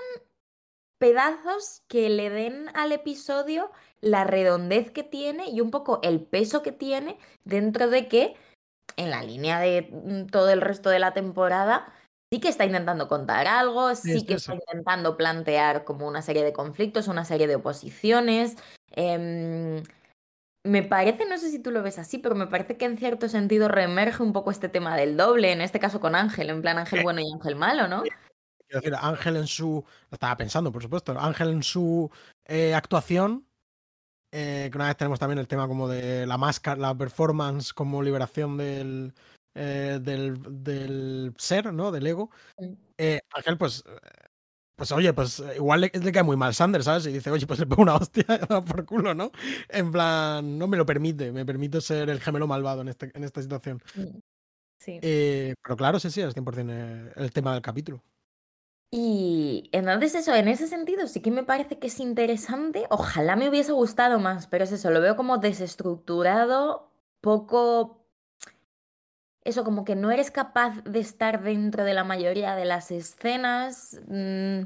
pedazos 0.98 1.82
que 1.88 2.08
le 2.08 2.30
den 2.30 2.68
al 2.74 2.92
episodio 2.92 3.72
la 4.00 4.22
redondez 4.22 4.92
que 4.92 5.02
tiene 5.02 5.50
y 5.50 5.60
un 5.60 5.72
poco 5.72 5.98
el 6.04 6.20
peso 6.20 6.62
que 6.62 6.70
tiene 6.70 7.18
dentro 7.44 7.88
de 7.88 8.06
que 8.06 8.36
en 8.96 9.10
la 9.10 9.24
línea 9.24 9.58
de 9.58 9.82
mm, 9.90 10.26
todo 10.26 10.50
el 10.50 10.60
resto 10.60 10.90
de 10.90 11.00
la 11.00 11.12
temporada, 11.12 11.92
sí 12.30 12.40
que 12.40 12.48
está 12.48 12.64
intentando 12.64 13.08
contar 13.08 13.46
algo, 13.46 13.94
sí, 13.94 14.20
Sí, 14.20 14.26
que 14.26 14.38
sí, 14.38 14.52
está 14.52 14.54
intentando 14.54 15.16
plantear 15.16 15.84
como 15.84 16.06
una 16.06 16.22
serie 16.22 16.44
de 16.44 16.52
conflictos, 16.52 17.08
una 17.08 17.24
serie 17.24 17.46
de 17.46 17.56
oposiciones. 17.56 18.56
Em, 18.90 19.82
me 20.64 20.82
parece, 20.82 21.24
no 21.24 21.38
sé 21.38 21.50
si 21.50 21.60
tú 21.62 21.70
lo 21.70 21.82
ves 21.82 21.98
así, 21.98 22.18
pero 22.18 22.34
me 22.34 22.46
parece 22.46 22.76
que 22.76 22.84
en 22.84 22.98
cierto 22.98 23.28
sentido 23.28 23.68
reemerge 23.68 24.22
un 24.22 24.32
poco 24.32 24.50
este 24.50 24.68
tema 24.68 24.96
del 24.96 25.16
doble, 25.16 25.52
en 25.52 25.60
este 25.60 25.80
caso 25.80 26.00
con 26.00 26.14
Ángel, 26.14 26.50
en 26.50 26.60
plan 26.60 26.78
Ángel 26.78 27.02
bueno 27.02 27.20
y 27.20 27.32
Ángel 27.32 27.56
malo, 27.56 27.88
¿no? 27.88 28.02
Quiero 28.02 28.80
decir, 28.82 28.94
Ángel 29.00 29.36
en 29.36 29.46
su. 29.46 29.84
Lo 30.10 30.14
estaba 30.14 30.36
pensando, 30.36 30.70
por 30.70 30.82
supuesto. 30.82 31.18
Ángel 31.18 31.48
en 31.48 31.62
su 31.62 32.10
eh, 32.44 32.74
actuación. 32.74 33.46
eh, 34.30 34.68
que 34.70 34.76
una 34.76 34.88
vez 34.88 34.96
tenemos 34.98 35.18
también 35.18 35.38
el 35.38 35.48
tema 35.48 35.66
como 35.66 35.88
de 35.88 36.26
la 36.26 36.36
máscara, 36.36 36.78
la 36.78 36.94
performance 36.94 37.72
como 37.72 38.02
liberación 38.02 38.58
del. 38.58 39.14
Eh, 39.60 39.98
del, 40.00 40.38
del, 40.62 41.34
ser, 41.36 41.72
¿no? 41.72 41.90
Del 41.90 42.06
ego. 42.06 42.30
Eh, 42.96 43.20
Ángel, 43.34 43.58
pues, 43.58 43.82
pues 44.76 44.92
oye, 44.92 45.12
pues 45.12 45.42
igual 45.56 45.80
le, 45.80 45.90
le, 45.92 46.12
cae 46.12 46.22
muy 46.22 46.36
mal 46.36 46.54
Sanders, 46.54 46.84
¿sabes? 46.84 47.06
Y 47.06 47.12
dice, 47.12 47.30
oye, 47.32 47.46
pues 47.46 47.58
le 47.58 47.66
pongo 47.66 47.82
una 47.82 47.96
hostia 47.96 48.24
por 48.66 48.86
culo, 48.86 49.14
¿no? 49.14 49.32
En 49.68 49.90
plan, 49.90 50.56
no 50.56 50.68
me 50.68 50.76
lo 50.76 50.86
permite, 50.86 51.32
me 51.32 51.44
permite 51.44 51.80
ser 51.80 52.08
el 52.08 52.20
gemelo 52.20 52.46
malvado 52.46 52.82
en, 52.82 52.88
este, 52.88 53.10
en 53.12 53.24
esta 53.24 53.42
situación. 53.42 53.82
Sí. 54.78 55.00
Eh, 55.02 55.54
pero 55.60 55.76
claro, 55.76 55.98
sí, 55.98 56.08
sí, 56.10 56.20
es 56.20 56.36
100% 56.36 57.12
el 57.16 57.32
tema 57.32 57.52
del 57.52 57.62
capítulo. 57.62 58.00
Y 58.90 59.68
entonces 59.72 60.14
eso, 60.14 60.34
en 60.34 60.46
ese 60.48 60.66
sentido 60.68 61.08
sí 61.08 61.20
que 61.20 61.32
me 61.32 61.42
parece 61.42 61.80
que 61.80 61.88
es 61.88 61.98
interesante. 61.98 62.86
Ojalá 62.88 63.34
me 63.34 63.48
hubiese 63.48 63.72
gustado 63.72 64.20
más, 64.20 64.46
pero 64.46 64.62
es 64.62 64.72
eso, 64.72 64.90
lo 64.90 65.00
veo 65.00 65.16
como 65.16 65.38
desestructurado, 65.38 66.92
poco... 67.20 67.97
Eso, 69.48 69.64
como 69.64 69.86
que 69.86 69.96
no 69.96 70.10
eres 70.10 70.30
capaz 70.30 70.82
de 70.84 71.00
estar 71.00 71.42
dentro 71.42 71.82
de 71.84 71.94
la 71.94 72.04
mayoría 72.04 72.54
de 72.54 72.66
las 72.66 72.90
escenas. 72.90 73.98
Mmm, 74.06 74.64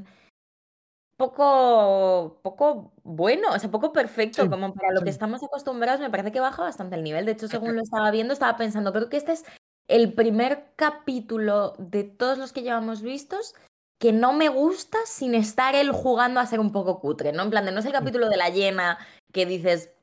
poco, 1.15 2.39
poco 2.43 2.91
bueno, 3.03 3.47
o 3.51 3.59
sea, 3.59 3.71
poco 3.71 3.93
perfecto, 3.93 4.43
Sí, 4.43 4.49
como 4.49 4.73
para 4.73 4.91
lo 4.91 5.01
que 5.01 5.09
estamos 5.09 5.41
acostumbrados, 5.41 6.01
me 6.01 6.09
parece 6.09 6.33
que 6.33 6.41
baja 6.41 6.63
bastante 6.63 6.97
el 6.97 7.03
nivel. 7.03 7.25
De 7.25 7.31
hecho, 7.31 7.47
según 7.47 7.77
lo 7.77 7.81
estaba 7.81 8.11
viendo, 8.11 8.33
estaba 8.33 8.57
pensando, 8.57 8.91
creo 8.91 9.09
que 9.09 9.15
este 9.15 9.31
es 9.31 9.45
el 9.87 10.11
primer 10.13 10.73
capítulo 10.75 11.75
de 11.77 12.03
todos 12.03 12.37
los 12.37 12.51
que 12.51 12.63
llevamos 12.63 13.01
vistos 13.01 13.55
que 14.01 14.11
no 14.11 14.33
me 14.33 14.49
gusta 14.49 14.97
sin 15.05 15.33
estar 15.33 15.75
él 15.75 15.91
jugando 15.93 16.41
a 16.41 16.45
ser 16.45 16.59
un 16.59 16.73
poco 16.73 16.99
cutre, 16.99 17.31
¿no? 17.31 17.43
En 17.43 17.49
plan, 17.51 17.63
de 17.63 17.71
no 17.71 17.79
es 17.79 17.85
el 17.85 17.93
capítulo 17.93 18.27
de 18.27 18.35
la 18.35 18.49
llena 18.49 18.97
que 19.31 19.45
dices, 19.45 19.85
"E-, 19.87 19.93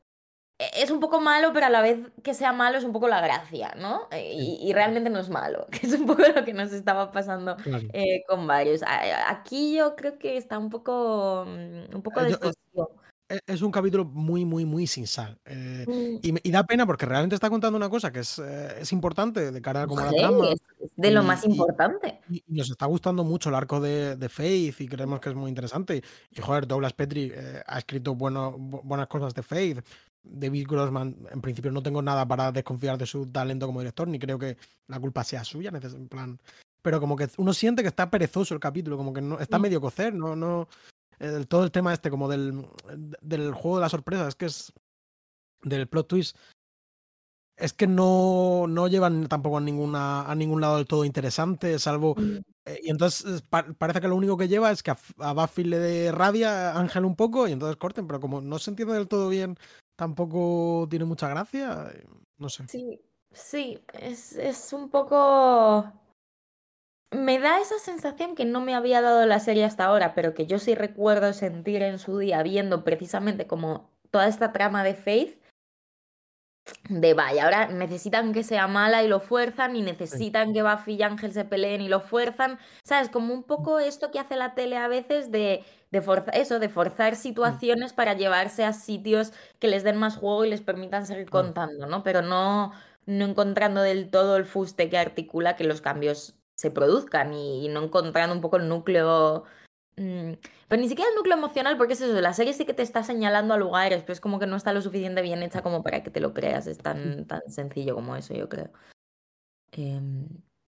es 0.74 0.90
un 0.90 1.00
poco 1.00 1.20
malo, 1.20 1.52
pero 1.52 1.66
a 1.66 1.70
la 1.70 1.80
vez 1.82 1.98
que 2.22 2.34
sea 2.34 2.52
malo 2.52 2.78
es 2.78 2.84
un 2.84 2.92
poco 2.92 3.08
la 3.08 3.20
gracia, 3.20 3.74
¿no? 3.78 4.08
Eh, 4.10 4.32
Y, 4.34 4.68
y 4.68 4.72
realmente 4.72 5.10
no 5.10 5.18
es 5.18 5.28
malo, 5.28 5.66
que 5.70 5.86
es 5.86 5.94
un 5.94 6.06
poco 6.06 6.22
lo 6.34 6.44
que 6.44 6.52
nos 6.52 6.72
estaba 6.72 7.10
pasando 7.12 7.56
Claro. 7.56 7.88
eh, 7.92 8.22
con 8.28 8.46
varios. 8.46 8.82
A- 8.82 9.30
Aquí 9.30 9.76
yo 9.76 9.96
creo 9.96 10.18
que 10.18 10.36
está 10.36 10.58
un 10.58 10.70
poco, 10.70 11.44
mm, 11.46 11.94
un 11.96 12.02
poco 12.02 12.20
Eh, 12.20 12.24
eh, 12.24 12.26
descosido. 12.28 12.90
e- 13.28 13.40
es 13.46 13.62
un 13.62 13.70
capítulo 13.70 14.04
muy, 14.04 14.44
muy, 14.44 14.64
muy 14.64 14.86
sin 14.86 15.06
sal. 15.06 15.38
Eh, 15.44 15.84
Mm, 15.86 16.18
y, 16.22 16.48
y 16.48 16.50
da 16.50 16.64
pena 16.64 16.84
porque 16.86 17.06
realmente 17.06 17.34
está 17.36 17.48
contando 17.48 17.76
una 17.76 17.88
cosa 17.88 18.10
que 18.10 18.20
es, 18.20 18.38
eh, 18.38 18.76
es 18.80 18.92
importante 18.92 19.52
de 19.52 19.62
cara 19.62 19.86
como 19.86 20.00
a 20.00 20.06
la 20.06 20.10
mujer, 20.10 20.28
trama. 20.28 20.48
es, 20.52 20.60
de 20.96 21.10
lo 21.12 21.22
Y, 21.22 21.24
más 21.26 21.44
importante. 21.44 22.20
y- 22.28 22.42
nos 22.48 22.68
está 22.70 22.86
gustando 22.86 23.22
mucho 23.24 23.48
el 23.48 23.54
arco 23.54 23.80
de, 23.80 24.16
de 24.16 24.28
Faith 24.28 24.80
y 24.80 24.88
creemos 24.88 25.20
que 25.20 25.28
es 25.30 25.34
muy 25.36 25.48
interesante. 25.48 26.02
Y 26.30 26.40
joder, 26.40 26.66
Douglas 26.66 26.92
Petri 26.92 27.32
eh, 27.34 27.62
ha 27.66 27.78
escrito 27.78 28.14
bueno, 28.14 28.52
bu- 28.58 28.82
buenas 28.82 29.06
cosas 29.06 29.32
de 29.34 29.42
Faith. 29.42 29.78
David 30.22 30.66
Grossman, 30.68 31.16
en 31.30 31.40
principio 31.40 31.70
no 31.72 31.82
tengo 31.82 32.02
nada 32.02 32.26
para 32.26 32.52
desconfiar 32.52 32.98
de 32.98 33.06
su 33.06 33.26
talento 33.26 33.66
como 33.66 33.80
director, 33.80 34.06
ni 34.08 34.18
creo 34.18 34.38
que 34.38 34.56
la 34.86 35.00
culpa 35.00 35.24
sea 35.24 35.44
suya, 35.44 35.70
en 35.72 36.08
plan. 36.08 36.38
Pero 36.82 37.00
como 37.00 37.16
que 37.16 37.28
uno 37.38 37.52
siente 37.52 37.82
que 37.82 37.88
está 37.88 38.10
perezoso 38.10 38.54
el 38.54 38.60
capítulo, 38.60 38.96
como 38.96 39.12
que 39.12 39.20
no 39.20 39.38
está 39.38 39.58
Mm. 39.58 39.62
medio 39.62 39.80
cocer, 39.80 40.14
no, 40.14 40.34
no. 40.36 40.68
el- 41.18 41.46
todo 41.48 41.64
el 41.64 41.70
tema 41.70 41.92
este, 41.92 42.08
como 42.08 42.28
del, 42.28 42.66
del 43.20 43.52
juego 43.52 43.76
de 43.76 43.82
la 43.82 43.88
sorpresa, 43.90 44.26
es 44.26 44.34
que 44.34 44.46
es 44.46 44.72
del 45.62 45.86
plot 45.86 46.08
twist. 46.08 46.36
Es 47.56 47.74
que 47.74 47.86
no, 47.86 48.64
no 48.66 48.88
llevan 48.88 49.26
tampoco 49.26 49.58
a, 49.58 49.60
ninguna, 49.60 50.22
a 50.22 50.34
ningún 50.34 50.62
lado 50.62 50.76
del 50.78 50.86
todo 50.86 51.04
interesante, 51.04 51.78
salvo. 51.78 52.14
Mm, 52.16 52.38
eh, 52.64 52.80
y 52.84 52.90
entonces 52.90 53.42
pa- 53.42 53.66
parece 53.76 54.00
que 54.00 54.08
lo 54.08 54.16
único 54.16 54.38
que 54.38 54.48
lleva 54.48 54.70
es 54.70 54.82
que 54.82 54.92
a, 54.92 54.98
a 55.18 55.34
Buffy 55.34 55.64
le 55.64 55.78
dé 55.78 56.10
rabia 56.10 56.70
a 56.72 56.80
Ángel 56.80 57.04
un 57.04 57.16
poco 57.16 57.46
y 57.46 57.52
entonces 57.52 57.76
corten, 57.76 58.06
pero 58.06 58.18
como 58.20 58.40
no 58.40 58.58
se 58.58 58.70
entiende 58.70 58.94
del 58.94 59.08
todo 59.08 59.28
bien, 59.28 59.58
tampoco 60.00 60.86
tiene 60.88 61.04
mucha 61.04 61.28
gracia. 61.28 61.92
No 62.38 62.48
sé. 62.48 62.66
Sí, 62.68 63.02
sí, 63.32 63.84
es, 63.92 64.32
es 64.32 64.72
un 64.72 64.88
poco... 64.88 65.92
Me 67.10 67.38
da 67.38 67.60
esa 67.60 67.78
sensación 67.78 68.34
que 68.34 68.46
no 68.46 68.62
me 68.62 68.74
había 68.74 69.02
dado 69.02 69.26
la 69.26 69.40
serie 69.40 69.64
hasta 69.64 69.84
ahora, 69.84 70.14
pero 70.14 70.32
que 70.32 70.46
yo 70.46 70.58
sí 70.58 70.74
recuerdo 70.74 71.34
sentir 71.34 71.82
en 71.82 71.98
su 71.98 72.16
día 72.16 72.42
viendo 72.42 72.82
precisamente 72.82 73.46
como 73.46 73.90
toda 74.10 74.26
esta 74.26 74.52
trama 74.52 74.84
de 74.84 74.94
Faith, 74.94 75.39
de 76.88 77.14
vaya, 77.14 77.44
ahora 77.44 77.66
necesitan 77.68 78.32
que 78.32 78.42
sea 78.42 78.66
mala 78.66 79.02
y 79.02 79.08
lo 79.08 79.20
fuerzan, 79.20 79.76
y 79.76 79.82
necesitan 79.82 80.52
que 80.52 80.62
Buffy 80.62 80.94
y 80.94 81.02
Ángel 81.02 81.32
se 81.32 81.44
peleen 81.44 81.80
y 81.80 81.88
lo 81.88 82.00
fuerzan, 82.00 82.58
¿sabes? 82.84 83.08
Como 83.10 83.32
un 83.34 83.44
poco 83.44 83.78
esto 83.78 84.10
que 84.10 84.18
hace 84.18 84.36
la 84.36 84.54
tele 84.54 84.76
a 84.76 84.88
veces 84.88 85.30
de, 85.30 85.64
de 85.90 86.00
forzar, 86.02 86.36
eso, 86.36 86.58
de 86.58 86.68
forzar 86.68 87.16
situaciones 87.16 87.92
para 87.92 88.14
llevarse 88.14 88.64
a 88.64 88.72
sitios 88.72 89.32
que 89.58 89.68
les 89.68 89.84
den 89.84 89.96
más 89.96 90.16
juego 90.16 90.44
y 90.44 90.50
les 90.50 90.62
permitan 90.62 91.06
seguir 91.06 91.28
contando, 91.30 91.86
¿no? 91.86 92.02
Pero 92.02 92.22
no, 92.22 92.72
no 93.06 93.24
encontrando 93.24 93.82
del 93.82 94.10
todo 94.10 94.36
el 94.36 94.44
fuste 94.44 94.88
que 94.90 94.98
articula 94.98 95.56
que 95.56 95.64
los 95.64 95.80
cambios 95.80 96.36
se 96.54 96.70
produzcan 96.70 97.32
y, 97.34 97.64
y 97.66 97.68
no 97.68 97.84
encontrando 97.84 98.34
un 98.34 98.40
poco 98.40 98.56
el 98.56 98.68
núcleo. 98.68 99.44
Mm, 100.02 100.32
Pero 100.68 100.80
ni 100.82 100.88
siquiera 100.88 101.08
el 101.10 101.16
núcleo 101.16 101.36
emocional, 101.36 101.76
porque 101.76 101.94
es 101.94 102.00
eso, 102.00 102.20
la 102.20 102.32
serie 102.32 102.52
sí 102.52 102.64
que 102.64 102.74
te 102.74 102.82
está 102.82 103.02
señalando 103.04 103.54
a 103.54 103.58
lugares, 103.58 104.02
pero 104.02 104.12
es 104.12 104.20
como 104.20 104.38
que 104.38 104.46
no 104.46 104.56
está 104.56 104.72
lo 104.72 104.82
suficiente 104.82 105.22
bien 105.22 105.42
hecha 105.42 105.62
como 105.62 105.82
para 105.82 106.02
que 106.02 106.10
te 106.10 106.20
lo 106.20 106.32
creas. 106.34 106.66
Es 106.66 106.78
tan, 106.78 107.26
tan 107.26 107.42
sencillo 107.48 107.94
como 107.94 108.16
eso, 108.16 108.34
yo 108.34 108.48
creo. 108.48 108.70
Em, 109.72 110.26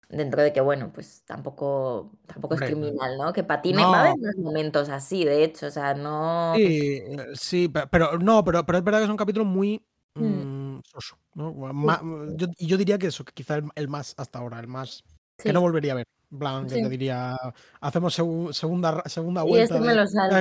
dentro 0.10 0.42
de 0.42 0.54
que, 0.54 0.62
bueno, 0.62 0.92
pues 0.94 1.24
tampoco, 1.26 2.12
tampoco 2.28 2.54
es 2.54 2.62
Hombre, 2.62 2.76
criminal, 2.76 3.18
¿no? 3.18 3.34
Que 3.34 3.44
patine. 3.44 3.82
Va 3.84 4.00
a 4.00 4.08
no, 4.08 4.14
haber 4.14 4.38
momentos 4.38 4.90
así, 4.90 5.26
de 5.26 5.44
hecho, 5.44 5.68
o 5.68 5.72
sea, 5.72 5.94
no. 5.94 6.54
sí, 6.56 6.98
eh, 6.98 7.18
sí, 7.34 7.68
pe- 7.70 7.88
pero 7.88 8.18
no, 8.20 8.44
pero, 8.44 8.66
pero 8.66 8.78
es 8.78 8.84
verdad 8.84 9.00
que 9.00 9.06
es 9.06 9.10
un 9.10 9.18
capítulo 9.18 9.46
muy 9.46 9.82
Mm, 10.16 10.76
mm, 10.78 10.82
soso, 10.86 11.18
¿no? 11.34 11.52
sí, 11.52 12.38
yo, 12.38 12.48
y 12.58 12.68
yo 12.68 12.78
diría 12.78 13.00
que 13.00 13.08
eso, 13.08 13.26
que 13.26 13.34
quizá 13.34 13.56
el, 13.56 13.64
el 13.76 13.88
más 13.88 14.14
hasta 14.18 14.38
ahora, 14.40 14.60
el 14.60 14.68
más 14.68 15.04
que 15.38 15.52
no 15.52 15.62
volvería 15.62 15.94
a 15.94 15.96
ver. 15.96 16.06
Plan, 16.38 16.68
que 16.68 16.76
te 16.82 16.90
diría, 16.90 17.36
hacemos 17.82 18.18
segu- 18.18 18.52
segunda, 18.54 19.04
segunda 19.06 19.44
Y 19.46 19.58
este 19.58 19.74
vuelta 19.74 19.80
me 19.80 19.88
de 19.90 19.96
lo 19.96 20.02
de 20.02 20.08
salto, 20.08 20.36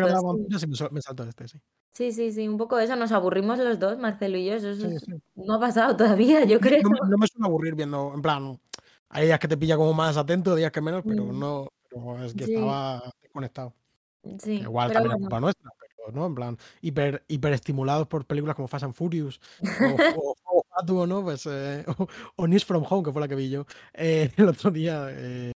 de 0.49 0.59
sí. 0.59 0.67
Me, 0.91 1.03
salto 1.03 1.25
este, 1.25 1.49
sí. 1.49 1.59
Sí, 1.95 2.13
sí, 2.13 2.33
sí, 2.33 2.49
un 2.49 2.57
poco 2.57 2.79
eso. 2.79 2.97
Nos 2.97 3.13
aburrimos 3.13 3.59
los 3.59 3.79
dos, 3.79 3.99
Marcelo 3.99 4.39
y 4.39 4.47
yo. 4.47 4.55
Eso, 4.55 4.75
Sí, 4.75 4.87
es- 4.87 5.03
sí. 5.05 5.13
no 5.35 5.55
ha 5.55 5.61
pasado 5.61 5.95
todavía, 5.97 6.45
yo 6.45 6.59
creo. 6.61 6.81
no 6.83 6.91
me- 6.91 7.11
no 7.11 7.19
me 7.19 7.27
suele 7.27 7.47
aburrir 7.47 7.75
viendo, 7.75 8.13
en 8.15 8.23
plan, 8.23 8.59
hay 9.11 9.27
días 9.27 9.39
que 9.39 9.49
te 9.49 9.57
pilla 9.59 9.77
como 9.77 9.93
más 9.93 10.17
atento, 10.17 10.55
días 10.55 10.73
que 10.73 10.81
menos, 10.81 11.03
pero 11.07 11.25
Mm, 11.27 11.39
no, 11.39 11.69
pero 11.91 12.25
es 12.25 12.33
que 12.33 12.47
Sí, 12.47 12.55
estaba 12.55 13.03
desconectado. 13.21 13.75
Que 14.23 14.37
sí, 14.39 14.55
igual 14.63 14.93
también 14.93 15.11
es 15.13 15.15
bueno. 15.17 15.25
culpa 15.29 15.41
nuestra, 15.41 15.71
pero 15.79 16.13
no, 16.17 16.27
en 16.27 16.35
plan, 16.35 16.59
hiper, 16.81 17.23
hiperestimulados 17.29 18.07
por 18.09 18.25
películas 18.25 18.57
como 18.57 18.69
Fast 18.69 18.85
and 18.85 18.95
Furious 18.95 19.41
o, 19.61 19.97
o, 20.87 21.07
¿no? 21.07 21.23
Pues, 21.23 21.47
eh, 21.47 21.85
o, 21.99 22.07
o 22.37 22.47
News 22.47 22.65
from 22.65 22.85
Home, 22.89 23.05
que 23.05 23.13
fue 23.13 23.21
la 23.21 23.29
que 23.29 23.35
vi 23.35 23.51
yo 23.51 23.67
eh, 23.93 24.31
el 24.37 24.49
otro 24.49 24.71
día. 24.71 25.09
eh, 25.11 25.53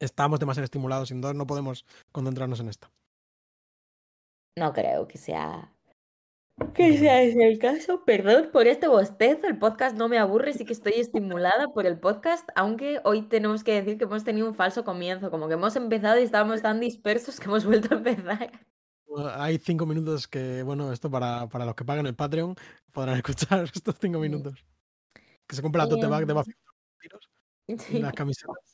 estamos 0.00 0.40
demasiado 0.40 0.64
estimulados, 0.64 1.08
sin 1.08 1.20
duda 1.20 1.34
no 1.34 1.46
podemos 1.46 1.84
concentrarnos 2.12 2.60
en 2.60 2.68
esto. 2.68 2.88
No 4.56 4.72
creo 4.72 5.08
que 5.08 5.18
sea 5.18 5.74
que 6.74 6.98
sea 6.98 7.22
ese 7.22 7.46
el 7.46 7.58
caso. 7.58 8.04
Perdón 8.04 8.50
por 8.52 8.66
este 8.66 8.86
bostezo. 8.86 9.46
El 9.46 9.58
podcast 9.58 9.96
no 9.96 10.08
me 10.08 10.18
aburre, 10.18 10.52
sí 10.52 10.64
que 10.64 10.72
estoy 10.72 10.94
estimulada 10.94 11.68
por 11.72 11.86
el 11.86 11.98
podcast, 11.98 12.48
aunque 12.54 13.00
hoy 13.04 13.22
tenemos 13.22 13.64
que 13.64 13.72
decir 13.72 13.98
que 13.98 14.04
hemos 14.04 14.24
tenido 14.24 14.46
un 14.46 14.54
falso 14.54 14.84
comienzo, 14.84 15.30
como 15.30 15.48
que 15.48 15.54
hemos 15.54 15.74
empezado 15.76 16.20
y 16.20 16.22
estábamos 16.22 16.62
tan 16.62 16.80
dispersos 16.80 17.40
que 17.40 17.46
hemos 17.46 17.64
vuelto 17.64 17.94
a 17.94 17.98
empezar. 17.98 18.52
Hay 19.36 19.58
cinco 19.58 19.86
minutos 19.86 20.26
que, 20.26 20.62
bueno, 20.62 20.92
esto 20.92 21.10
para, 21.10 21.48
para 21.48 21.64
los 21.64 21.74
que 21.74 21.84
pagan 21.84 22.06
el 22.06 22.14
Patreon 22.14 22.56
podrán 22.92 23.16
escuchar 23.18 23.64
estos 23.64 23.96
cinco 24.00 24.18
minutos. 24.18 24.64
Que 25.46 25.56
se 25.56 25.62
compra 25.62 25.84
la 25.84 25.90
tote 25.90 26.06
bag 26.06 26.26
de 26.26 26.32
em, 26.32 26.38
Buffy 26.38 26.52
y 27.66 27.78
sí, 27.78 27.98
las 27.98 28.12
camisetas. 28.12 28.73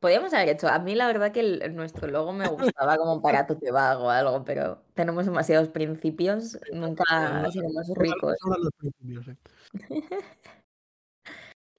Podríamos 0.00 0.32
haber 0.32 0.48
hecho. 0.48 0.66
A 0.68 0.78
mí 0.78 0.94
la 0.94 1.06
verdad 1.06 1.30
que 1.30 1.40
el- 1.40 1.74
nuestro 1.76 2.08
logo 2.08 2.32
me 2.32 2.46
gustaba 2.74 2.96
como 2.96 3.20
para 3.22 3.46
tote 3.46 3.70
bag 3.70 3.98
o 4.00 4.10
algo, 4.10 4.44
pero 4.44 4.82
tenemos 4.94 5.26
demasiados 5.26 5.68
principios, 5.68 6.58
nunca 6.72 7.04
Eh, 7.10 7.42
no- 7.42 7.52
seremos 7.52 7.86
sobran- 7.86 8.02
ricos. 8.02 8.36
sobran 8.40 8.62
los 8.62 8.72
principios, 8.76 9.24
sí. 9.26 10.02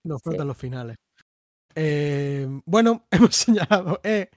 Nos 0.03 0.21
Sí. 0.23 0.29
faltan 0.29 0.47
los 0.47 0.57
finales. 0.57 0.97
Eh, 1.75 2.47
bueno, 2.65 3.05
hemos 3.31 3.35
señalado, 3.35 3.99
eh, 4.03 4.29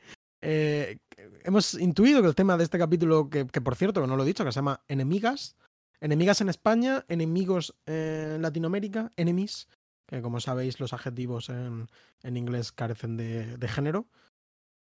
eh, 0.42 0.98
hemos 1.44 1.74
intuido 1.74 2.22
que 2.22 2.28
el 2.28 2.34
tema 2.34 2.56
de 2.56 2.64
este 2.64 2.78
capítulo, 2.78 3.28
que, 3.28 3.46
que 3.46 3.60
por 3.60 3.76
cierto, 3.76 4.00
que 4.00 4.06
no 4.06 4.16
lo 4.16 4.22
he 4.22 4.26
dicho, 4.26 4.44
que 4.44 4.52
se 4.52 4.56
llama 4.56 4.82
Enemigas. 4.88 5.56
Enemigas 6.00 6.40
en 6.40 6.48
España, 6.48 7.04
enemigos 7.08 7.74
en 7.86 8.42
Latinoamérica, 8.42 9.10
enemies, 9.16 9.68
que 10.14 10.22
como 10.22 10.38
sabéis 10.40 10.78
los 10.78 10.92
adjetivos 10.92 11.48
en, 11.48 11.88
en 12.22 12.36
inglés 12.36 12.70
carecen 12.70 13.16
de, 13.16 13.56
de 13.56 13.68
género, 13.68 14.06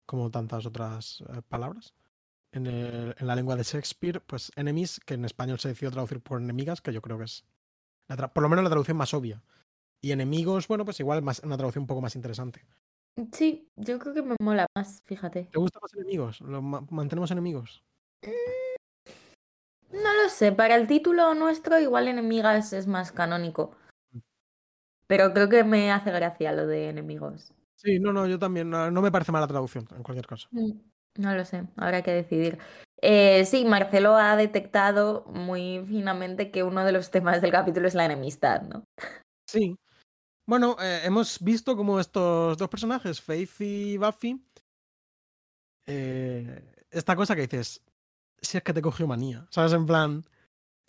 como 0.06 0.30
tantas 0.30 0.64
otras 0.64 1.20
eh, 1.28 1.42
palabras. 1.46 1.94
En, 2.52 2.66
el- 2.66 3.14
en 3.18 3.26
la 3.26 3.36
lengua 3.36 3.54
de 3.54 3.62
Shakespeare, 3.62 4.20
pues 4.22 4.50
enemies, 4.56 4.98
que 5.04 5.14
en 5.14 5.24
español 5.26 5.58
se 5.60 5.68
decidió 5.68 5.90
traducir 5.90 6.20
por 6.20 6.40
enemigas, 6.40 6.80
que 6.80 6.92
yo 6.92 7.02
creo 7.02 7.18
que 7.18 7.24
es 7.24 7.44
la 8.08 8.32
por 8.32 8.42
lo 8.42 8.48
menos 8.48 8.64
la 8.64 8.70
traducción 8.70 8.96
más 8.96 9.12
obvia. 9.14 9.42
Y 10.00 10.12
enemigos, 10.12 10.66
bueno, 10.66 10.84
pues 10.86 10.98
igual 11.00 11.20
más, 11.22 11.40
una 11.44 11.56
traducción 11.58 11.82
un 11.82 11.86
poco 11.86 12.00
más 12.00 12.16
interesante. 12.16 12.64
Sí, 13.32 13.68
yo 13.76 13.98
creo 13.98 14.14
que 14.14 14.22
me 14.22 14.36
mola 14.40 14.66
más, 14.74 15.02
fíjate. 15.04 15.44
¿Te 15.52 15.58
gustan 15.58 15.80
los 15.82 15.92
enemigos? 15.94 16.40
¿Lo 16.40 16.62
ma- 16.62 16.86
mantenemos 16.88 17.30
enemigos? 17.30 17.84
No 19.92 20.14
lo 20.22 20.28
sé, 20.30 20.52
para 20.52 20.76
el 20.76 20.86
título 20.86 21.34
nuestro 21.34 21.78
igual 21.78 22.08
Enemigas 22.08 22.72
es 22.72 22.86
más 22.86 23.12
canónico. 23.12 23.76
Pero 25.10 25.32
creo 25.32 25.48
que 25.48 25.64
me 25.64 25.90
hace 25.90 26.12
gracia 26.12 26.52
lo 26.52 26.68
de 26.68 26.88
enemigos. 26.88 27.52
Sí, 27.74 27.98
no, 27.98 28.12
no, 28.12 28.28
yo 28.28 28.38
también. 28.38 28.70
No, 28.70 28.92
no 28.92 29.02
me 29.02 29.10
parece 29.10 29.32
mala 29.32 29.48
traducción, 29.48 29.84
en 29.96 30.04
cualquier 30.04 30.24
caso. 30.24 30.46
Mm, 30.52 30.70
No 31.16 31.34
lo 31.34 31.44
sé, 31.44 31.66
habrá 31.76 32.02
que 32.02 32.12
decidir. 32.12 32.58
Eh, 33.02 33.44
sí, 33.44 33.64
Marcelo 33.64 34.14
ha 34.14 34.36
detectado 34.36 35.24
muy 35.26 35.84
finamente 35.88 36.52
que 36.52 36.62
uno 36.62 36.84
de 36.84 36.92
los 36.92 37.10
temas 37.10 37.42
del 37.42 37.50
capítulo 37.50 37.88
es 37.88 37.96
la 37.96 38.04
enemistad, 38.04 38.62
¿no? 38.62 38.84
Sí. 39.48 39.74
Bueno, 40.46 40.76
eh, 40.80 41.00
hemos 41.02 41.40
visto 41.40 41.76
como 41.76 41.98
estos 41.98 42.56
dos 42.56 42.68
personajes, 42.68 43.20
Faith 43.20 43.60
y 43.62 43.96
Buffy, 43.96 44.40
eh, 45.86 46.86
esta 46.88 47.16
cosa 47.16 47.34
que 47.34 47.48
dices, 47.48 47.82
si 48.40 48.58
es 48.58 48.62
que 48.62 48.72
te 48.72 48.80
cogió 48.80 49.08
manía, 49.08 49.48
¿sabes? 49.50 49.72
En 49.72 49.86
plan, 49.86 50.24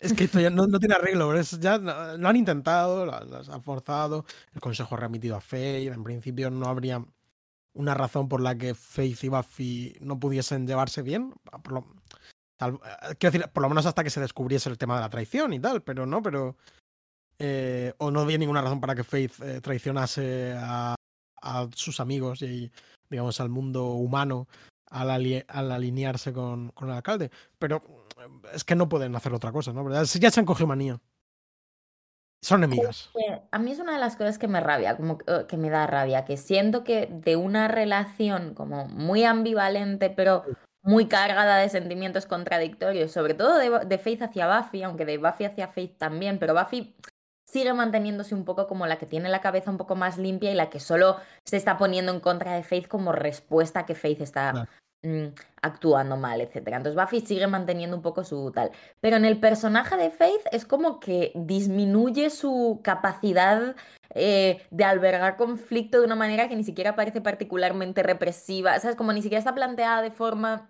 es 0.02 0.14
que 0.14 0.26
esto 0.26 0.40
ya 0.40 0.50
no, 0.50 0.68
no 0.68 0.80
tiene 0.80 0.96
arreglo, 0.96 1.34
es, 1.38 1.60
ya 1.60 1.78
lo 1.78 2.28
han 2.28 2.36
intentado, 2.36 3.06
los 3.06 3.50
han 3.50 3.62
forzado, 3.62 4.26
el 4.54 4.60
consejo 4.60 4.96
ha 4.96 5.00
remitido 5.00 5.36
a 5.38 5.42
Faith, 5.42 5.94
en 5.94 6.04
principio 6.04 6.50
no 6.50 6.68
habría 6.68 7.06
una 7.74 7.94
razón 7.94 8.28
por 8.28 8.42
la 8.42 8.58
que 8.58 8.76
Faith 8.76 9.24
y 9.24 9.30
Buffy 9.30 9.96
no 10.02 10.20
pudiesen 10.20 10.68
llevarse 10.68 11.02
bien, 11.04 11.34
por 11.64 11.72
lo, 11.72 11.86
tal- 12.58 12.80
eh, 12.84 13.16
quiero 13.18 13.32
decir, 13.32 13.50
por 13.54 13.64
lo 13.64 13.70
menos 13.70 13.86
hasta 13.86 14.04
que 14.04 14.10
se 14.10 14.20
descubriese 14.20 14.70
el 14.70 14.78
tema 14.78 14.96
de 14.96 15.02
la 15.02 15.10
traición 15.10 15.54
y 15.54 15.60
tal, 15.60 15.82
pero 15.84 16.06
no, 16.06 16.22
pero... 16.22 16.58
eh, 17.40 17.94
o 17.98 18.12
no 18.12 18.22
había 18.22 18.38
ninguna 18.38 18.62
razón 18.62 18.82
para 18.82 18.96
que 18.96 19.04
Faith 19.04 19.34
eh, 19.42 19.62
traicionase 19.62 20.54
a, 20.58 20.96
sus 21.76 22.00
amigos 22.00 22.42
y, 22.44 22.72
digamos, 23.10 23.40
al 23.40 23.50
mundo 23.50 23.86
humano 23.94 24.48
al, 24.92 25.10
al 25.48 25.72
alinearse 25.72 26.34
con, 26.34 26.70
con 26.70 26.90
el 26.90 26.96
alcalde. 26.96 27.32
Pero 27.58 27.82
es 28.54 28.64
que 28.64 28.76
no 28.76 28.90
pueden 28.90 29.16
hacer 29.16 29.34
otra 29.34 29.52
cosa, 29.52 29.74
¿no? 29.74 29.84
¿Verdad? 29.84 30.06
Ya 30.20 30.32
se 30.32 30.40
han 30.40 30.46
cogido 30.46 30.68
manía. 30.68 31.00
Son 32.44 32.64
enemigas. 32.64 33.12
A 33.52 33.60
mí 33.60 33.72
es 33.72 33.80
una 33.80 33.94
de 33.94 34.00
las 34.00 34.16
cosas 34.16 34.40
que 34.40 34.48
me 34.48 34.60
rabia, 34.62 34.98
como 34.98 35.20
que, 35.20 35.32
eh, 35.32 35.46
que 35.48 35.58
me 35.58 35.70
da 35.70 35.86
rabia, 35.86 36.26
que 36.26 36.38
siento 36.38 36.84
que 36.84 37.08
de 37.12 37.36
una 37.36 37.68
relación 37.68 38.56
como 38.56 38.88
muy 38.88 39.24
ambivalente, 39.26 40.10
pero 40.10 40.44
muy 40.82 41.08
cargada 41.08 41.58
de 41.58 41.70
sentimientos 41.70 42.26
contradictorios, 42.26 43.12
sobre 43.12 43.36
todo 43.36 43.58
de, 43.58 43.86
de 43.86 43.98
Faith 44.00 44.24
hacia 44.24 44.48
Buffy, 44.48 44.82
aunque 44.82 45.06
de 45.06 45.20
Buffy 45.20 45.46
hacia 45.46 45.68
Faith 45.68 46.00
también, 46.00 46.40
pero 46.40 46.56
Buffy 46.56 46.96
sigue 47.46 47.74
manteniéndose 47.74 48.34
un 48.34 48.46
poco 48.46 48.66
como 48.66 48.88
la 48.88 48.98
que 48.98 49.06
tiene 49.06 49.30
la 49.30 49.42
cabeza 49.42 49.70
un 49.70 49.78
poco 49.78 49.96
más 49.96 50.18
limpia 50.18 50.52
y 50.52 50.56
la 50.56 50.72
que 50.72 50.80
solo 50.80 51.18
se 51.46 51.58
está 51.58 51.78
poniendo 51.78 52.12
en 52.12 52.22
contra 52.22 52.54
de 52.54 52.64
Faith 52.64 52.88
como 52.88 53.12
respuesta 53.12 53.82
a 53.82 53.86
que 53.86 53.94
Faith 53.94 54.22
está 54.22 54.52
Claro. 54.52 54.70
Mm, 55.04 55.28
actuando 55.62 56.18
mal, 56.18 56.42
etcétera. 56.42 56.78
Entonces 56.78 57.02
Buffy 57.02 57.22
sigue 57.22 57.48
manteniendo 57.48 57.96
un 57.96 58.02
poco 58.02 58.24
su 58.24 58.52
tal. 58.52 58.72
Pero 59.00 59.18
en 59.18 59.26
el 59.26 59.40
personaje 59.40 59.98
de 59.98 60.10
Faith 60.10 60.42
es 60.52 60.66
como 60.66 61.00
que 61.00 61.32
disminuye 61.36 62.30
su 62.30 62.80
capacidad 62.84 63.76
eh, 64.14 64.62
de 64.72 64.84
albergar 64.84 65.38
conflicto 65.38 66.00
de 66.00 66.06
una 66.06 66.16
manera 66.16 66.50
que 66.50 66.56
ni 66.56 66.64
siquiera 66.64 66.96
parece 66.96 67.22
particularmente 67.22 68.04
represiva. 68.04 68.80
¿Sabes? 68.80 68.96
Como 68.96 69.14
ni 69.14 69.22
siquiera 69.22 69.40
está 69.40 69.56
planteada 69.56 70.02
de 70.02 70.12
forma 70.12 70.70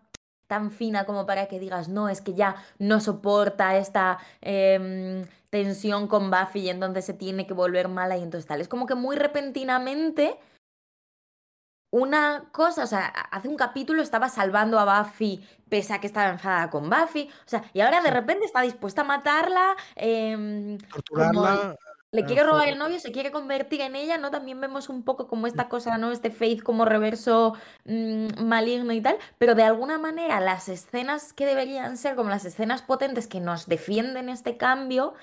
tan 0.52 0.70
fina 0.70 1.06
como 1.06 1.26
para 1.26 1.46
que 1.48 1.60
digas, 1.60 1.88
no, 1.88 2.10
es 2.10 2.20
que 2.20 2.34
ya 2.34 2.58
no 2.78 3.00
soporta 3.00 3.78
esta 3.78 4.18
em, 4.42 5.24
tensión 5.50 6.08
con 6.08 6.30
Buffy 6.30 6.60
y 6.60 6.70
entonces 6.70 7.06
se 7.06 7.14
tiene 7.14 7.48
que 7.48 7.54
volver 7.54 7.88
mala 7.88 8.18
y 8.18 8.22
entonces 8.24 8.48
tal. 8.48 8.60
Es 8.60 8.68
como 8.68 8.86
que 8.86 8.96
muy 8.96 9.16
repentinamente 9.16 10.38
una 11.92 12.46
cosa, 12.52 12.84
o 12.84 12.88
sea, 12.88 13.06
hace 13.08 13.48
un 13.50 13.58
capítulo 13.58 14.02
estaba 14.02 14.30
salvando 14.30 14.80
a 14.80 15.04
Buffy 15.04 15.46
pese 15.70 15.94
a 15.94 16.00
que 16.02 16.08
estaba 16.08 16.30
enfadada 16.30 16.70
con 16.70 16.90
Buffy, 16.90 17.30
o 17.46 17.50
sea, 17.50 17.64
y 17.74 17.80
ahora 17.82 18.02
de 18.02 18.10
Sí. 18.10 18.14
repente 18.14 18.46
está 18.46 18.62
dispuesta 18.62 19.02
a 19.02 19.06
matarla, 19.06 19.76
em, 19.96 20.78
Torturarla. 20.80 21.76
le 22.14 22.22
eh, 22.22 22.26
quiere 22.26 22.44
robar 22.44 22.68
el 22.68 22.78
novio, 22.78 23.00
se 23.00 23.14
quiere 23.14 23.32
convertir 23.32 23.80
en 23.80 23.96
ella, 23.96 24.18
¿no? 24.18 24.32
También 24.32 24.60
vemos 24.60 24.90
un 24.90 25.04
poco 25.04 25.28
como 25.28 25.48
esta 25.48 25.70
cosa, 25.70 25.98
¿no? 25.98 26.12
Este 26.12 26.30
Faith 26.30 26.62
como 26.62 26.84
reverso 26.84 27.54
mm, 27.86 28.44
maligno 28.44 28.92
y 28.92 29.02
tal, 29.02 29.18
pero 29.38 29.56
de 29.56 29.64
alguna 29.64 29.98
manera 29.98 30.42
las 30.42 30.68
escenas 30.68 31.32
que 31.32 31.46
deberían 31.46 31.96
ser 31.98 32.16
como 32.16 32.30
las 32.30 32.44
escenas 32.44 32.82
potentes 32.82 33.28
que 33.28 33.40
nos 33.40 33.68
defienden 33.68 34.28
este 34.28 34.58
cambio 34.58 35.14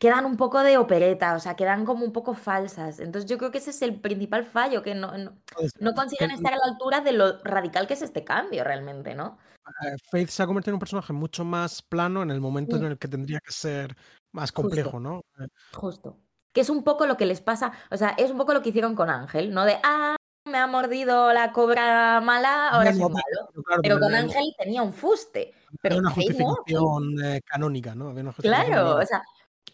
quedan 0.00 0.24
un 0.24 0.36
poco 0.38 0.62
de 0.62 0.78
opereta, 0.78 1.34
o 1.36 1.40
sea, 1.40 1.54
quedan 1.54 1.84
como 1.84 2.04
un 2.06 2.12
poco 2.12 2.32
falsas. 2.34 3.00
Entonces 3.00 3.30
yo 3.30 3.36
creo 3.36 3.50
que 3.50 3.58
ese 3.58 3.68
es 3.70 3.82
el 3.82 4.00
principal 4.00 4.44
fallo, 4.46 4.82
que 4.82 4.94
no, 4.94 5.16
no, 5.18 5.36
no 5.78 5.94
consiguen 5.94 6.30
estar 6.30 6.54
a 6.54 6.56
la 6.56 6.72
altura 6.72 7.02
de 7.02 7.12
lo 7.12 7.38
radical 7.44 7.86
que 7.86 7.94
es 7.94 8.02
este 8.02 8.24
cambio 8.24 8.64
realmente, 8.64 9.14
¿no? 9.14 9.38
eh, 9.84 9.94
Faith 10.10 10.30
se 10.30 10.42
ha 10.42 10.46
convertido 10.46 10.70
en 10.72 10.76
un 10.76 10.80
personaje 10.80 11.12
mucho 11.12 11.44
más 11.44 11.82
plano 11.82 12.22
en 12.22 12.30
el 12.30 12.40
momento 12.40 12.76
en 12.76 12.82
Mm, 12.82 12.86
el 12.86 12.98
que 12.98 13.08
tendría 13.08 13.40
que 13.40 13.52
ser 13.52 13.94
más 14.32 14.50
Justo. 14.50 14.62
complejo, 14.62 14.98
¿no? 14.98 15.20
Eh, 15.38 15.46
Justo. 15.74 16.18
Que 16.52 16.62
es 16.62 16.70
un 16.70 16.82
poco 16.82 17.06
lo 17.06 17.16
que 17.18 17.26
les 17.26 17.42
pasa, 17.42 17.70
o 17.90 17.96
sea, 17.98 18.08
es 18.18 18.30
un 18.30 18.38
poco 18.38 18.54
lo 18.54 18.62
que 18.62 18.70
hicieron 18.70 18.96
con 18.96 19.10
Ángel, 19.10 19.52
¿no? 19.52 19.64
De, 19.66 19.78
ah, 19.84 20.16
me 20.48 20.56
ha 20.58 20.66
mordido 20.66 21.32
la 21.34 21.52
cobra 21.52 22.20
mala, 22.22 22.70
ahora 22.70 22.90
No, 22.92 22.96
soy 22.96 23.02
no, 23.02 23.08
malo. 23.10 23.48
pero 23.52 23.62
claro, 23.62 23.82
Pero 23.82 24.00
con 24.00 24.14
el- 24.14 24.24
Ángel 24.24 24.54
tenía 24.58 24.82
un 24.82 24.92
fuste, 24.94 25.52
pero 25.82 25.98
una 25.98 26.10
Faith 26.10 26.30
no. 26.40 26.46
justificación 26.56 27.24
eh, 27.24 27.40
canónica, 27.44 27.94
¿no? 27.94 28.08
Había 28.08 28.22
una 28.22 28.32
justificación 28.32 28.66
Claro, 28.72 28.82
canónica. 28.86 29.04
o 29.04 29.06
sea, 29.06 29.22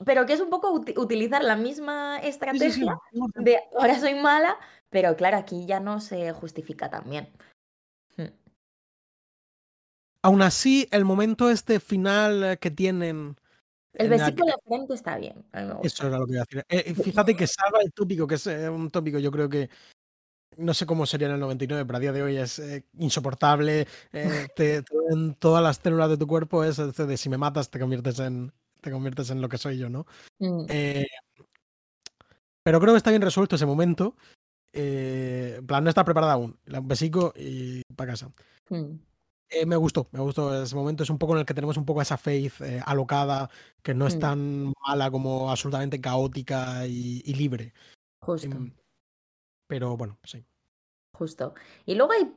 pero 0.05 0.27
que 0.27 0.33
es 0.35 0.41
un 0.41 0.51
poco 0.51 0.73
uti- 0.73 0.97
utilizar 0.99 1.43
la 1.43 1.57
misma 1.57 2.17
Sí, 2.17 2.23
sí, 2.23 2.27
sí. 2.27 2.29
estrategia 2.31 2.99
100%. 3.13 3.43
de 3.43 3.59
ahora 3.79 3.99
soy 3.99 4.15
mala, 4.15 4.57
pero 4.91 5.17
claro, 5.17 5.37
aquí 5.37 5.67
ya 5.67 5.81
no 5.81 6.01
se 6.01 6.33
justifica 6.33 6.91
también. 6.91 7.29
Mm. 8.17 8.25
Aún 10.23 10.43
así, 10.43 10.89
el 10.91 11.05
momento 11.05 11.51
este 11.51 11.81
final 11.81 12.45
eh, 12.45 12.57
que 12.59 12.71
tienen. 12.71 13.37
El 13.95 14.13
en 14.13 14.19
la 14.19 14.27
besito 14.27 14.45
frente 14.67 14.95
está 14.95 15.17
bien, 15.17 15.45
a 15.53 15.61
mí 15.61 15.67
me 15.69 15.73
gusta. 15.75 15.87
Eso 15.87 16.07
era 16.09 16.19
lo 16.19 16.27
que 16.27 16.33
iba 16.33 16.43
a 16.43 16.45
decir. 16.45 16.67
Eh, 16.69 16.85
eh, 16.89 16.95
fíjate 16.95 17.35
que 17.37 17.47
salva 17.47 17.79
el 17.83 17.93
tópico, 17.93 18.27
que 18.27 18.35
es 18.35 18.47
eh, 18.47 18.69
un 18.69 18.91
tópico, 18.91 19.19
yo 19.19 19.31
creo 19.31 19.49
que. 19.49 19.71
No 20.59 20.73
sé 20.73 20.87
cómo 20.87 21.05
sería 21.05 21.27
en 21.29 21.35
el 21.35 21.41
99, 21.41 21.85
pero 21.85 21.97
a 21.99 22.01
día 22.01 22.13
de 22.13 22.23
hoy 22.23 22.37
es 22.37 22.59
eh, 22.59 22.87
insoportable. 22.99 23.87
eh, 24.13 24.49
te, 24.57 24.83
te 24.83 24.97
en 25.11 25.35
todas 25.35 25.63
las 25.63 25.77
células 25.77 26.09
de 26.09 26.17
tu 26.17 26.27
cuerpo 26.27 26.65
es 26.65 26.79
este 26.79 27.05
de 27.05 27.17
si 27.19 27.29
me 27.29 27.37
matas, 27.37 27.71
te 27.71 27.79
conviertes 27.79 28.19
en, 28.21 28.53
te 28.87 28.93
conviertes 28.93 29.31
en 29.31 29.41
lo 29.41 29.49
que 29.49 29.59
soy 29.59 29.79
yo, 29.79 29.89
¿no? 29.91 30.07
Mm, 30.39 30.67
Eh, 30.69 31.07
pero 32.63 32.81
creo 32.81 32.95
que 32.95 32.99
está 32.99 33.11
bien 33.11 33.23
resuelto 33.23 33.57
ese 33.57 33.67
momento. 33.67 34.17
Eh, 34.73 35.57
en 35.59 35.67
plan, 35.67 35.83
no 35.83 35.91
está 35.91 36.05
preparada 36.05 36.35
aún. 36.35 36.59
La- 36.67 36.81
Un 36.81 36.89
besico 36.89 37.33
y 37.37 37.83
para 37.97 38.13
casa. 38.13 38.31
mm, 38.71 38.99
Eh, 39.49 39.65
me 39.65 39.77
gustó, 39.77 40.09
me 40.11 40.21
gustó 40.21 40.61
ese 40.63 40.75
momento. 40.75 41.03
Es 41.05 41.11
un 41.11 41.19
poco 41.19 41.35
en 41.35 41.41
el 41.41 41.47
que 41.47 41.55
tenemos 41.55 41.77
un 41.77 41.85
poco 41.85 42.03
esa 42.03 42.17
Faith 42.17 42.61
eh, 42.63 42.81
alocada, 42.85 43.49
que 43.83 43.95
no 43.95 44.07
es 44.09 44.17
Mm. 44.17 44.21
tan 44.21 44.73
mala 44.87 45.11
como 45.11 45.51
absolutamente 45.51 46.01
caótica 46.01 46.85
y, 46.87 47.23
y 47.25 47.35
libre. 47.35 47.73
Justo. 48.21 48.47
Em, 48.49 48.73
pero 49.69 49.97
bueno, 49.97 50.19
sí. 50.25 50.45
Justo. 51.13 51.55
Y 51.87 51.95
luego 51.95 52.13
hay 52.13 52.33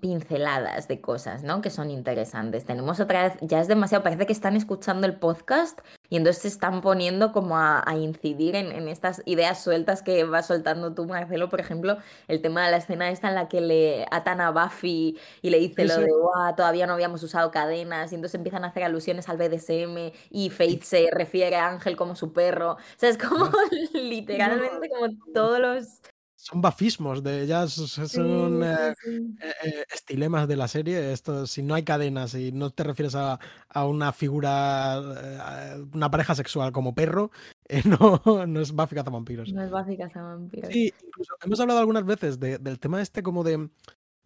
pinceladas 0.00 0.86
de 0.86 1.00
cosas, 1.00 1.42
¿no? 1.42 1.60
Que 1.60 1.70
son 1.70 1.90
interesantes. 1.90 2.64
Tenemos 2.64 3.00
otra 3.00 3.24
vez, 3.24 3.32
ya 3.40 3.60
es 3.60 3.66
demasiado, 3.66 4.04
parece 4.04 4.26
que 4.26 4.32
están 4.32 4.54
escuchando 4.56 5.06
el 5.06 5.16
podcast 5.18 5.80
y 6.08 6.16
entonces 6.16 6.42
se 6.42 6.48
están 6.48 6.80
poniendo 6.82 7.32
como 7.32 7.56
a, 7.56 7.82
a 7.84 7.96
incidir 7.96 8.54
en, 8.54 8.70
en 8.70 8.86
estas 8.88 9.22
ideas 9.24 9.62
sueltas 9.62 10.02
que 10.02 10.22
vas 10.24 10.46
soltando 10.46 10.94
tú, 10.94 11.06
Marcelo, 11.06 11.48
por 11.48 11.58
ejemplo, 11.60 11.98
el 12.28 12.40
tema 12.42 12.64
de 12.64 12.70
la 12.70 12.76
escena 12.76 13.10
esta 13.10 13.28
en 13.28 13.34
la 13.34 13.48
que 13.48 13.60
le 13.60 14.06
atan 14.12 14.40
a 14.40 14.50
Buffy 14.50 15.18
y 15.40 15.50
le 15.50 15.58
dice 15.58 15.82
Sí, 15.82 15.88
lo 15.88 15.94
sí. 15.96 16.00
de, 16.02 16.10
"Guau, 16.12 16.54
todavía 16.54 16.86
no 16.86 16.92
habíamos 16.92 17.22
usado 17.24 17.50
cadenas 17.50 18.12
y 18.12 18.14
entonces 18.14 18.36
empiezan 18.36 18.64
a 18.64 18.68
hacer 18.68 18.84
alusiones 18.84 19.28
al 19.28 19.36
BDSM 19.36 20.12
y 20.30 20.50
Faith 20.50 20.82
se 20.84 21.08
refiere 21.10 21.56
a 21.56 21.68
Ángel 21.68 21.96
como 21.96 22.14
su 22.14 22.32
perro. 22.32 22.72
O 22.74 22.78
sea, 22.96 23.08
es 23.08 23.18
como 23.18 23.50
literalmente 23.94 24.88
como 24.90 25.08
todos 25.34 25.58
los... 25.58 26.00
Son 26.44 26.60
bafismos, 26.60 27.22
de, 27.22 27.46
ya 27.46 27.68
son 27.68 27.86
sí, 27.86 28.20
eh, 28.64 28.94
sí. 29.00 29.36
eh, 29.40 29.52
eh, 29.62 29.84
estilemas 29.94 30.48
de 30.48 30.56
la 30.56 30.66
serie. 30.66 31.12
Esto, 31.12 31.46
si 31.46 31.62
no 31.62 31.76
hay 31.76 31.84
cadenas 31.84 32.34
y 32.34 32.50
no 32.50 32.70
te 32.70 32.82
refieres 32.82 33.14
a, 33.14 33.38
a 33.68 33.86
una 33.86 34.12
figura, 34.12 34.94
a 34.96 35.76
una 35.94 36.10
pareja 36.10 36.34
sexual 36.34 36.72
como 36.72 36.96
perro, 36.96 37.30
eh, 37.68 37.82
no, 37.84 38.20
no 38.44 38.60
es 38.60 38.72
Buffy 38.72 38.96
cazavampiros. 38.96 39.52
No 39.52 39.62
es 39.62 39.70
básicas 39.70 40.16
a 40.16 40.22
vampiros. 40.22 40.72
Sí, 40.72 40.92
incluso 41.06 41.32
hemos 41.44 41.60
hablado 41.60 41.78
algunas 41.78 42.04
veces 42.04 42.40
de- 42.40 42.58
del 42.58 42.80
tema 42.80 43.00
este 43.00 43.22
como 43.22 43.44
de, 43.44 43.68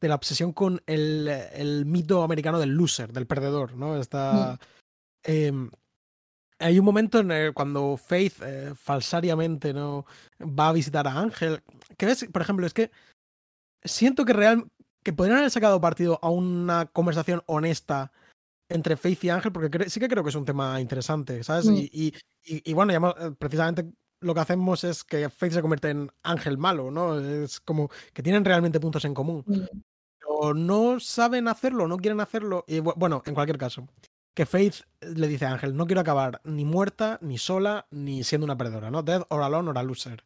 de 0.00 0.08
la 0.08 0.14
obsesión 0.14 0.54
con 0.54 0.80
el, 0.86 1.28
el 1.28 1.84
mito 1.84 2.22
americano 2.22 2.58
del 2.58 2.70
loser, 2.70 3.12
del 3.12 3.26
perdedor, 3.26 3.76
¿no? 3.76 4.00
Está, 4.00 4.58
em, 5.22 5.70
hay 6.58 6.78
un 6.78 6.84
momento 6.84 7.18
en 7.20 7.30
el 7.30 7.52
cuando 7.54 7.96
Faith 7.96 8.40
eh, 8.42 8.72
falsariamente 8.74 9.72
no 9.74 10.06
va 10.40 10.68
a 10.68 10.72
visitar 10.72 11.06
a 11.06 11.18
Ángel, 11.18 11.62
que 11.96 12.06
ves, 12.06 12.26
por 12.32 12.42
ejemplo, 12.42 12.66
es 12.66 12.72
que 12.74 12.90
siento 13.84 14.24
que 14.24 14.32
real 14.32 14.66
que 15.02 15.12
podrían 15.12 15.38
haber 15.38 15.50
sacado 15.50 15.80
partido 15.80 16.18
a 16.22 16.30
una 16.30 16.86
conversación 16.86 17.42
honesta 17.46 18.10
entre 18.68 18.96
Faith 18.96 19.22
y 19.24 19.30
Ángel, 19.30 19.52
porque 19.52 19.88
sí 19.88 20.00
que 20.00 20.08
creo 20.08 20.24
que 20.24 20.30
es 20.30 20.34
un 20.34 20.44
tema 20.44 20.80
interesante, 20.80 21.44
¿sabes? 21.44 21.66
Mm. 21.66 21.74
Y, 21.74 21.90
y, 21.92 22.14
y- 22.44 22.70
y 22.70 22.72
bueno, 22.74 22.92
ya 22.92 23.26
eh, 23.26 23.30
precisamente 23.38 23.88
lo 24.20 24.34
que 24.34 24.40
hacemos 24.40 24.82
es 24.82 25.04
que 25.04 25.28
Faith 25.30 25.52
se 25.52 25.60
convierte 25.62 25.90
en 25.90 26.10
Ángel 26.24 26.58
malo, 26.58 26.90
¿no? 26.90 27.20
Es 27.20 27.60
como 27.60 27.88
que 28.12 28.22
tienen 28.22 28.44
realmente 28.44 28.80
puntos 28.80 29.04
en 29.04 29.14
común. 29.14 29.44
Mm. 29.46 29.60
Pero 30.18 30.54
no 30.54 30.98
saben 30.98 31.46
hacerlo, 31.46 31.86
no 31.86 31.98
quieren 31.98 32.20
hacerlo. 32.20 32.64
Y 32.66 32.78
bu- 32.80 32.94
bueno, 32.96 33.22
en 33.26 33.34
cualquier 33.34 33.58
caso, 33.58 33.86
que 34.36 34.44
Faith 34.44 34.82
le 35.00 35.28
dice 35.28 35.46
a 35.46 35.52
Ángel, 35.52 35.74
no 35.74 35.86
quiero 35.86 36.02
acabar 36.02 36.42
ni 36.44 36.66
muerta, 36.66 37.18
ni 37.22 37.38
sola, 37.38 37.86
ni 37.90 38.22
siendo 38.22 38.44
una 38.44 38.58
perdedora, 38.58 38.90
¿no? 38.90 39.02
Dead 39.02 39.22
or 39.30 39.42
alone 39.42 39.70
or 39.70 39.78
a 39.78 39.82
loser. 39.82 40.24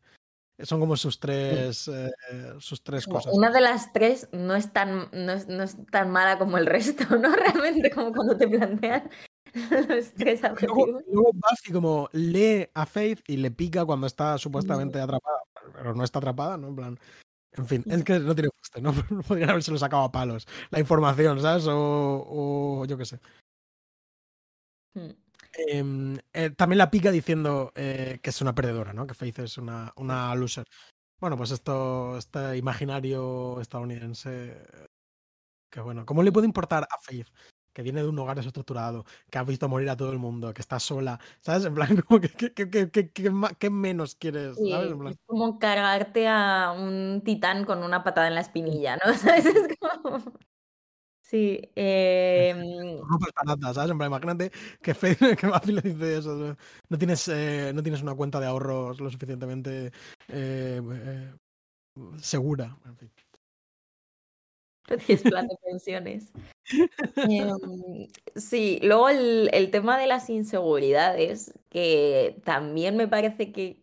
Son 0.59 0.81
como 0.81 0.97
sus 0.97 1.21
tres, 1.21 1.87
eh, 1.87 2.11
sus 2.59 2.83
tres 2.83 3.07
cosas. 3.07 3.33
Una 3.33 3.51
de 3.51 3.61
las 3.61 3.93
tres 3.93 4.29
no 4.33 4.57
es, 4.57 4.73
tan, 4.73 5.09
no, 5.13 5.33
es, 5.33 5.47
no 5.47 5.63
es 5.63 5.77
tan 5.93 6.11
mala 6.11 6.39
como 6.39 6.59
el 6.59 6.67
resto, 6.67 7.05
¿no? 7.17 7.35
Realmente, 7.37 7.91
como 7.91 8.13
cuando 8.13 8.37
te 8.37 8.49
plantean 8.49 9.09
los 9.89 10.13
tres 10.13 10.43
luego, 10.43 10.87
luego 11.07 11.31
Buffy 11.33 11.73
como 11.73 12.09
lee 12.13 12.69
a 12.75 12.87
Faith 12.87 13.21
y 13.29 13.37
le 13.37 13.53
pica 13.53 13.87
cuando 13.87 14.09
está 14.09 14.39
supuestamente 14.39 15.01
atrapada, 15.01 15.39
pero 15.73 15.95
no 15.95 16.03
está 16.03 16.19
atrapada, 16.19 16.57
¿no? 16.57 16.69
En 16.69 16.77
plan, 16.77 16.99
en 17.53 17.67
fin, 17.67 17.85
es 17.87 18.03
que 18.03 18.19
no 18.19 18.35
tiene 18.35 18.51
fuste, 18.59 18.83
¿no? 18.83 18.93
Podrían 19.29 19.51
haberse 19.51 19.71
lo 19.71 19.79
sacado 19.79 20.03
a 20.03 20.13
palos. 20.13 20.49
La 20.71 20.81
información, 20.81 21.41
¿sabes? 21.41 21.69
O, 21.69 22.27
o 22.29 22.85
yo 22.87 22.99
qué 22.99 23.05
sé. 23.05 23.21
Hmm. 24.95 25.11
Em, 25.53 26.18
eh, 26.32 26.51
también 26.51 26.78
la 26.78 26.91
pica 26.91 27.11
diciendo 27.11 27.72
eh, 27.74 28.20
que 28.22 28.30
es 28.30 28.41
una 28.41 28.55
perdedora, 28.55 28.93
¿no? 28.93 29.07
Que 29.07 29.14
Faith 29.14 29.41
es 29.41 29.59
una, 29.59 29.93
una 29.97 30.34
loser. 30.34 30.64
Bueno, 31.20 31.36
pues 31.36 31.51
esto, 31.51 32.16
este 32.16 32.57
imaginario 32.57 33.61
estadounidense. 33.61 34.57
Que 35.70 35.80
bueno, 35.80 36.05
¿cómo 36.07 36.22
le 36.22 36.32
puede 36.32 36.47
importar 36.47 36.84
a 36.84 37.01
Faith? 37.01 37.28
Que 37.72 37.82
viene 37.82 38.03
de 38.03 38.09
un 38.09 38.18
hogar 38.18 38.36
desestructurado, 38.36 39.05
que 39.30 39.38
ha 39.38 39.45
visto 39.45 39.68
morir 39.68 39.88
a 39.91 39.97
todo 39.97 40.11
el 40.12 40.18
mundo, 40.18 40.53
que 40.53 40.61
está 40.61 40.80
sola, 40.80 41.20
¿sabes? 41.41 41.64
En 41.64 41.74
plan, 41.74 41.88
como 42.09 42.20
que, 42.20 42.53
¿qué 43.59 43.70
menos 43.70 44.16
quieres? 44.16 44.57
¿sabes? 44.57 44.91
Es 44.91 45.18
como 45.26 45.59
cargarte 45.59 46.26
a 46.26 46.74
un 46.76 47.22
titán 47.24 47.64
con 47.64 47.84
una 47.84 48.03
patada 48.03 48.28
en 48.28 48.34
la 48.34 48.41
espinilla, 48.41 48.97
¿no? 48.97 49.12
¿Sabes? 49.14 49.47
Es 49.47 49.76
como... 49.78 50.18
Sí, 51.31 51.61
eh... 51.76 52.53
No 52.57 53.18
pasa 53.20 53.57
nada, 53.57 53.72
¿sabes? 53.72 53.93
imagínate 53.93 54.51
que, 54.83 54.95
Fe, 54.95 55.16
que 55.37 55.72
le 55.72 55.81
dice 55.81 56.18
eso. 56.18 56.57
No 56.89 56.99
tienes, 56.99 57.28
eh, 57.28 57.70
no 57.72 57.85
tienes 57.85 58.03
una 58.03 58.16
cuenta 58.16 58.41
de 58.41 58.47
ahorros 58.47 58.99
lo 58.99 59.09
suficientemente 59.11 59.93
eh, 60.26 60.81
eh, 60.83 61.33
segura. 62.20 62.76
En 62.85 62.97
fin. 62.97 63.11
No 64.89 64.97
tienes 65.07 65.22
plan 65.22 65.47
de 65.47 65.57
pensiones. 65.62 66.33
Em, 67.14 68.09
sí, 68.35 68.81
luego 68.83 69.09
el, 69.09 69.51
el 69.53 69.70
tema 69.70 69.99
de 69.99 70.09
las 70.09 70.28
inseguridades, 70.31 71.55
que 71.68 72.41
también 72.45 72.97
me 72.97 73.07
parece 73.07 73.53
que 73.53 73.78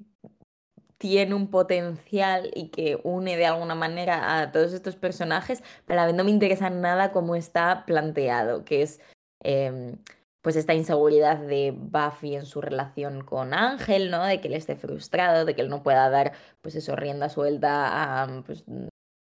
tiene 0.98 1.36
un 1.36 1.50
potencial 1.50 2.52
y 2.56 2.70
que 2.70 3.00
une 3.04 3.38
de 3.38 3.46
alguna 3.46 3.76
manera 3.76 4.40
a 4.40 4.52
todos 4.52 4.74
estos 4.74 4.96
personajes, 4.96 5.64
pero 5.86 6.00
a 6.00 6.04
la 6.04 6.08
vez 6.08 6.16
no 6.16 6.24
me 6.24 6.32
interesa 6.32 6.70
nada 6.70 7.12
cómo 7.12 7.36
está 7.36 7.86
planteado, 7.86 8.66
que 8.66 8.82
es 8.82 9.00
em, 9.44 9.98
pues 10.42 10.56
esta 10.56 10.74
inseguridad 10.74 11.38
de 11.38 11.72
Buffy 11.76 12.36
en 12.36 12.46
su 12.46 12.62
relación 12.62 13.24
con 13.24 13.54
Ángel, 13.54 14.10
¿no? 14.12 14.24
De 14.24 14.42
que 14.42 14.48
él 14.48 14.54
esté 14.56 14.76
frustrado, 14.76 15.46
de 15.46 15.56
que 15.56 15.62
él 15.62 15.70
no 15.70 15.84
pueda 15.84 16.10
dar 16.10 16.34
pues 16.62 16.76
eso, 16.76 16.96
rienda 16.96 17.30
suelta 17.30 18.24
a 18.24 18.44
pues, 18.46 18.64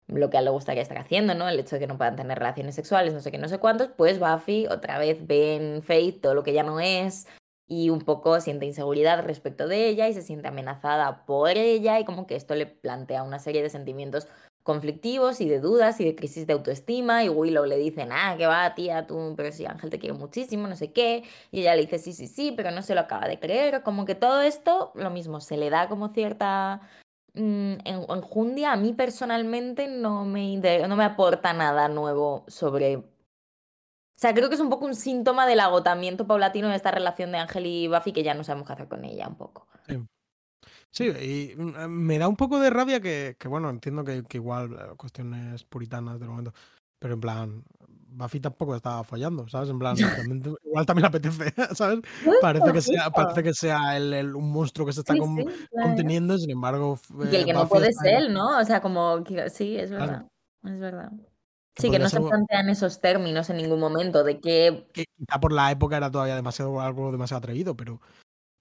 lo 0.09 0.31
que 0.31 0.37
a 0.37 0.41
él 0.41 0.47
le 0.47 0.51
gustaría 0.51 0.83
estar 0.83 0.99
haciendo, 0.99 1.35
¿no? 1.35 1.49
El 1.49 1.59
hecho 1.61 1.77
de 1.77 1.81
que 1.81 1.87
no 1.87 1.97
puedan 1.97 2.17
tener 2.17 2.39
relaciones 2.39 2.75
sexuales, 2.75 3.15
no 3.15 3.21
sé 3.21 3.31
qué, 3.31 3.39
no 3.39 3.49
sé 3.49 3.59
cuántos, 3.59 3.89
pues 3.97 4.19
Buffy 4.19 4.67
otra 4.67 4.99
vez 4.99 5.27
ve 5.27 5.57
en 5.57 5.83
Faith 5.83 6.21
todo 6.21 6.35
lo 6.35 6.43
que 6.43 6.53
ya 6.53 6.63
no 6.63 6.81
es, 6.81 7.27
y 7.67 7.91
un 7.91 8.01
poco 8.01 8.41
siente 8.41 8.67
inseguridad 8.67 9.25
respecto 9.25 9.67
de 9.69 9.89
ella 9.89 10.09
y 10.09 10.15
se 10.15 10.23
siente 10.23 10.49
amenazada 10.49 11.25
por 11.27 11.51
ella 11.51 11.99
y 11.99 12.05
como 12.05 12.27
que 12.27 12.37
esto 12.37 12.55
le 12.55 12.67
plantea 12.67 13.23
una 13.23 13.39
serie 13.39 13.63
de 13.63 13.71
sentimientos 13.71 14.29
conflictivos 14.65 15.43
y 15.43 15.49
de 15.49 15.61
dudas 15.61 16.01
y 16.01 16.05
de 16.05 16.17
crisis 16.17 16.47
de 16.47 16.55
autoestima 16.55 17.23
y 17.23 17.29
Willow 17.29 17.67
le 17.67 17.77
dice, 17.77 18.09
ah, 18.11 18.35
que 18.39 18.47
va 18.47 18.75
tía, 18.75 19.07
tú, 19.07 19.35
pero 19.37 19.53
si 19.53 19.67
Ángel 19.67 19.91
te 19.91 19.99
quiere 19.99 20.17
muchísimo, 20.17 20.67
no 20.67 20.75
sé 20.75 20.91
qué, 20.93 21.23
y 21.51 21.61
ella 21.61 21.75
le 21.77 21.83
dice, 21.83 21.99
sí, 21.99 22.15
sí, 22.15 22.27
sí, 22.27 22.53
pero 22.57 22.71
no 22.71 22.81
se 22.83 22.95
lo 22.95 23.03
acaba 23.03 23.29
de 23.29 23.39
creer, 23.39 23.83
como 23.83 24.07
que 24.07 24.15
todo 24.15 24.41
esto, 24.41 24.91
lo 24.95 25.11
mismo, 25.11 25.41
se 25.41 25.59
le 25.59 25.69
da 25.69 25.89
como 25.89 26.09
cierta 26.09 26.81
mm, 27.35 27.75
enjundia, 27.85 28.73
a 28.73 28.77
mí 28.77 28.95
personalmente 28.95 29.87
no 29.87 30.25
me, 30.25 30.57
no 30.57 30.97
me 30.97 31.05
aporta 31.05 31.53
nada 31.53 31.89
nuevo 31.89 32.45
sobre 32.49 33.05
o 34.17 34.21
sea, 34.21 34.33
creo 34.33 34.49
que 34.49 34.55
es 34.55 34.61
un 34.61 34.71
poco 34.71 34.87
un 34.87 34.95
síntoma 34.95 35.47
del 35.47 35.59
agotamiento 35.59 36.27
paulatino 36.27 36.69
de 36.69 36.77
esta 36.77 36.93
relación 36.93 37.33
de 37.33 37.39
Ángel 37.39 37.67
y 37.67 37.89
Buffy 37.89 38.13
que 38.13 38.23
ya 38.23 38.35
no 38.35 38.45
sabemos 38.45 38.67
qué 38.67 38.75
hacer 38.75 38.89
con 38.89 39.05
ella 39.05 39.27
un 39.27 39.37
poco. 39.37 39.67
Sí. 40.91 41.07
y 41.07 41.57
mm, 41.57 41.75
eh, 41.77 41.89
me 41.89 42.19
da 42.19 42.29
un 42.29 42.37
poco 42.37 42.61
de 42.61 42.71
rabia 42.71 43.01
que, 43.01 43.37
que 43.37 43.49
bueno, 43.49 43.69
entiendo 43.69 44.05
que, 44.05 44.23
que, 44.23 44.37
igual 44.37 44.73
eh, 44.73 44.97
cuestiones 44.97 45.65
puritanas 45.65 46.21
del 46.21 46.29
momento, 46.29 46.55
pero 47.01 47.15
en 47.15 47.21
plan, 47.21 47.65
Buffy 47.89 48.39
tampoco 48.39 48.77
estaba 48.77 49.03
fallando, 49.03 49.49
¿sabes? 49.49 49.69
En 49.71 49.79
plan, 49.81 49.97
igual 50.65 50.87
también 50.87 51.03
le 51.03 51.09
apetece, 51.09 51.53
¿sabes? 51.75 51.99
Parece 52.41 52.73
que 52.73 52.81
sea, 52.81 53.11
parece 53.11 53.43
que 53.43 53.53
sea 53.53 53.97
el, 53.97 54.37
un 54.37 54.53
monstruo 54.53 54.87
que 54.87 54.93
se 54.93 55.01
está 55.01 55.15
conteniendo, 55.17 56.39
sin 56.39 56.53
embargo. 56.53 56.99
y 57.31 57.35
el 57.35 57.45
que 57.45 57.53
no 57.53 57.69
puede 57.69 57.93
ser, 57.93 58.31
¿no? 58.31 58.61
O 58.61 58.65
sea, 58.65 58.81
como, 58.81 59.25
sí, 59.53 59.77
es 59.77 59.91
verdad. 59.91 60.27
Es 60.65 60.79
verdad. 60.79 61.11
Sí, 61.77 61.91
que 61.91 61.99
no 61.99 62.09
se 62.09 62.21
plantean 62.21 62.69
esos 62.69 63.01
términos 63.01 63.51
en 63.51 63.57
ningún 63.57 63.81
momento, 63.81 64.23
de 64.23 64.39
que... 64.39 64.87
quizá 64.93 65.41
por 65.41 65.53
la 65.53 65.73
época 65.73 65.97
era 65.97 66.11
todavía 66.11 66.37
demasiado 66.37 66.81
algo 66.81 67.11
demasiado 67.11 67.39
atrevido, 67.39 67.77
pero, 67.77 68.01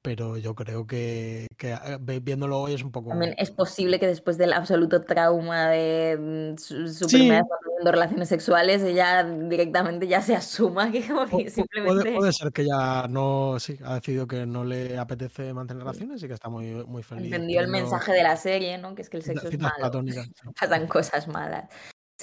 pero 0.02 0.38
yo 0.38 0.56
creo 0.56 0.88
que, 0.88 1.46
que, 1.56 1.74
eh, 1.74 2.20
viéndolo 2.24 2.60
hoy 2.60 2.74
es 2.74 2.84
un 2.84 2.92
poco... 2.92 3.10
También 3.10 3.36
es 3.38 3.52
posible 3.52 4.00
que 4.00 4.08
después 4.08 4.40
del 4.40 4.52
absoluto 4.52 5.04
trauma 5.04 5.70
de 5.70 6.56
mm, 6.56 6.58
su, 6.58 7.06
primera 7.06 7.44
vez 7.44 7.52
teniendo 7.64 7.92
relaciones 7.92 8.30
sexuales, 8.30 8.82
ella 8.82 9.24
directamente 9.24 10.08
ya 10.08 10.24
se 10.24 10.36
asuma 10.36 10.92
que 10.92 11.08
como 11.08 11.28
que 11.28 11.52
simplemente... 11.52 12.16
Puede, 12.16 12.34
ser 12.34 12.52
que 12.52 12.66
ya 12.66 13.08
no, 13.08 13.60
sí, 13.60 13.78
ha 13.86 13.94
decidido 13.94 14.26
que 14.26 14.48
no 14.48 14.66
le 14.66 14.98
apetece 14.98 15.54
mantener 15.54 15.84
relaciones 15.84 16.24
y 16.24 16.28
que 16.28 16.34
está 16.34 16.50
muy, 16.50 16.84
muy 16.86 17.04
feliz. 17.04 17.26
Entendió 17.26 17.62
el 17.62 17.68
mensaje 17.68 18.12
de 18.12 18.24
la 18.24 18.38
serie, 18.38 18.80
¿no? 18.80 18.96
Que 18.96 19.04
es 19.04 19.10
que 19.12 19.18
el 19.18 19.24
sexo 19.24 19.50
es 19.50 19.60
malo. 19.60 20.04
Pasan 20.60 20.88
cosas 20.88 21.28
malas. 21.28 21.70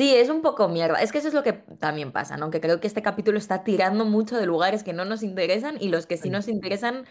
Sí, 0.01 0.15
es 0.17 0.31
un 0.31 0.41
poco 0.41 0.67
mierda. 0.67 1.03
Es 1.03 1.13
que 1.13 1.19
eso 1.19 1.29
es 1.29 1.35
lo 1.35 1.43
que 1.43 1.53
también 1.53 2.11
pasa, 2.11 2.39
¿no? 2.39 2.51
Que 2.51 2.63
creo 2.63 2.81
que 2.81 2.87
este 2.87 3.03
capítulo 3.03 3.37
está 3.37 3.65
tirando 3.65 4.07
mucho 4.07 4.39
de 4.39 4.47
lugares 4.47 4.83
que 4.83 4.95
no 4.95 5.05
nos 5.05 5.23
interesan 5.23 5.77
y 5.79 5.91
los 5.91 6.07
que 6.07 6.17
sí 6.17 6.31
nos 6.31 6.49
interesan 6.49 7.05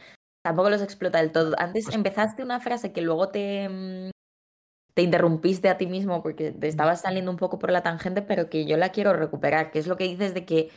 tampoco 0.43 0.71
los 0.71 0.81
explota 0.81 1.19
del 1.19 1.31
todo. 1.31 1.53
Antes 1.59 1.85
pues 1.85 1.95
empezaste 1.95 2.41
una 2.41 2.59
frase 2.59 2.91
que 2.91 3.03
luego 3.03 3.29
te, 3.29 3.69
mm, 3.69 4.09
te 4.95 5.03
interrumpiste 5.03 5.69
a 5.69 5.77
ti 5.77 5.85
mismo 5.85 6.23
porque 6.23 6.51
te 6.51 6.67
estabas 6.67 7.01
saliendo 7.01 7.29
un 7.29 7.37
poco 7.37 7.59
por 7.59 7.71
la 7.71 7.83
tangente, 7.83 8.23
pero 8.23 8.49
que 8.49 8.65
yo 8.65 8.75
la 8.75 8.89
quiero 8.89 9.13
recuperar, 9.13 9.69
que 9.69 9.77
es 9.77 9.85
lo 9.85 9.95
que 9.95 10.05
dices 10.05 10.33
de 10.33 10.45
que 10.45 10.71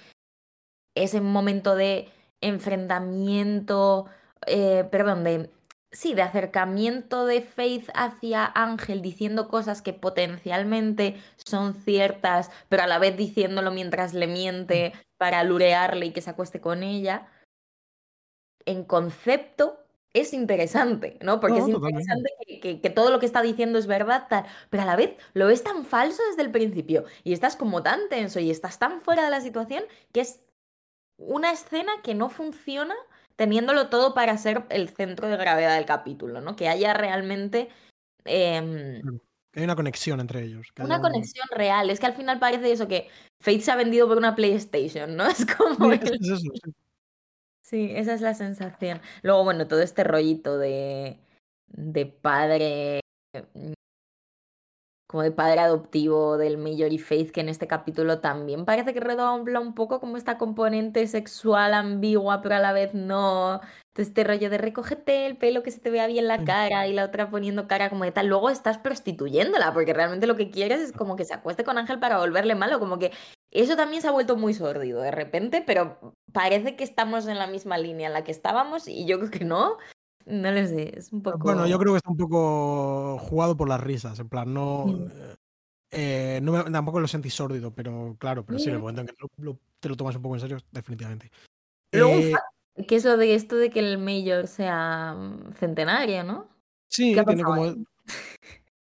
ese 0.94 1.22
momento 1.22 1.76
de 1.76 2.10
enfrentamiento, 2.42 4.04
eh, 4.46 4.84
perdón, 4.90 5.24
de 5.24 5.50
sí, 5.93 6.14
de 6.14 6.22
acercamiento 6.22 7.26
de 7.26 7.43
Faith 7.43 7.90
hacia 7.95 8.47
Ángel 8.47 9.03
diciendo 9.03 9.49
cosas 9.49 9.82
que 9.82 9.93
potencialmente 9.93 11.20
son 11.36 11.74
ciertas, 11.74 12.51
pero 12.68 12.82
a 12.82 12.86
la 12.86 12.99
vez 12.99 13.16
diciéndolo 13.16 13.70
mientras 13.70 14.14
le 14.14 14.26
miente 14.26 14.93
para 15.18 15.45
lurearle 15.45 16.07
y 16.07 16.12
que 16.12 16.22
se 16.22 16.30
acueste 16.30 16.61
con 16.61 16.82
ella, 16.82 17.28
en 18.64 18.84
concepto 18.84 19.78
es 20.14 20.34
interesante, 20.34 21.18
¿no? 21.22 21.40
Porque 21.40 21.59
es 21.59 21.68
interesante 21.68 22.30
que, 22.61 22.80
que, 22.80 22.90
todo 22.90 23.11
lo 23.11 23.18
que 23.18 23.24
está 23.24 23.40
diciendo 23.40 23.78
es 23.78 23.86
verdad, 23.86 24.26
tal, 24.28 24.45
pero 24.68 24.82
a 24.82 24.86
la 24.86 24.97
vez 24.97 25.16
lo 25.32 25.49
es 25.49 25.62
tan 25.64 25.84
falso 25.84 26.22
desde 26.28 26.43
el 26.43 26.51
principio 26.51 27.05
y 27.24 27.32
estás 27.32 27.57
como 27.57 27.82
tan 27.82 28.09
tenso 28.11 28.38
y 28.40 28.51
estás 28.51 28.78
tan 28.78 29.01
fuera 29.01 29.24
de 29.24 29.30
la 29.30 29.40
situación 29.40 29.84
que 30.12 30.20
es 30.20 30.40
una 31.16 31.53
escena 31.53 31.93
que 32.03 32.14
no 32.14 32.28
funciona 32.28 32.95
teniéndolo 33.37 33.89
todo 33.89 34.14
para 34.14 34.37
ser 34.39 34.64
el 34.70 34.89
centro 34.89 35.28
de 35.28 35.37
gravedad 35.37 35.76
del 35.76 35.87
capítulo, 35.87 36.41
¿no? 36.41 36.57
Que 36.57 36.68
haya 36.68 36.95
realmente... 36.95 37.68
Eh, 38.24 39.03
que 39.53 39.61
hay 39.61 39.64
una 39.64 39.76
conexión 39.76 40.18
entre 40.20 40.45
ellos. 40.45 40.68
una 40.78 41.01
conexión 41.01 41.47
real. 41.51 41.91
Es 41.91 42.01
que 42.01 42.07
al 42.07 42.14
final 42.14 42.39
parece 42.39 42.72
eso, 42.72 42.89
que 42.89 43.09
Fate 43.41 43.61
se 43.61 43.70
ha 43.70 43.76
vendido 43.76 44.09
por 44.09 44.16
una 44.16 44.35
PlayStation, 44.35 45.14
¿no? 45.14 45.26
Es 45.30 45.45
como... 45.45 45.93
sí, 47.62 47.93
esa 47.95 48.14
es 48.14 48.22
la 48.22 48.35
sensación. 48.35 49.03
Luego, 49.22 49.45
bueno, 49.45 49.68
todo 49.68 49.83
este 49.83 50.05
rollito 50.05 50.57
de, 50.57 51.20
de 51.68 52.07
padre 52.07 53.01
como 55.12 55.22
de 55.22 55.30
padre 55.30 55.60
adoptivo 55.60 56.38
del 56.38 56.56
Major 56.56 56.90
y 56.90 56.98
Faith, 56.98 57.32
que 57.32 57.42
en 57.42 57.50
este 57.50 57.66
capítulo 57.66 58.20
también 58.20 58.64
parece 58.64 58.94
que 58.94 59.00
redobla 59.00 59.60
un 59.60 59.74
poco 59.74 60.00
como 60.00 60.16
esta 60.16 60.38
componente 60.38 61.06
sexual 61.06 61.74
ambigua, 61.74 62.40
pero 62.40 62.54
a 62.54 62.60
la 62.60 62.72
vez 62.72 62.94
no. 62.94 63.60
Entonces, 63.88 64.08
este 64.08 64.24
rollo 64.24 64.48
de 64.48 64.56
recógete 64.56 65.26
el 65.26 65.36
pelo 65.36 65.62
que 65.62 65.70
se 65.70 65.80
te 65.80 65.90
vea 65.90 66.06
bien 66.06 66.26
la 66.28 66.42
cara 66.44 66.86
y 66.86 66.94
la 66.94 67.04
otra 67.04 67.28
poniendo 67.28 67.68
cara 67.68 67.90
como 67.90 68.04
de 68.04 68.12
tal. 68.12 68.28
Luego 68.28 68.48
estás 68.48 68.78
prostituyéndola, 68.78 69.74
porque 69.74 69.92
realmente 69.92 70.26
lo 70.26 70.34
que 70.34 70.50
quieres 70.50 70.80
es 70.80 70.92
como 70.92 71.14
que 71.14 71.26
se 71.26 71.34
acueste 71.34 71.62
con 71.62 71.76
Ángel 71.76 72.00
para 72.00 72.16
volverle 72.16 72.54
malo, 72.54 72.80
como 72.80 72.98
que 72.98 73.12
eso 73.50 73.76
también 73.76 74.00
se 74.00 74.08
ha 74.08 74.12
vuelto 74.12 74.38
muy 74.38 74.54
sórdido 74.54 75.02
de 75.02 75.10
repente, 75.10 75.62
pero 75.66 76.14
parece 76.32 76.74
que 76.74 76.84
estamos 76.84 77.26
en 77.26 77.36
la 77.36 77.46
misma 77.46 77.76
línea 77.76 78.06
en 78.06 78.14
la 78.14 78.24
que 78.24 78.32
estábamos 78.32 78.88
y 78.88 79.04
yo 79.04 79.18
creo 79.18 79.30
que 79.30 79.44
no. 79.44 79.76
No 80.27 80.51
lo 80.51 80.66
sé, 80.66 80.99
es 80.99 81.12
un 81.12 81.23
poco. 81.23 81.39
Bueno, 81.39 81.66
yo 81.66 81.79
creo 81.79 81.93
que 81.93 81.99
está 81.99 82.11
un 82.11 82.16
poco 82.16 83.18
jugado 83.18 83.57
por 83.57 83.68
las 83.68 83.81
risas, 83.81 84.18
en 84.18 84.29
plan, 84.29 84.53
no. 84.53 85.07
Eh, 85.91 86.41
no 86.43 86.64
tampoco 86.64 87.01
lo 87.01 87.09
sentí 87.09 87.29
sórdido, 87.29 87.75
pero 87.75 88.16
claro, 88.18 88.47
pero 88.47 88.59
sí, 88.59 88.70
en 88.70 88.77
el 88.77 88.81
momento 88.81 89.03
en 89.03 89.09
que 89.09 89.14
te 89.81 89.89
lo 89.89 89.97
tomas 89.97 90.16
un 90.16 90.23
poco 90.23 90.37
en 90.37 90.41
serio, 90.41 90.59
definitivamente. 90.70 91.31
Eh, 91.93 92.33
¿qué 92.89 92.97
es 92.97 93.05
lo 93.05 93.16
de 93.18 93.35
esto 93.35 93.57
de 93.57 93.68
que 93.68 93.81
el 93.81 93.99
Mayor 93.99 94.47
sea 94.47 95.14
mm, 95.14 95.53
centenario, 95.55 96.25
no? 96.25 96.49
Sí, 96.89 97.14
tiene 97.27 97.43
como. 97.43 97.64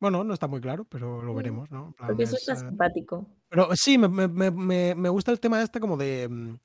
Bueno, 0.00 0.22
no 0.22 0.34
está 0.34 0.48
muy 0.48 0.60
claro, 0.60 0.84
pero 0.84 1.22
lo 1.22 1.34
veremos, 1.34 1.70
¿no? 1.70 1.92
Plan, 1.92 2.08
Porque 2.08 2.24
eso 2.24 2.36
es, 2.36 2.42
está 2.46 2.54
eh, 2.54 2.68
simpático. 2.68 3.26
Pero 3.48 3.68
sí, 3.74 3.96
me, 3.96 4.08
me- 4.08 4.28
me- 4.28 4.50
me- 4.50 4.94
me 4.94 5.08
gusta 5.08 5.30
el 5.30 5.40
tema 5.40 5.62
este 5.62 5.80
como 5.80 5.96
de 5.96 6.28
mm, 6.28 6.50
eh, 6.50 6.58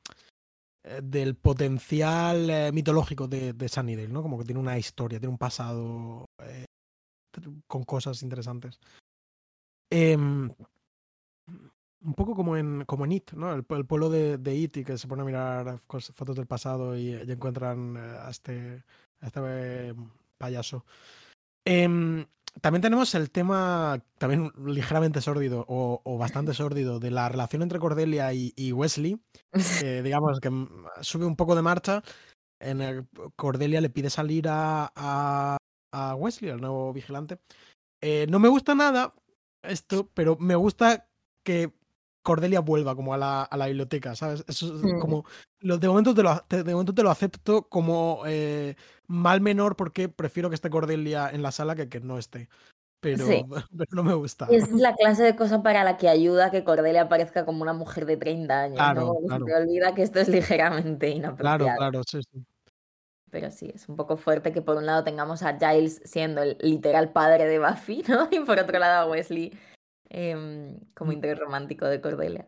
del 1.03 1.35
potencial 1.35 2.49
eh, 2.49 2.71
mitológico 2.71 3.27
de, 3.27 3.53
de 3.53 3.69
Sunnydale, 3.69 4.07
¿no? 4.07 4.21
Como 4.21 4.37
que 4.37 4.45
tiene 4.45 4.59
una 4.61 4.77
historia, 4.77 5.19
tiene 5.19 5.31
un 5.31 5.37
pasado 5.37 6.25
eh, 6.43 6.65
con 7.67 7.83
cosas 7.83 8.21
interesantes. 8.23 8.79
Em, 9.91 10.49
un 12.01 12.13
poco 12.13 12.35
como 12.35 12.55
en, 12.55 12.85
como 12.85 13.05
en 13.05 13.11
It, 13.11 13.31
¿no? 13.33 13.53
El, 13.53 13.67
pue- 13.67 13.77
el 13.77 13.85
pueblo 13.85 14.09
de, 14.09 14.37
de 14.37 14.55
It 14.55 14.77
y 14.77 14.83
que 14.83 14.97
se 14.97 15.07
pone 15.07 15.21
a 15.23 15.25
mirar 15.25 15.79
fotos 15.79 16.35
del 16.35 16.47
pasado 16.47 16.97
y, 16.97 17.11
encuentran 17.13 17.97
eh, 17.97 18.17
a 18.21 18.29
este, 18.29 18.83
a 19.21 19.27
este 19.27 19.39
eh, 19.43 19.95
payaso. 20.37 20.85
Em, 21.65 22.25
también 22.61 22.81
tenemos 22.81 23.15
el 23.15 23.31
tema, 23.31 24.03
también 24.17 24.51
ligeramente 24.65 25.21
sórdido 25.21 25.65
o, 25.67 26.01
o 26.03 26.17
bastante 26.17 26.53
sórdido, 26.53 26.99
de 26.99 27.11
la 27.11 27.29
relación 27.29 27.61
entre 27.61 27.79
Cordelia 27.79 28.33
y, 28.33 28.53
y 28.55 28.71
Wesley, 28.71 29.19
que 29.79 30.01
digamos 30.03 30.39
que 30.39 30.49
mm, 30.49 30.85
sube 31.01 31.25
un 31.25 31.35
poco 31.35 31.55
de 31.55 31.61
marcha. 31.61 32.03
En 32.61 32.81
el, 32.81 33.07
Cordelia 33.35 33.81
le 33.81 33.89
pide 33.89 34.09
salir 34.09 34.47
a, 34.49 34.91
a, 34.95 35.57
a 35.93 36.15
Wesley, 36.15 36.51
al 36.51 36.61
nuevo 36.61 36.91
vigilante. 36.91 37.39
Eh, 38.01 38.27
no 38.29 38.39
me 38.39 38.49
gusta 38.49 38.75
nada 38.75 39.13
esto, 39.63 40.09
pero 40.13 40.37
me 40.37 40.55
gusta 40.55 41.07
que 41.43 41.73
Cordelia 42.29 42.59
vuelva 42.61 42.95
como 42.95 43.13
a 43.13 43.17
la, 43.17 43.43
a 43.43 43.57
la 43.57 43.67
biblioteca, 43.67 44.15
¿sabes? 44.15 44.43
Eso 44.47 44.67
es 44.75 44.83
Mm. 44.83 44.99
como. 44.99 45.25
de, 45.61 45.87
momento 45.87 46.13
te 46.13 46.23
lo, 46.23 46.43
de 46.49 46.63
momento 46.71 46.93
te 46.93 47.03
lo 47.03 47.09
acepto 47.11 47.63
como 47.69 48.21
eh, 48.25 48.75
mal 49.07 49.41
menor 49.41 49.75
porque 49.75 50.07
prefiero 50.09 50.49
que 50.49 50.55
esté 50.55 50.69
Cordelia 50.69 51.29
en 51.31 51.41
la 51.41 51.51
sala 51.51 51.75
que 51.75 51.89
que 51.89 51.99
no 51.99 52.17
esté. 52.17 52.47
Pero, 53.01 53.25
Sí. 53.25 53.45
pero 53.77 53.89
no 53.91 54.03
me 54.03 54.13
gusta. 54.13 54.47
Es 54.51 54.69
la 54.71 54.93
clase 54.95 55.23
de 55.23 55.35
cosa 55.35 55.63
para 55.63 55.83
la 55.83 55.95
que 55.97 56.09
ayuda 56.09 56.47
a 56.47 56.51
que 56.51 56.63
Cordelia 56.63 57.07
parezca 57.09 57.45
como 57.45 57.61
una 57.61 57.73
mujer 57.73 58.05
de 58.05 58.17
30 58.17 58.61
años, 58.63 58.75
Claro, 58.77 59.15
claro. 59.25 59.45
se 59.45 59.51
te 59.51 59.57
olvida 59.57 59.95
que 59.95 60.03
esto 60.03 60.19
es 60.19 60.27
ligeramente 60.29 61.07
Claro, 61.07 61.17
inapropiado. 61.17 61.77
claro, 61.77 62.01
sí, 62.05 62.19
sí. 62.31 62.43
Pero 63.31 63.51
sí, 63.51 63.71
es 63.73 63.87
un 63.87 63.95
poco 63.95 64.17
fuerte 64.17 64.51
que 64.51 64.61
por 64.61 64.75
un 64.77 64.85
lado 64.87 65.03
tengamos 65.03 65.43
a 65.43 65.57
Giles 65.57 66.01
siendo 66.03 66.41
el 66.41 66.57
literal 66.61 67.11
padre 67.11 67.45
de 67.45 67.59
Buffy, 67.59 68.03
¿no? 68.07 68.27
Y 68.33 68.39
por 68.39 68.59
otro 68.59 68.79
lado 68.79 69.07
a 69.07 69.09
Wesley 69.11 69.51
em, 70.09 70.79
como 70.95 71.11
Mm. 71.11 71.15
interés 71.15 71.39
romántico 71.39 71.85
de 71.85 72.01
Cordelia. 72.01 72.47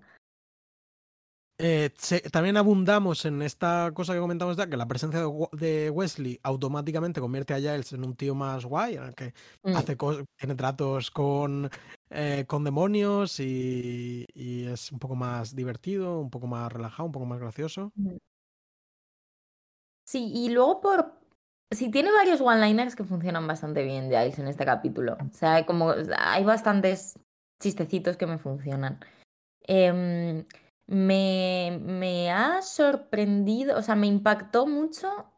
Eh, 1.64 1.91
se- 1.95 2.22
también 2.32 2.57
abundamos 2.57 3.24
en 3.26 3.43
esta 3.43 3.91
cosa 3.93 4.14
que 4.14 4.20
comentamos 4.20 4.57
ya, 4.57 4.68
que 4.68 4.78
la 4.78 4.88
presencia 4.88 5.22
de, 5.51 5.91
Wesley 5.91 6.39
automáticamente 6.41 7.22
convierte 7.22 7.53
a 7.53 7.57
Giles 7.59 7.93
en 7.93 8.03
un 8.03 8.16
tío 8.16 8.34
más 8.34 8.66
guay, 8.66 8.95
en 8.95 9.03
el 9.03 9.14
que 9.14 9.34
Mm, 9.64 9.76
hace 9.76 9.95
tiene 10.39 10.55
tratos 10.55 11.12
con, 11.12 11.70
eh, 12.09 12.45
con 12.47 12.64
demonios 12.64 13.39
y, 13.39 14.26
y 14.34 14.66
es 14.66 14.91
un 14.91 14.97
poco 14.97 15.16
más 15.16 15.55
divertido, 15.55 16.20
un 16.20 16.32
poco 16.32 16.47
más 16.47 16.72
relajado, 16.74 17.05
un 17.05 17.12
poco 17.12 17.28
más 17.28 17.39
gracioso. 17.39 17.93
Sí, 20.03 20.32
y 20.34 20.49
luego 20.49 20.82
por... 20.82 21.22
Sí, 21.70 21.91
tiene 21.91 22.12
varios 22.12 22.41
one-liners 22.41 22.95
que 22.95 23.03
funcionan 23.03 23.45
bastante 23.45 23.84
bien, 23.84 24.05
Giles, 24.09 24.39
en 24.39 24.47
este 24.47 24.66
capítulo. 24.66 25.14
O 25.14 25.34
sea, 25.38 25.64
como... 25.68 25.93
hay 26.18 26.43
bastantes 26.43 27.20
chistecitos 27.62 28.18
que 28.18 28.28
me 28.28 28.38
funcionan. 28.38 28.99
Em, 29.62 30.45
me, 30.88 31.80
me 31.82 32.32
ha 32.32 32.62
sorprendido, 32.62 33.78
o 33.78 33.82
sea, 33.82 33.95
me 33.95 34.07
impactó 34.07 34.68
mucho 34.68 35.32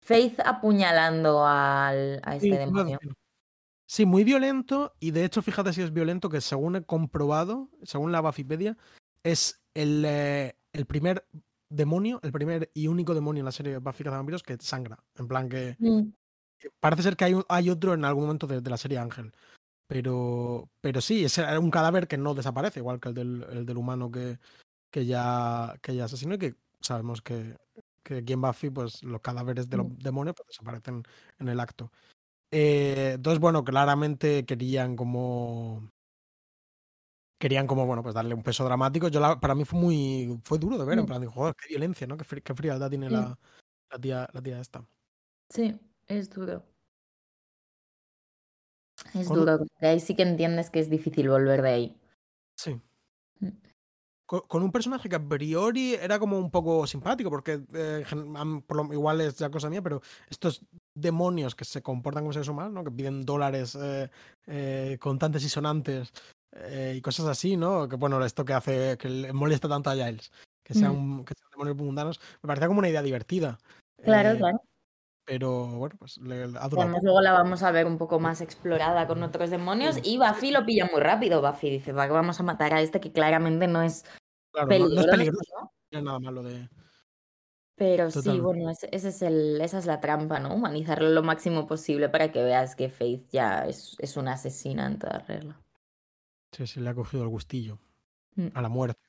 Faith 0.00 0.38
apuñalando 0.44 1.44
al, 1.44 2.20
a 2.22 2.36
este 2.36 2.56
demonio. 2.56 2.98
Sí, 3.86 4.06
muy 4.06 4.22
violento 4.22 4.94
y 5.00 5.10
de 5.10 5.24
hecho 5.24 5.42
fíjate 5.42 5.72
si 5.72 5.82
es 5.82 5.92
violento 5.92 6.28
que 6.28 6.40
según 6.40 6.76
he 6.76 6.84
comprobado, 6.84 7.70
según 7.82 8.12
la 8.12 8.20
Bafipedia, 8.20 8.76
es 9.24 9.60
el, 9.74 10.04
eh, 10.06 10.56
el 10.72 10.86
primer 10.86 11.26
demonio, 11.70 12.20
el 12.22 12.32
primer 12.32 12.70
y 12.74 12.86
único 12.86 13.14
demonio 13.14 13.40
en 13.40 13.46
la 13.46 13.52
serie 13.52 13.78
Buffy 13.78 14.04
Vampiros 14.04 14.42
que 14.42 14.56
sangra. 14.60 14.98
En 15.16 15.26
plan 15.26 15.48
que 15.48 15.76
Mm, 15.78 16.12
parece 16.80 17.02
ser 17.02 17.16
que 17.16 17.24
hay, 17.24 17.34
hay 17.48 17.70
otro 17.70 17.94
en 17.94 18.04
algún 18.04 18.24
momento 18.24 18.46
de, 18.46 18.60
de 18.60 18.70
la 18.70 18.76
serie 18.76 18.98
Ángel. 18.98 19.32
Pero, 19.88 20.68
pero 20.82 21.00
sí, 21.00 21.24
es 21.24 21.38
un 21.38 21.70
cadáver 21.70 22.06
que 22.06 22.18
no 22.18 22.34
desaparece, 22.34 22.80
igual 22.80 23.00
que 23.00 23.08
el 23.08 23.14
del, 23.14 23.46
el 23.50 23.64
del 23.66 23.78
humano 23.78 24.10
que, 24.10 24.38
que, 24.92 25.06
ya, 25.06 25.74
que 25.82 25.96
ya 25.96 26.04
asesinó 26.04 26.34
y 26.34 26.38
que 26.38 26.54
sabemos 26.82 27.22
que, 27.22 27.56
que 28.02 28.18
aquí 28.18 28.34
en 28.34 28.42
Buffy 28.42 28.68
pues, 28.70 29.02
los 29.02 29.22
cadáveres 29.22 29.68
de 29.70 29.78
los 29.78 29.86
Mm. 29.86 29.96
demonios 29.98 30.36
pues, 30.36 30.48
desaparecen 30.48 31.02
en 31.38 31.48
el 31.48 31.58
acto. 31.58 31.90
Eh, 32.50 33.12
entonces, 33.14 33.40
bueno, 33.40 33.64
claramente 33.64 34.44
querían 34.44 34.94
como. 34.94 35.90
Querían 37.40 37.66
como, 37.66 37.86
bueno, 37.86 38.02
pues 38.02 38.14
darle 38.14 38.34
un 38.34 38.42
peso 38.42 38.64
dramático. 38.64 39.08
Yo 39.08 39.20
la- 39.20 39.38
para 39.40 39.54
mí 39.54 39.64
fue 39.64 39.78
muy. 39.78 40.38
fue 40.44 40.58
duro 40.58 40.76
de 40.76 40.84
ver, 40.84 40.98
en 40.98 41.04
Mm. 41.04 41.06
plan, 41.06 41.20
digo, 41.20 41.32
joder, 41.32 41.54
qué 41.54 41.68
violencia, 41.68 42.06
¿no? 42.06 42.16
Qué, 42.16 42.24
fri- 42.24 42.42
qué 42.42 42.54
frialdad 42.54 42.90
tiene 42.90 43.06
Sí. 43.06 43.12
la, 43.12 43.38
la 43.90 43.98
tía, 43.98 44.28
la 44.32 44.42
tía 44.42 44.60
esta. 44.60 44.84
sí, 45.50 45.78
es 46.08 46.28
duro. 46.30 46.64
Es 49.14 49.26
Con 49.28 49.38
duro, 49.38 49.58
porque 49.58 49.86
ahí 49.86 50.00
sí 50.00 50.14
que 50.14 50.22
entiendes 50.22 50.70
que 50.70 50.80
es 50.80 50.90
difícil 50.90 51.28
volver 51.28 51.62
de 51.62 51.68
ahí. 51.68 51.96
Sí. 52.58 52.80
Mm. 53.40 53.48
Con, 54.26 54.40
con 54.42 54.62
un 54.62 54.70
personaje 54.72 55.08
que 55.08 55.16
a 55.16 55.26
priori 55.26 55.94
era 55.94 56.18
como 56.18 56.38
un 56.38 56.50
poco 56.50 56.86
simpático, 56.86 57.30
porque 57.30 57.62
eh, 57.72 58.04
igual 58.92 59.20
es 59.22 59.38
ya 59.38 59.50
cosa 59.50 59.70
mía, 59.70 59.80
pero 59.80 60.02
estos 60.28 60.62
demonios 60.94 61.54
que 61.54 61.64
se 61.64 61.80
comportan 61.82 62.24
como 62.24 62.34
seres 62.34 62.48
humanos, 62.48 62.72
¿no? 62.74 62.84
Que 62.84 62.90
piden 62.90 63.24
dólares 63.24 63.74
eh, 63.80 64.10
eh, 64.46 64.98
contantes 65.00 65.42
y 65.44 65.48
sonantes 65.48 66.12
eh, 66.52 66.94
y 66.96 67.00
cosas 67.00 67.26
así, 67.26 67.56
¿no? 67.56 67.88
Que 67.88 67.96
bueno, 67.96 68.22
esto 68.22 68.44
que 68.44 68.52
hace, 68.52 68.98
que 68.98 69.08
le 69.08 69.32
molesta 69.32 69.66
tanto 69.68 69.88
a 69.88 69.94
Giles, 69.94 70.30
que 70.62 70.74
sean, 70.74 71.20
Mm. 71.20 71.24
que 71.24 71.32
sean 71.34 71.50
demonios 71.52 71.76
mundanos, 71.78 72.20
me 72.42 72.48
parecía 72.48 72.68
como 72.68 72.80
una 72.80 72.90
idea 72.90 73.02
divertida. 73.02 73.58
Claro, 74.04 74.30
Eh, 74.32 74.38
claro. 74.38 74.60
Pero 75.28 75.66
bueno, 75.66 75.94
pues 75.98 76.16
le, 76.16 76.42
Además, 76.44 76.70
poco. 76.70 76.98
luego 77.02 77.20
la 77.20 77.32
vamos 77.32 77.62
a 77.62 77.70
ver 77.70 77.86
un 77.86 77.98
poco 77.98 78.18
más 78.18 78.40
explorada 78.40 79.06
con 79.06 79.22
otros 79.22 79.50
demonios. 79.50 79.96
Sí, 79.96 80.00
Y 80.04 80.16
Buffy 80.16 80.50
lo 80.50 80.64
pilla 80.64 80.88
muy 80.90 81.02
rápido. 81.02 81.42
Buffy 81.42 81.68
dice, 81.68 81.92
va, 81.92 82.06
vamos 82.06 82.40
a 82.40 82.42
matar 82.44 82.72
a 82.72 82.80
este 82.80 82.98
que 82.98 83.12
claramente 83.12 83.66
no 83.66 83.82
es 83.82 84.06
Claro, 84.52 84.68
no, 84.70 84.78
no 84.78 84.84
es 84.84 85.06
peligroso, 85.06 85.10
peligroso, 85.10 85.52
¿no? 85.54 85.60
no 85.64 85.72
tiene 85.90 86.04
nada 86.06 86.18
malo 86.18 86.42
de. 86.42 86.66
Pero 87.76 88.10
sí, 88.10 88.40
bueno, 88.40 88.70
ese, 88.70 88.88
ese 88.90 89.08
es 89.10 89.20
el, 89.20 89.60
esa 89.60 89.76
es 89.78 89.84
la 89.84 90.00
trampa, 90.00 90.40
¿no? 90.40 90.54
Humanizarlo 90.54 91.10
lo 91.10 91.22
máximo 91.22 91.66
posible 91.66 92.08
para 92.08 92.32
que 92.32 92.42
veas 92.42 92.74
que 92.74 92.88
Faith 92.88 93.28
ya 93.30 93.66
es, 93.66 93.96
es 93.98 94.16
una 94.16 94.32
asesina 94.32 94.86
en 94.86 94.98
toda 94.98 95.18
regla. 95.18 95.60
Sí, 96.52 96.66
sí, 96.66 96.80
le 96.80 96.88
ha 96.88 96.94
cogido 96.94 97.22
el 97.22 97.28
gustillo 97.28 97.78
Mm. 98.34 98.48
a 98.54 98.62
la 98.62 98.68
muerte. 98.68 99.07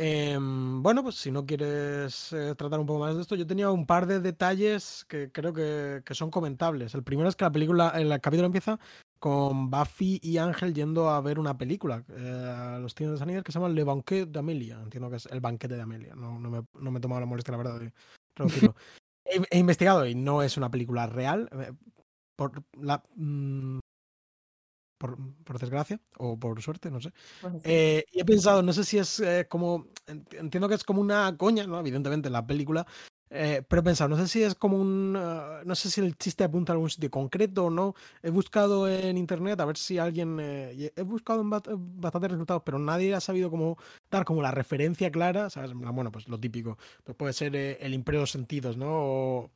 Em, 0.00 0.80
bueno, 0.80 1.02
pues 1.02 1.16
si 1.16 1.32
no 1.32 1.44
quieres 1.44 2.32
eh, 2.32 2.54
tratar 2.56 2.78
un 2.78 2.86
poco 2.86 3.00
más 3.00 3.16
de 3.16 3.22
esto, 3.22 3.34
yo 3.34 3.46
tenía 3.48 3.68
un 3.72 3.84
par 3.84 4.06
de 4.06 4.20
detalles 4.20 5.04
que 5.08 5.32
creo 5.32 5.52
que, 5.52 6.02
que 6.04 6.14
son 6.14 6.30
comentables. 6.30 6.94
El 6.94 7.02
primero 7.02 7.28
es 7.28 7.34
que 7.34 7.44
la 7.44 7.50
película, 7.50 7.88
el 7.96 8.08
capítulo 8.20 8.46
empieza 8.46 8.78
con 9.18 9.70
Buffy 9.70 10.20
y 10.22 10.38
Ángel 10.38 10.72
yendo 10.72 11.10
a 11.10 11.20
ver 11.20 11.40
una 11.40 11.58
película 11.58 12.04
eh, 12.10 12.74
a 12.76 12.78
los 12.78 12.94
tíos 12.94 13.10
de 13.10 13.18
Sunnydale 13.18 13.42
que 13.42 13.50
se 13.50 13.58
llama 13.58 13.70
Le 13.74 13.82
Banquet 13.82 14.28
de 14.28 14.38
Amelia. 14.38 14.80
Entiendo 14.80 15.10
que 15.10 15.16
es 15.16 15.26
el 15.26 15.40
banquete 15.40 15.74
de 15.74 15.82
Amelia. 15.82 16.14
No, 16.14 16.38
no, 16.38 16.48
me, 16.48 16.62
no 16.74 16.90
me 16.92 16.98
he 16.98 17.02
tomado 17.02 17.20
la 17.20 17.26
molestia, 17.26 17.52
la 17.52 17.58
verdad, 17.58 17.80
de 17.80 17.92
traducirlo. 18.34 18.76
he, 19.24 19.42
he 19.50 19.58
investigado 19.58 20.06
y 20.06 20.14
no 20.14 20.42
es 20.42 20.56
una 20.56 20.70
película 20.70 21.06
real. 21.08 21.48
eh, 21.52 21.72
Por 22.36 22.62
la. 22.80 23.02
mm, 23.16 23.80
por, 24.98 25.16
por 25.44 25.58
desgracia 25.58 26.00
o 26.18 26.38
por 26.38 26.60
suerte, 26.62 26.90
no 26.90 27.00
sé. 27.00 27.12
Pues 27.40 27.62
sí. 27.62 27.70
Eh, 27.70 28.04
y 28.12 28.20
he 28.20 28.24
pensado, 28.24 28.62
no 28.62 28.72
sé 28.72 28.84
si 28.84 28.98
es 28.98 29.20
eh, 29.20 29.46
como. 29.48 29.86
ent- 30.06 30.34
Entiendo 30.38 30.68
que 30.68 30.74
es 30.74 30.84
como 30.84 31.00
una 31.00 31.36
coña, 31.36 31.66
¿no? 31.66 31.78
Evidentemente, 31.80 32.30
la 32.30 32.46
película. 32.46 32.86
eh, 33.30 33.62
pero 33.68 33.80
he 33.80 33.84
pensado, 33.84 34.08
no 34.08 34.16
sé 34.16 34.26
si 34.28 34.42
es 34.42 34.54
como 34.54 34.78
un. 34.80 35.14
eh, 35.18 35.62
no 35.64 35.74
sé 35.74 35.90
si 35.90 36.00
el 36.00 36.16
chiste 36.16 36.44
apunta 36.44 36.72
a 36.72 36.74
algún 36.74 36.90
sitio 36.90 37.10
concreto 37.10 37.66
o 37.66 37.70
no. 37.70 37.94
He 38.22 38.30
buscado 38.30 38.88
en 38.88 39.16
internet 39.18 39.60
a 39.60 39.64
ver 39.66 39.76
si 39.76 39.98
alguien. 39.98 40.38
eh, 40.40 40.92
he 40.96 41.02
buscado 41.02 41.40
en 41.42 41.50
bastantes 41.50 42.30
resultados, 42.30 42.62
pero 42.64 42.78
nadie 42.78 43.14
ha 43.14 43.20
sabido 43.20 43.50
cómo 43.50 43.76
dar 44.10 44.24
como 44.24 44.42
la 44.42 44.50
referencia 44.50 45.10
clara. 45.10 45.50
¿sabes? 45.50 45.72
Bueno, 45.74 46.10
pues 46.12 46.28
lo 46.28 46.38
típico. 46.40 46.78
Pues 47.04 47.16
puede 47.16 47.32
ser 47.34 47.54
eh, 47.56 47.78
el 47.80 47.94
imperio 47.94 48.20
de 48.20 48.22
los 48.22 48.30
sentidos, 48.30 48.76
¿no? 48.76 48.86
O, 48.90 49.50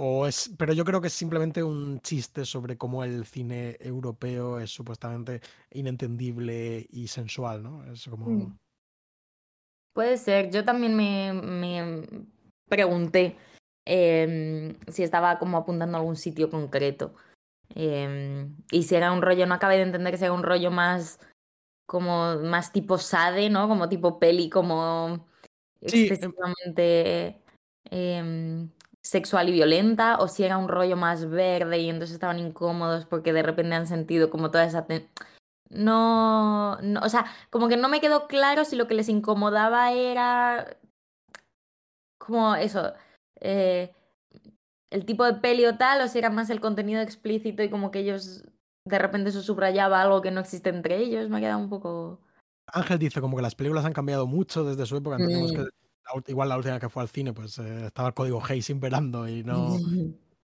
o 0.00 0.28
es, 0.28 0.54
pero 0.56 0.72
yo 0.72 0.84
creo 0.84 1.00
que 1.00 1.08
es 1.08 1.12
simplemente 1.12 1.64
un 1.64 2.00
chiste 2.00 2.44
sobre 2.44 2.78
cómo 2.78 3.02
el 3.02 3.26
cine 3.26 3.76
europeo 3.80 4.60
es 4.60 4.70
supuestamente 4.70 5.40
inentendible 5.72 6.86
y 6.88 7.08
sensual, 7.08 7.64
¿no? 7.64 7.84
Es 7.92 8.06
como... 8.06 8.26
Mm. 8.30 8.58
Puede 9.92 10.16
ser. 10.16 10.52
Yo 10.52 10.64
también 10.64 10.94
me, 10.94 11.32
me 11.32 12.06
pregunté 12.68 13.36
em, 13.84 14.76
si 14.86 15.02
estaba 15.02 15.36
como 15.40 15.58
apuntando 15.58 15.96
a 15.96 16.00
algún 16.00 16.14
sitio 16.14 16.48
concreto. 16.48 17.16
Em, 17.74 18.54
y 18.70 18.84
si 18.84 18.94
era 18.94 19.10
un 19.10 19.20
rollo, 19.20 19.46
no 19.46 19.54
acabé 19.54 19.78
de 19.78 19.82
entender 19.82 20.16
que 20.16 20.24
era 20.24 20.32
un 20.32 20.44
rollo 20.44 20.70
más 20.70 21.18
como 21.86 22.36
más 22.36 22.70
tipo 22.70 22.98
Sade, 22.98 23.50
¿no? 23.50 23.66
Como 23.66 23.88
tipo 23.88 24.20
peli, 24.20 24.48
como 24.48 25.26
Sí, 25.84 26.06
excesivamente 26.06 27.42
em, 27.90 28.70
sexual 29.08 29.48
y 29.48 29.52
violenta 29.52 30.18
o 30.18 30.28
si 30.28 30.44
era 30.44 30.58
un 30.58 30.68
rollo 30.68 30.94
más 30.94 31.30
verde 31.30 31.78
y 31.78 31.88
entonces 31.88 32.12
estaban 32.12 32.38
incómodos 32.38 33.06
porque 33.06 33.32
de 33.32 33.42
repente 33.42 33.74
han 33.74 33.86
sentido 33.86 34.28
como 34.28 34.50
toda 34.50 34.66
esa... 34.66 34.86
No, 35.70 36.76
no, 36.82 37.00
o 37.00 37.08
sea, 37.08 37.24
como 37.48 37.68
que 37.68 37.78
no 37.78 37.88
me 37.88 38.02
quedó 38.02 38.26
claro 38.26 38.66
si 38.66 38.76
lo 38.76 38.86
que 38.86 38.94
les 38.94 39.08
incomodaba 39.08 39.92
era 39.92 40.76
como 42.18 42.54
eso, 42.54 42.92
eh, 43.40 43.94
el 44.90 45.06
tipo 45.06 45.24
de 45.24 45.34
peli 45.34 45.64
o 45.64 45.78
tal, 45.78 46.02
o 46.02 46.08
si 46.08 46.18
era 46.18 46.28
más 46.28 46.50
el 46.50 46.60
contenido 46.60 47.00
explícito 47.00 47.62
y 47.62 47.70
como 47.70 47.90
que 47.90 48.00
ellos 48.00 48.44
de 48.84 48.98
repente 48.98 49.30
eso 49.30 49.40
subrayaba 49.40 50.02
algo 50.02 50.20
que 50.20 50.30
no 50.30 50.40
existe 50.40 50.68
entre 50.68 50.98
ellos, 50.98 51.30
me 51.30 51.38
ha 51.38 51.40
quedado 51.40 51.58
un 51.60 51.70
poco... 51.70 52.20
Ángel 52.66 52.98
dice 52.98 53.22
como 53.22 53.36
que 53.36 53.42
las 53.42 53.54
películas 53.54 53.86
han 53.86 53.94
cambiado 53.94 54.26
mucho 54.26 54.64
desde 54.64 54.84
su 54.84 54.98
época, 54.98 55.16
que 55.16 55.24
igual 56.26 56.48
la 56.48 56.56
última 56.56 56.80
que 56.80 56.88
fue 56.88 57.02
al 57.02 57.08
cine, 57.08 57.32
pues 57.32 57.58
eh, 57.58 57.86
estaba 57.86 58.08
el 58.08 58.14
código 58.14 58.42
Hayes 58.46 58.70
imperando 58.70 59.28
y 59.28 59.42
no. 59.44 59.76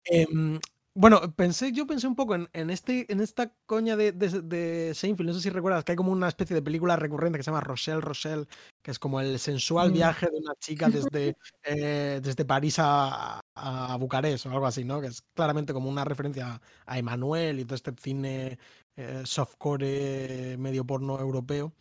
Em, 0.05 0.59
bueno, 0.95 1.21
pensé, 1.37 1.73
yo 1.73 1.87
pensé 1.87 2.09
un 2.09 2.17
poco 2.17 2.35
en, 2.35 2.49
en, 2.53 2.69
este, 2.69 3.11
en 3.13 3.21
esta 3.21 3.55
coña 3.65 3.97
de, 3.97 4.11
de, 4.11 4.93
Seinfeld, 4.93 5.29
no 5.29 5.35
sé 5.35 5.41
si 5.41 5.51
recuerdas 5.51 5.85
que 5.85 5.93
hay 5.93 5.97
como 5.97 6.11
una 6.11 6.27
especie 6.27 6.55
de 6.55 6.63
película 6.63 6.97
recurrente 6.97 7.39
que 7.39 7.45
se 7.45 7.51
llama 7.51 7.61
Rochelle, 7.61 8.01
Rochelle, 8.01 8.47
que 8.83 8.91
es 8.91 8.99
como 8.99 9.21
el 9.21 9.39
sensual 9.39 9.93
viaje 9.93 10.27
de 10.27 10.39
una 10.39 10.55
chica 10.59 10.89
desde, 10.89 11.37
eh, 11.63 12.21
desde 12.21 12.45
París 12.45 12.77
a, 12.81 13.41
a, 13.55 13.97
Bucarest 13.99 14.47
o 14.47 14.51
algo 14.51 14.67
así, 14.67 14.85
¿no? 14.85 15.01
Que 15.01 15.07
es 15.07 15.23
claramente 15.35 15.73
como 15.73 15.89
una 15.89 16.05
referencia 16.05 16.61
a 16.87 16.99
Emanuel 16.99 17.61
y 17.61 17.65
todo 17.65 17.77
este 17.77 17.93
cine 17.97 18.59
eh, 18.97 19.23
softcore 19.25 20.57
medio 20.59 20.85
porno 20.85 21.21
europeo 21.21 21.73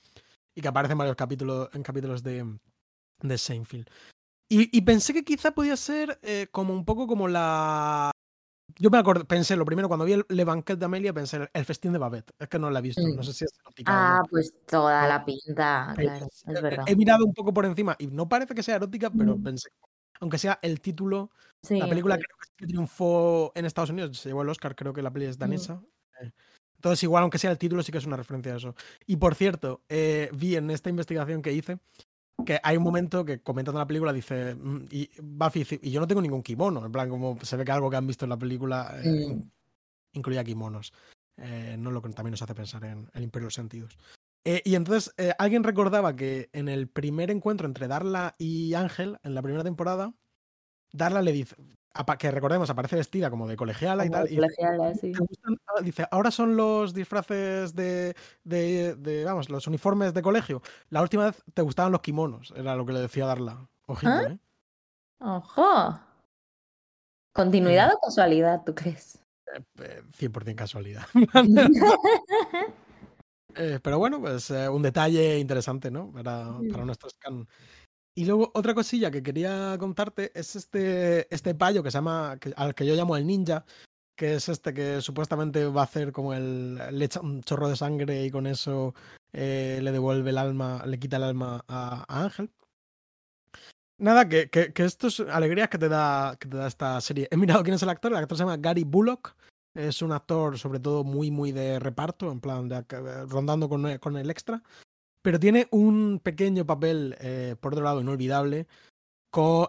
y 0.54 0.62
que 0.62 0.68
aparece 0.68 0.92
en 0.92 1.00
varios 1.00 1.16
capítulos, 1.16 1.70
en 1.74 1.82
capítulos 1.82 2.22
de, 2.22 2.46
de 3.22 3.38
Seinfeld. 3.38 3.88
Y, 4.52 4.82
pensé 4.82 5.14
que 5.14 5.24
quizá 5.24 5.52
podía 5.52 5.78
ser 5.78 6.20
eh, 6.24 6.48
como 6.52 6.74
un 6.74 6.84
poco 6.84 7.06
como 7.06 7.28
la. 7.28 8.10
Yo 8.80 8.90
me 8.90 8.98
acordé, 8.98 9.24
pensé, 9.26 9.56
lo 9.56 9.66
primero, 9.66 9.88
cuando 9.88 10.06
vi 10.06 10.14
el 10.14 10.26
Le 10.28 10.44
Banquet 10.44 10.78
de 10.78 10.86
Amelia, 10.86 11.14
pensé 11.14 11.48
el 11.54 11.66
festín 11.66 11.94
de 11.94 12.00
Babette. 12.00 12.32
Es 12.40 12.48
que 12.48 12.58
no 12.58 12.72
la 12.72 12.80
he 12.80 12.82
visto, 12.82 13.02
no 13.02 13.22
mm. 13.22 13.24
sé 13.24 13.34
si 13.34 13.46
es 13.46 13.52
erótica. 13.60 13.92
Ah, 13.94 14.22
pues 14.28 14.54
toda 14.66 15.08
la 15.08 15.24
pinta, 15.24 15.94
claro, 15.96 16.26
es 16.26 16.62
verdad. 16.62 16.84
He 16.88 16.96
mirado 16.96 17.26
un 17.26 17.34
poco 17.34 17.54
por 17.54 17.66
encima 17.66 17.96
y 18.00 18.08
no 18.08 18.28
parece 18.28 18.56
que 18.56 18.64
sea 18.64 18.78
erótica, 18.78 19.12
pero 19.12 19.38
mm. 19.38 19.44
pensé, 19.44 19.70
aunque 20.20 20.40
sea 20.40 20.58
el 20.64 20.82
título, 20.82 21.30
la 21.70 21.88
película 21.88 22.16
creo 22.18 22.38
que 22.58 22.66
triunfó 22.66 23.52
en 23.54 23.66
Estados 23.66 23.92
Unidos, 23.92 24.18
se 24.18 24.30
llevó 24.30 24.42
el 24.42 24.50
Oscar, 24.50 24.76
creo 24.76 24.94
que 24.94 25.04
la 25.04 25.12
peli 25.12 25.26
es 25.26 25.38
mm. 25.38 25.42
danesa. 25.42 25.82
Eh, 26.22 26.32
entonces, 26.78 27.04
igual, 27.04 27.24
aunque 27.24 27.38
sea 27.38 27.52
el 27.52 27.58
título, 27.58 27.84
sí 27.84 27.92
que 27.92 27.98
es 28.00 28.06
una 28.06 28.18
referencia 28.18 28.54
a 28.54 28.58
eso. 28.58 28.76
Y 29.06 29.18
por 29.18 29.36
cierto, 29.36 29.84
eh, 29.90 30.30
vi 30.34 30.56
en 30.56 30.72
esta 30.72 30.90
investigación 30.90 31.42
que 31.42 31.54
hice 31.54 31.80
que 32.46 32.60
hay 32.62 32.78
un 32.78 32.84
momento 32.84 33.26
que 33.26 33.42
comentando 33.42 33.80
la 33.80 33.88
película 33.88 34.14
dice, 34.14 34.56
mm", 34.56 34.86
y 34.92 35.10
Buffy 35.22 35.60
dice, 35.60 35.80
y 35.82 35.92
yo 35.92 36.00
no 36.00 36.08
tengo 36.08 36.22
ningún 36.22 36.44
kimono, 36.44 36.86
en 36.86 36.92
plan, 36.92 37.10
como 37.10 37.38
se 37.42 37.58
ve 37.58 37.66
que 37.66 37.72
algo 37.72 37.90
que 37.90 37.98
han 37.98 38.08
visto 38.08 38.26
en 38.26 38.30
la 38.30 38.38
película 38.38 38.94
eh, 39.04 39.42
incluía 40.14 40.44
kimonos. 40.44 40.94
Eh, 41.38 41.78
no 41.80 41.92
lo 41.92 42.02
que 42.02 42.10
también 42.10 42.32
nos 42.32 42.42
hace 42.42 42.56
pensar 42.56 42.84
en 42.84 43.10
el 43.14 43.24
Imperio 43.24 43.46
de 43.46 43.48
los 43.48 43.54
Sentidos. 43.54 43.98
Eh, 44.44 44.62
y 44.66 44.76
entonces 44.76 45.14
alguien 45.38 45.64
recordaba 45.64 46.16
que 46.16 46.50
en 46.54 46.70
el 46.70 46.88
primer 46.88 47.30
encuentro 47.30 47.68
entre 47.68 47.88
Darla 47.88 48.36
y 48.38 48.74
Ángel, 48.74 49.18
en 49.24 49.36
la 49.36 49.42
primera 49.42 49.64
temporada, 49.64 50.14
Darla 50.92 51.22
le 51.22 51.32
dice, 51.32 51.56
que 52.18 52.32
recordemos, 52.32 52.70
aparece 52.70 52.96
vestida 52.96 53.30
como 53.30 53.48
de 53.48 53.56
colegiala 53.56 54.06
y 54.06 54.10
tal. 54.10 54.28
Ah, 54.28 55.82
dice, 55.82 56.08
ahora 56.12 56.32
son 56.32 56.56
los 56.56 56.94
disfraces 56.94 57.76
de, 57.76 58.16
de, 58.44 59.24
vamos, 59.26 59.50
los 59.50 59.68
uniformes 59.68 60.14
de 60.14 60.22
colegio. 60.22 60.62
La 60.90 61.02
última 61.02 61.26
vez 61.26 61.44
te 61.54 61.62
gustaban 61.62 61.92
los 61.92 62.02
kimonos, 62.02 62.54
era 62.56 62.76
lo 62.76 62.86
que 62.86 62.94
le 62.94 63.02
decía 63.02 63.26
Darla. 63.26 63.68
Ojito, 63.86 64.12
¿Ah? 64.12 64.24
¿eh? 64.30 64.38
Ojo. 65.20 66.00
¿Continuidad 67.34 67.94
o 67.94 68.00
casualidad, 68.00 68.64
tú 68.66 68.74
crees? 68.76 69.20
100% 69.78 70.48
eh, 70.48 70.56
casualidad. 70.56 71.06
Eh, 73.56 73.80
pero 73.82 73.98
bueno, 73.98 74.22
pues 74.22 74.52
un 74.52 74.84
detalle 74.84 75.40
interesante, 75.40 75.90
¿no? 75.90 76.12
Para, 76.12 76.48
para 76.72 76.86
nuestro 76.86 77.10
scan. 77.10 77.48
Y 78.20 78.26
luego 78.26 78.52
otra 78.54 78.76
cosilla 78.76 79.12
que 79.12 79.24
quería 79.24 79.78
contarte 79.80 80.34
es 80.38 80.58
este, 80.58 81.34
este 81.34 81.56
payo 81.56 81.82
que 81.82 81.90
se 81.90 82.00
llama, 82.00 82.38
al 82.58 82.76
que 82.76 82.86
yo 82.86 82.94
llamo 82.94 83.16
el 83.16 83.26
ninja, 83.26 83.64
que 84.14 84.34
es 84.34 84.50
este 84.50 84.74
que 84.74 85.00
supuestamente 85.00 85.66
va 85.68 85.80
a 85.80 85.84
hacer 85.86 86.12
como 86.12 86.34
el, 86.34 86.76
le 86.92 87.06
echa 87.06 87.22
un 87.22 87.42
chorro 87.44 87.70
de 87.70 87.78
sangre 87.78 88.26
y 88.26 88.30
con 88.30 88.46
eso 88.46 88.94
eh, 89.32 89.80
le 89.82 89.94
devuelve 89.94 90.32
el 90.32 90.38
alma, 90.38 90.84
le 90.86 91.00
quita 91.00 91.16
el 91.16 91.24
alma 91.24 91.64
a, 91.70 92.04
Ángel. 92.10 92.52
Nada, 94.00 94.28
que, 94.28 94.50
que, 94.50 94.74
que 94.74 94.84
esto 94.84 95.08
es 95.08 95.22
alegrías 95.22 95.70
que 95.70 95.78
te, 95.78 95.88
da, 95.88 96.36
que 96.38 96.50
te 96.50 96.58
da 96.58 96.68
esta 96.68 97.00
serie. 97.00 97.30
He 97.32 97.38
mirado 97.38 97.64
quién 97.64 97.76
es 97.76 97.84
el 97.84 97.90
actor, 97.90 98.12
el 98.12 98.18
actor 98.18 98.38
se 98.38 98.44
llama 98.44 98.58
Gary 98.58 98.84
Bullock, 98.84 99.34
es 99.74 100.02
un 100.02 100.12
actor 100.12 100.60
sobre 100.60 100.82
todo 100.82 101.06
muy, 101.06 101.32
muy 101.32 101.54
de 101.54 101.80
reparto, 101.80 102.30
en 102.34 102.42
plan 102.42 102.68
de, 102.68 102.84
rondando 103.30 103.70
con, 103.70 103.98
con 104.00 104.18
el 104.18 104.30
extra. 104.30 104.62
Pero 105.22 105.40
tiene 105.40 105.68
un 105.72 106.20
pequeño 106.24 106.66
papel, 106.66 107.16
eh, 107.20 107.56
por 107.60 107.74
otro 107.74 107.84
lado, 107.84 108.02
inolvidable, 108.02 108.68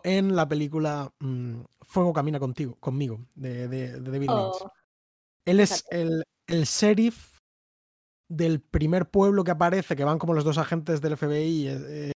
en 0.05 0.35
la 0.35 0.49
película 0.49 1.13
mm, 1.21 1.61
Fuego 1.83 2.13
Camina 2.13 2.39
contigo, 2.39 2.77
conmigo, 2.81 3.27
de, 3.35 3.69
de, 3.69 4.01
David 4.01 4.31
Lynch. 4.31 4.63
Oh, 4.63 4.73
él 5.45 5.61
es 5.61 5.85
el, 5.91 6.25
el 6.47 6.65
sheriff 6.65 7.39
del 8.29 8.61
primer 8.61 9.11
pueblo 9.11 9.45
que 9.45 9.51
aparece, 9.51 9.97
que 9.97 10.05
van 10.05 10.19
como 10.19 10.35
los 10.35 10.45
dos 10.45 10.59
agentes 10.59 11.01
del 11.01 11.17
FBI, 11.17 11.69
eh, 11.69 12.13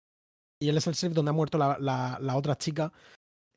y 0.61 0.69
él 0.69 0.77
es 0.77 0.87
el 0.87 0.93
sheriff 0.93 1.15
donde 1.15 1.31
ha 1.31 1.33
muerto 1.33 1.57
la, 1.57 1.77
la, 1.79 2.17
la 2.21 2.35
otra 2.35 2.55
chica 2.55 2.93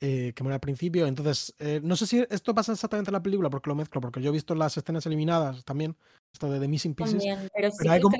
eh, 0.00 0.32
que 0.34 0.42
muere 0.42 0.54
al 0.54 0.60
principio. 0.60 1.06
Entonces, 1.06 1.54
no 1.82 1.96
sé 1.96 2.06
si 2.06 2.24
esto 2.28 2.54
pasa 2.54 2.72
exactamente 2.72 3.10
en 3.10 3.14
la 3.14 3.22
película, 3.22 3.50
porque 3.50 3.70
lo 3.70 3.76
mezclo, 3.76 4.00
porque 4.00 4.20
yo 4.20 4.30
he 4.30 4.32
visto 4.32 4.54
las 4.54 4.76
escenas 4.76 5.06
eliminadas 5.06 5.64
también, 5.64 5.96
esto 6.32 6.50
de 6.50 6.60
The 6.60 6.68
Missing 6.68 6.94
Pieces. 6.94 7.22
pero, 7.54 7.90
hay 7.90 8.00
como, 8.00 8.16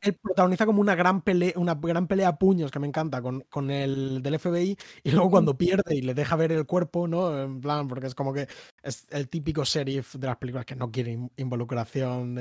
él 0.00 0.18
protagoniza 0.22 0.66
como 0.66 0.80
una 0.80 0.94
gran 0.94 1.20
pelea, 1.20 1.52
una 1.56 1.74
gran 1.74 2.06
pelea 2.06 2.28
a 2.28 2.38
puños 2.38 2.70
que 2.70 2.78
me 2.78 2.86
encanta 2.86 3.20
con, 3.20 3.42
con 3.50 3.70
el 3.70 4.22
del 4.22 4.38
FBI 4.38 4.76
y 5.02 5.10
luego 5.10 5.30
cuando 5.30 5.56
pierde 5.56 5.96
y 5.96 6.02
le 6.02 6.14
deja 6.14 6.36
ver 6.36 6.52
el 6.52 6.66
cuerpo, 6.66 7.06
¿no? 7.06 7.42
En 7.42 7.60
plan, 7.60 7.88
porque 7.88 8.06
es 8.06 8.14
como 8.14 8.32
que 8.32 8.48
es 8.82 9.06
el 9.10 9.28
típico 9.28 9.64
sheriff 9.64 10.14
de 10.14 10.26
las 10.26 10.36
películas 10.36 10.64
que 10.64 10.76
no 10.76 10.90
quiere 10.90 11.18
involucración, 11.36 12.36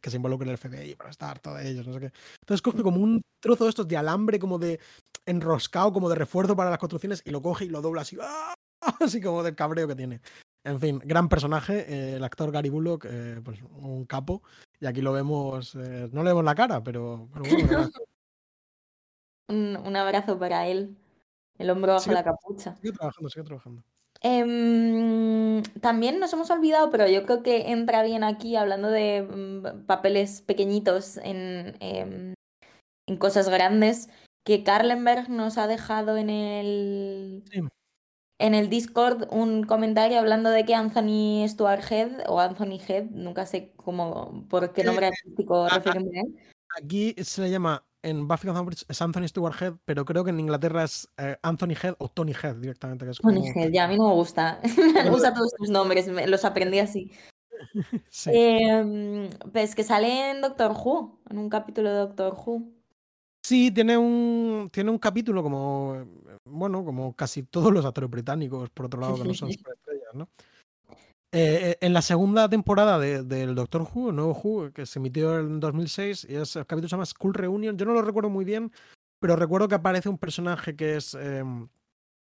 que 0.00 0.10
se 0.10 0.16
involucre 0.16 0.50
el 0.50 0.56
FBI 0.56 0.94
para 0.94 1.10
estar 1.10 1.38
todos 1.40 1.60
ellos, 1.60 1.86
no 1.86 1.92
sé 1.92 2.00
qué. 2.00 2.12
Entonces 2.40 2.62
coge 2.62 2.82
como 2.82 3.00
un 3.00 3.22
trozo 3.40 3.64
de 3.64 3.70
estos 3.70 3.86
de 3.86 3.96
alambre 3.96 4.38
como 4.38 4.58
de 4.58 4.80
enroscado, 5.26 5.92
como 5.92 6.08
de 6.08 6.16
refuerzo 6.16 6.56
para 6.56 6.70
las 6.70 6.78
construcciones 6.78 7.22
y 7.24 7.30
lo 7.30 7.42
coge 7.42 7.64
y 7.64 7.68
lo 7.68 7.82
dobla 7.82 8.02
así, 8.02 8.16
¡ah! 8.20 8.54
así 9.00 9.20
como 9.20 9.42
del 9.42 9.54
cabreo 9.54 9.88
que 9.88 9.96
tiene. 9.96 10.20
En 10.64 10.80
fin, 10.80 10.98
gran 11.04 11.28
personaje, 11.28 11.84
eh, 11.92 12.16
el 12.16 12.24
actor 12.24 12.50
Gary 12.50 12.70
Bullock, 12.70 13.06
eh, 13.08 13.40
pues 13.44 13.60
un 13.62 14.06
capo. 14.06 14.42
Y 14.80 14.86
aquí 14.86 15.02
lo 15.02 15.12
vemos, 15.12 15.74
eh, 15.74 16.08
no 16.10 16.22
le 16.22 16.30
vemos 16.30 16.44
la 16.44 16.54
cara, 16.54 16.82
pero, 16.82 17.28
un, 19.48 19.96
abrazo 19.96 20.38
para 20.38 20.66
él, 20.66 20.96
el 21.58 21.70
hombro 21.70 21.92
bajo 21.92 22.12
la 22.12 22.24
capucha. 22.24 22.76
Sigue 22.76 22.92
trabajando, 22.92 23.28
sigue 23.28 23.44
trabajando. 23.44 23.82
Em, 24.22 25.62
también 25.82 26.18
nos 26.18 26.32
hemos 26.32 26.50
olvidado, 26.50 26.88
pero 26.90 27.06
yo 27.08 27.24
creo 27.24 27.42
que 27.42 27.70
entra 27.70 28.02
bien 28.02 28.24
aquí 28.24 28.56
hablando 28.56 28.88
de 28.88 29.20
mm, 29.22 29.84
papeles 29.84 30.40
pequeñitos 30.40 31.18
en, 31.18 31.76
em, 31.80 32.34
en 33.06 33.16
cosas 33.18 33.50
grandes, 33.50 34.08
que 34.44 34.62
Karlenberg 34.62 35.28
nos 35.30 35.58
ha 35.58 35.66
dejado 35.66 36.16
en 36.16 36.30
el 36.30 37.44
en 38.38 38.54
el 38.54 38.68
Discord 38.68 39.28
un 39.30 39.64
comentario 39.64 40.18
hablando 40.18 40.50
de 40.50 40.64
que 40.64 40.74
Anthony 40.74 41.46
Stuart 41.48 41.82
Head 41.90 42.28
o 42.28 42.40
Anthony 42.40 42.78
Head, 42.86 43.04
nunca 43.10 43.46
sé 43.46 43.72
cómo, 43.76 44.46
por 44.48 44.72
qué 44.72 44.84
nombre 44.84 45.06
artístico 45.06 45.68
refieren 45.68 46.08
a 46.14 46.20
él. 46.20 46.36
Aquí 46.76 47.14
se 47.22 47.42
le 47.42 47.50
llama, 47.50 47.86
en 48.02 48.26
Buffy 48.26 48.48
Cambridge 48.48 48.84
es 48.88 49.00
Anthony 49.00 49.28
Stuart 49.28 49.62
Head, 49.62 49.74
pero 49.84 50.04
creo 50.04 50.24
que 50.24 50.30
en 50.30 50.40
Inglaterra 50.40 50.84
es 50.84 51.08
eh, 51.16 51.36
Anthony 51.42 51.74
Head 51.80 51.94
o 51.98 52.08
Tony 52.08 52.32
Head 52.32 52.56
directamente. 52.56 53.04
Que 53.04 53.12
es 53.12 53.18
Tony 53.18 53.48
Head, 53.48 53.70
ya 53.72 53.84
a 53.84 53.88
mí 53.88 53.96
no 53.96 54.08
me 54.08 54.14
gusta. 54.14 54.60
me 54.94 55.10
gusta 55.10 55.32
todos 55.32 55.52
sus 55.56 55.70
nombres, 55.70 56.08
los 56.08 56.44
aprendí 56.44 56.80
así. 56.80 57.12
Em, 58.26 59.30
pues 59.52 59.74
que 59.74 59.84
sale 59.84 60.32
en 60.32 60.42
Doctor 60.42 60.72
Who, 60.72 61.20
en 61.30 61.38
un 61.38 61.48
capítulo 61.48 61.90
de 61.90 61.96
Doctor 61.96 62.34
Who. 62.34 62.73
Sí, 63.44 63.70
tiene 63.70 63.98
un, 63.98 64.70
tiene 64.72 64.90
un 64.90 64.98
capítulo 64.98 65.42
como, 65.42 66.02
bueno, 66.46 66.82
como 66.82 67.14
casi 67.14 67.42
todos 67.42 67.70
los 67.70 67.84
actores 67.84 68.08
británicos, 68.08 68.70
por 68.70 68.86
otro 68.86 69.00
lado, 69.00 69.16
que 69.16 69.24
no 69.24 69.34
son 69.34 69.52
superestrellas, 69.52 70.14
¿no? 70.14 70.28
Eh, 71.30 71.72
eh, 71.72 71.78
en 71.80 71.92
la 71.92 72.00
segunda 72.00 72.48
temporada 72.48 72.98
del 72.98 73.54
Doctor 73.54 73.82
Who, 73.82 74.10
el 74.10 74.16
nuevo 74.16 74.32
Who, 74.32 74.72
que 74.72 74.86
se 74.86 74.98
emitió 74.98 75.38
en 75.38 75.60
2006, 75.60 76.26
y 76.30 76.36
es, 76.36 76.56
el 76.56 76.64
capítulo 76.64 76.88
se 76.88 76.92
llama 76.94 77.04
School 77.04 77.34
Reunion, 77.34 77.76
yo 77.76 77.84
no 77.84 77.92
lo 77.92 78.00
recuerdo 78.00 78.30
muy 78.30 78.46
bien, 78.46 78.72
pero 79.20 79.36
recuerdo 79.36 79.68
que 79.68 79.74
aparece 79.74 80.08
un 80.08 80.18
personaje 80.18 80.74
que 80.74 80.96
es... 80.96 81.14
Eh, 81.14 81.44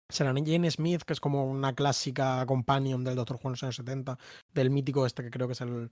será 0.10 0.34
Jane 0.34 0.70
Smith, 0.72 1.04
que 1.04 1.14
es 1.14 1.20
como 1.20 1.46
una 1.46 1.74
clásica 1.74 2.46
companion 2.46 3.04
del 3.04 3.16
Doctor 3.16 3.38
Who 3.38 3.50
en 3.50 3.52
los 3.52 3.64
años 3.64 3.76
70, 3.76 4.18
del 4.54 4.72
mítico 4.72 5.06
este 5.06 5.24
que 5.24 5.30
creo 5.30 5.48
que 5.48 5.54
es 5.54 5.62
el, 5.62 5.92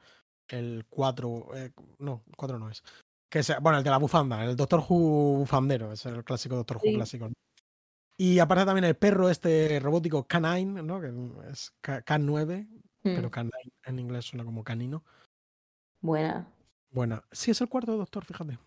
el 0.50 0.86
4, 0.90 1.48
eh, 1.56 1.72
no, 2.00 2.24
4 2.36 2.60
no 2.60 2.70
es, 2.70 2.84
que 3.30 3.42
bueno, 3.62 3.78
el 3.78 3.84
de 3.84 3.90
la 3.90 3.98
bufanda, 3.98 4.44
el 4.44 4.56
Doctor 4.56 4.80
Who 4.88 5.38
bufandero, 5.40 5.92
es 5.92 6.06
el 6.06 6.24
clásico 6.24 6.56
Doctor 6.56 6.78
Who 6.78 6.94
clásico. 6.96 7.30
Y 8.18 8.40
aparece 8.40 8.66
también 8.66 8.84
el 8.86 8.96
perro 8.98 9.30
este 9.30 9.80
robótico 9.80 10.26
Canine, 10.28 10.82
¿no? 10.84 11.00
Que 11.00 11.08
es 11.52 11.74
K9, 11.84 12.68
pero 13.02 13.28
Mm, 13.30 13.32
Canine 13.32 13.52
en 13.86 14.00
inglés 14.00 14.26
suena 14.26 14.44
como 14.44 14.64
canino. 14.64 15.04
buena. 16.02 16.48
Buena. 16.92 17.24
Sí, 17.32 17.52
es 17.52 17.62
el 17.62 17.70
cuarto 17.70 17.96
doctor, 17.96 18.26
fíjate. 18.26 18.58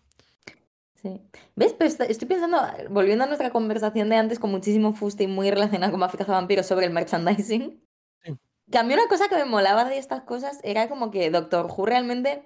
Sí. 0.95 1.21
¿Ves? 1.55 1.73
Pero 1.73 1.87
est- 1.89 2.01
estoy 2.01 2.27
pensando, 2.27 2.57
volviendo 2.89 3.25
a 3.25 3.27
nuestra 3.27 3.49
conversación 3.49 4.07
de 4.09 4.15
antes 4.15 4.39
con 4.39 4.49
muchísimo 4.51 4.93
fuste 4.93 5.25
y 5.25 5.27
muy 5.27 5.51
relacionada 5.51 5.91
con 5.91 5.99
Máfica 5.99 6.23
Vampiros 6.25 6.65
sobre 6.65 6.85
el 6.85 6.93
merchandising. 6.93 7.83
Sí. 8.23 8.37
Que 8.71 8.77
a 8.77 8.83
mí 8.83 8.93
una 8.93 9.07
cosa 9.09 9.27
que 9.27 9.35
me 9.35 9.43
molaba 9.45 9.83
de 9.83 9.97
estas 9.97 10.21
cosas 10.23 10.59
era 10.63 10.87
como 10.87 11.11
que 11.11 11.29
Doctor 11.29 11.65
Who 11.69 11.85
realmente 11.85 12.45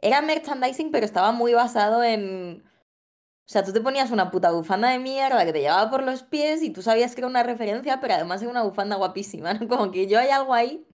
era 0.00 0.22
merchandising, 0.22 0.90
pero 0.90 1.04
estaba 1.06 1.32
muy 1.32 1.54
basado 1.54 2.02
en... 2.02 2.62
O 2.66 3.52
sea, 3.52 3.64
tú 3.64 3.72
te 3.72 3.80
ponías 3.80 4.12
una 4.12 4.30
puta 4.30 4.52
bufanda 4.52 4.90
de 4.90 5.00
mierda 5.00 5.44
que 5.44 5.52
te 5.52 5.60
llevaba 5.60 5.90
por 5.90 6.04
los 6.04 6.22
pies 6.22 6.62
y 6.62 6.70
tú 6.70 6.82
sabías 6.82 7.14
que 7.14 7.20
era 7.22 7.28
una 7.28 7.42
referencia, 7.42 8.00
pero 8.00 8.14
además 8.14 8.40
era 8.42 8.50
una 8.50 8.62
bufanda 8.62 8.96
guapísima, 8.96 9.54
¿no? 9.54 9.66
Como 9.68 9.90
que 9.90 10.06
yo 10.06 10.18
hay 10.20 10.28
algo 10.30 10.54
ahí 10.54 10.86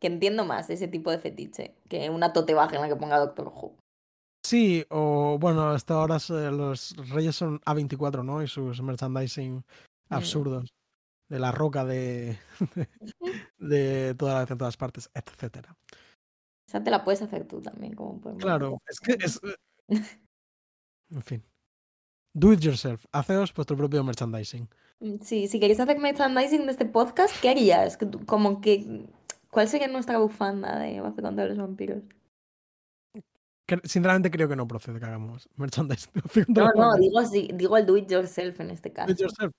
que 0.00 0.08
entiendo 0.08 0.44
más 0.44 0.70
ese 0.70 0.88
tipo 0.88 1.10
de 1.10 1.18
fetiche 1.18 1.76
que 1.88 2.10
una 2.10 2.32
tote 2.32 2.54
bag 2.54 2.74
en 2.74 2.80
la 2.80 2.88
que 2.88 2.96
ponga 2.96 3.18
Doctor 3.18 3.48
Who. 3.54 3.76
Sí, 4.44 4.84
o 4.88 5.36
bueno, 5.38 5.68
hasta 5.70 5.94
ahora 5.94 6.18
se- 6.18 6.50
los 6.50 6.96
reyes 7.10 7.36
son 7.36 7.60
A24, 7.60 8.24
¿no? 8.24 8.42
Y 8.42 8.48
sus 8.48 8.82
merchandising 8.82 9.56
Mm. 10.08 10.14
absurdos. 10.14 10.68
De 11.28 11.38
la 11.38 11.52
roca 11.52 11.84
de, 11.84 12.38
de 13.58 14.14
toda 14.16 14.34
la, 14.34 14.42
en 14.50 14.58
todas 14.58 14.76
partes, 14.76 15.08
etcétera. 15.14 15.76
Esa 16.70 16.84
te 16.84 16.90
la 16.92 17.02
puedes 17.02 17.20
hacer 17.20 17.48
tú 17.48 17.60
también, 17.60 17.94
como 17.96 18.20
por 18.20 18.36
Claro, 18.36 18.78
es 18.86 19.00
que 19.00 19.16
es. 19.24 19.40
En 21.10 21.22
fin. 21.22 21.42
Do 22.32 22.52
it 22.52 22.60
yourself. 22.60 23.06
Haceos 23.10 23.52
vuestro 23.52 23.76
propio 23.76 24.04
merchandising. 24.04 24.68
Mm, 25.00 25.16
Sí, 25.20 25.48
si 25.48 25.58
queréis 25.58 25.80
hacer 25.80 25.98
merchandising 25.98 26.66
de 26.66 26.70
este 26.70 26.84
podcast, 26.86 27.34
¿qué 27.42 27.48
harías? 27.48 27.98
Como 28.24 28.60
que, 28.60 29.08
¿cuál 29.50 29.66
sería 29.66 29.88
nuestra 29.88 30.18
bufanda 30.18 30.78
de 30.78 31.00
Buffy 31.00 31.22
contra 31.22 31.46
los 31.46 31.58
vampiros? 31.58 32.04
Que- 33.66 33.80
sinceramente 33.82 34.30
creo 34.30 34.48
que 34.48 34.54
no 34.54 34.68
procede 34.68 35.00
que 35.00 35.06
hagamos 35.06 35.48
merchandising. 35.56 36.12
No, 36.54 36.70
no, 36.76 36.94
digo 36.94 37.20
digo 37.52 37.76
el 37.78 37.84
do 37.86 37.96
it 37.96 38.08
yourself 38.08 38.60
en 38.60 38.70
este 38.70 38.90
Do 38.90 38.94
caso. 38.94 39.10
it 39.10 39.18
yourself. 39.18 39.52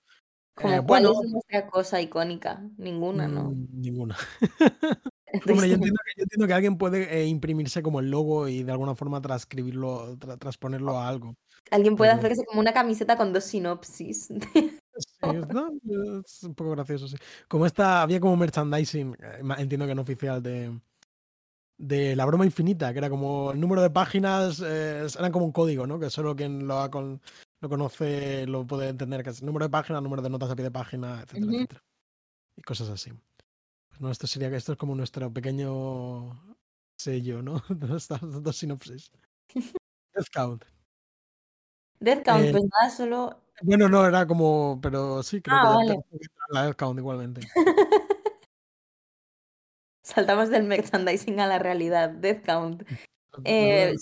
Como 0.56 0.70
Eh, 0.76 0.78
cuál 0.78 1.04
bueno, 1.04 1.12
es 1.22 1.30
nuestra 1.30 1.68
cosa 1.68 2.00
icónica, 2.00 2.64
ninguna, 2.78 3.28
¿no? 3.28 3.50
mm, 3.52 3.68
ninguna. 3.82 4.16
Hombre, 5.48 5.70
yo 5.70 5.76
entiendo, 5.76 6.00
que, 6.06 6.12
yo 6.18 6.24
entiendo 6.24 6.48
que 6.48 6.54
alguien 6.54 6.78
puede 6.78 7.22
eh, 7.22 7.26
imprimirse 7.26 7.82
como 7.82 8.00
el 8.00 8.10
logo 8.12 8.48
y 8.48 8.64
de 8.64 8.72
alguna 8.72 8.96
forma 8.96 9.22
transcribirlo, 9.22 10.16
tra- 10.18 10.38
transponerlo 10.38 10.98
a 10.98 11.08
algo. 11.08 11.36
Alguien 11.72 11.96
puede 11.96 12.12
Pero 12.12 12.20
hacerse 12.20 12.46
como 12.46 12.60
una 12.60 12.74
camiseta 12.74 13.16
con 13.18 13.32
dos 13.34 13.44
sinopsis. 13.46 14.28
sí, 14.28 14.34
es, 15.22 15.48
no, 15.50 15.72
es 16.20 16.44
un 16.44 16.56
poco 16.56 16.72
gracioso, 16.72 17.08
sí. 17.08 17.16
Como 17.48 17.66
esta, 17.66 18.02
había 18.02 18.20
como 18.20 18.36
merchandising, 18.38 19.16
eh, 19.20 19.42
entiendo 19.58 19.88
que 19.88 19.96
no 19.96 20.02
oficial, 20.02 20.42
de, 20.44 20.80
de 21.78 22.16
la 22.16 22.26
broma 22.26 22.46
infinita, 22.46 22.92
que 22.92 23.00
era 23.00 23.10
como 23.10 23.52
el 23.52 23.60
número 23.60 23.82
de 23.82 23.90
páginas, 23.90 24.62
eh, 24.66 25.06
eran 25.18 25.32
como 25.32 25.46
un 25.46 25.52
código, 25.52 25.88
¿no? 25.88 26.00
Que 26.00 26.10
solo 26.10 26.36
quien 26.36 26.68
lo, 26.68 26.80
ha 26.80 26.92
con- 26.92 27.22
lo 27.62 27.70
conoce 27.70 28.46
lo 28.48 28.66
puede 28.66 28.90
entender, 28.90 29.24
que 29.24 29.30
es 29.30 29.42
número 29.44 29.66
de 29.66 29.70
páginas, 29.70 30.02
número 30.02 30.22
de 30.22 30.30
notas 30.30 30.50
a 30.50 30.56
pie 30.56 30.64
de 30.64 30.72
página, 30.72 31.22
etcétera, 31.22 31.52
etcétera. 31.54 31.84
Y 32.58 32.62
cosas 32.64 32.90
así. 32.90 33.12
No, 34.02 34.10
esto 34.10 34.26
sería 34.26 34.50
que 34.50 34.56
esto 34.56 34.72
es 34.72 34.78
como 34.80 34.96
nuestro 34.96 35.32
pequeño 35.32 36.58
sello, 36.98 37.44
¿no? 37.44 37.62
De 37.70 37.96
estas 37.96 38.20
dos 38.22 38.56
sinopsis. 38.58 39.12
Death 40.16 40.28
Count. 40.34 40.66
Death 42.00 42.24
Count, 42.26 42.46
Eh, 42.46 42.52
pues 42.52 42.64
nada, 42.64 42.90
solo... 42.90 43.44
bueno, 43.62 43.88
no, 43.90 44.04
era 44.08 44.26
como, 44.26 44.80
pero 44.82 45.22
sí, 45.22 45.40
creo 45.40 45.56
Ah, 45.56 45.78
que 45.86 45.94
vale. 45.94 46.04
la 46.50 46.64
Death 46.66 46.78
Count 46.78 46.98
igualmente. 46.98 47.42
Saltamos 50.04 50.50
del 50.50 50.64
merchandising 50.64 51.40
a 51.40 51.46
la 51.48 51.60
realidad. 51.60 52.10
Death 52.10 52.44
Count. 52.46 52.84
Eh, 53.46 53.94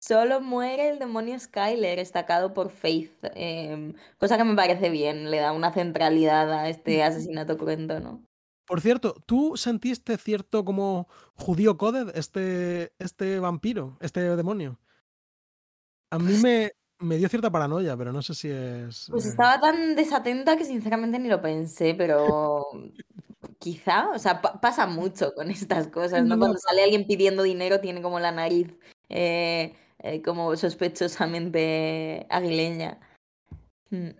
solo 0.00 0.40
muere 0.40 0.88
el 0.90 0.98
demonio 0.98 1.38
Skyler, 1.38 2.00
estacado 2.00 2.52
por 2.54 2.70
Faith. 2.70 3.12
em, 3.34 3.94
cosa 4.18 4.36
que 4.36 4.42
me 4.42 4.56
parece 4.56 4.90
bien, 4.90 5.30
le 5.30 5.36
da 5.38 5.52
una 5.52 5.72
centralidad 5.72 6.52
a 6.52 6.68
este 6.68 7.04
asesinato 7.04 7.56
cruento, 7.56 8.00
¿no? 8.00 8.24
Por 8.66 8.80
cierto, 8.80 9.14
¿tú 9.26 9.56
sentiste 9.56 10.16
cierto 10.16 10.64
como 10.64 11.06
judío 11.34 11.76
coded 11.76 12.16
este, 12.16 12.92
este 12.98 13.38
vampiro, 13.38 13.98
este 14.00 14.20
demonio? 14.36 14.80
A 16.10 16.18
mí 16.18 16.36
me, 16.38 16.72
me 16.98 17.16
dio 17.18 17.28
cierta 17.28 17.50
paranoia, 17.50 17.96
pero 17.96 18.12
no 18.12 18.22
sé 18.22 18.34
si 18.34 18.48
es... 18.50 19.08
Pues 19.10 19.26
eh, 19.26 19.28
estaba 19.30 19.60
tan 19.60 19.96
desatenta 19.96 20.56
que 20.56 20.64
sinceramente 20.64 21.18
ni 21.18 21.28
lo 21.28 21.42
pensé, 21.42 21.94
pero 21.94 22.64
quizá, 23.58 24.10
o 24.10 24.18
sea, 24.18 24.40
pa- 24.40 24.60
pasa 24.60 24.86
mucho 24.86 25.32
con 25.34 25.50
estas 25.50 25.88
cosas, 25.88 26.24
no, 26.24 26.38
Cuando 26.38 26.58
sale 26.58 26.84
alguien 26.84 27.06
pidiendo 27.06 27.42
dinero 27.42 27.80
tiene 27.80 28.00
como 28.00 28.18
la 28.20 28.32
nariz 28.32 28.68
eh, 29.10 29.74
eh, 29.98 30.22
como 30.22 30.56
sospechosamente 30.56 32.26
aguileña. 32.30 32.98
Mm, 33.90 34.10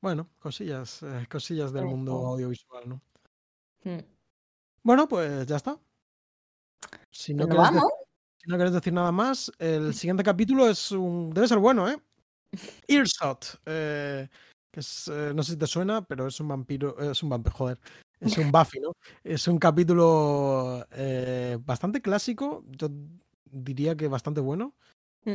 Bueno, 0.00 0.28
cosillas, 0.40 1.02
eh, 1.02 1.26
cosillas 1.30 1.72
del 1.72 1.84
eh, 1.84 1.88
mundo 1.88 2.12
audiovisual, 2.12 2.88
¿no? 2.88 3.00
Mm. 3.84 3.98
Bueno, 4.82 5.08
pues 5.08 5.46
ya 5.46 5.56
está. 5.56 5.78
Si 7.10 7.34
no 7.34 7.46
quieres, 7.46 7.62
vamos. 7.62 7.82
dec- 7.82 8.06
si 8.38 8.48
no 8.50 8.56
quieres 8.56 8.72
decir 8.72 8.92
nada 8.92 9.12
más, 9.12 9.52
el 9.58 9.94
siguiente 9.94 10.22
capítulo 10.22 10.68
es 10.68 10.90
un... 10.92 11.30
Debe 11.30 11.46
ser 11.48 11.58
bueno, 11.58 11.88
¿eh? 11.88 12.00
Earshot. 12.88 13.60
eh, 13.66 14.28
que 14.72 14.80
es, 14.80 15.08
eh, 15.08 15.32
no 15.34 15.42
sé 15.42 15.52
si 15.52 15.58
te 15.58 15.66
suena, 15.66 16.02
pero 16.06 16.26
es 16.28 16.38
un 16.40 16.48
vampiro, 16.48 16.98
es 16.98 17.22
un 17.22 17.28
vampiro, 17.28 17.54
joder, 17.56 17.80
es 18.20 18.38
un 18.38 18.52
Buffy, 18.52 18.78
¿no? 18.80 18.92
Es 19.24 19.48
un 19.48 19.58
capítulo 19.58 20.86
eh, 20.92 21.58
bastante 21.60 22.00
clásico, 22.00 22.64
yo 22.68 22.88
diría 23.44 23.96
que 23.96 24.08
bastante 24.08 24.40
bueno, 24.40 24.74
Mm, 25.24 25.34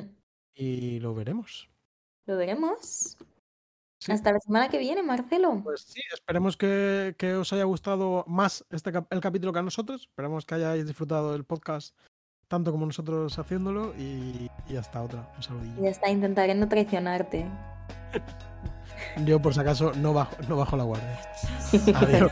y 0.56 1.00
lo 1.00 1.14
veremos. 1.14 1.70
Lo 2.26 2.38
veremos. 2.38 3.18
Sí, 4.06 4.12
Hasta 4.12 4.32
la 4.32 4.40
semana 4.40 4.70
que 4.70 4.78
viene, 4.78 5.02
Marcelo. 5.02 5.62
pues 5.64 5.82
sí, 5.82 6.02
esperemos 6.14 6.58
que, 6.58 7.16
que 7.18 7.34
os 7.34 7.52
haya 7.54 7.64
gustado 7.64 8.24
más 8.28 8.64
este 8.70 8.92
el 9.10 9.20
capítulo 9.20 9.52
que 9.52 9.60
a 9.60 9.64
nosotros, 9.64 10.02
esperemos 10.02 10.46
que 10.46 10.56
hayáis 10.56 10.86
disfrutado 10.86 11.32
del 11.32 11.44
podcast 11.44 11.96
tanto 12.48 12.72
como 12.72 12.86
nosotros 12.86 13.38
haciéndolo, 13.40 13.96
y, 13.98 14.50
y 14.70 14.76
hasta 14.76 15.02
otra, 15.02 15.32
un 15.36 15.42
saludillo. 15.42 15.82
Ya 15.82 15.90
está, 15.90 16.12
intentaré 16.12 16.54
no 16.54 16.68
traicionarte. 16.68 17.46
Yo 19.26 19.42
por 19.42 19.54
si 19.54 19.60
acaso 19.60 19.92
no 19.96 20.14
bajo, 20.14 20.36
no 20.48 20.56
bajo 20.58 20.78
la 20.78 20.84
guardia. 20.84 21.20
Adiós. 21.96 22.32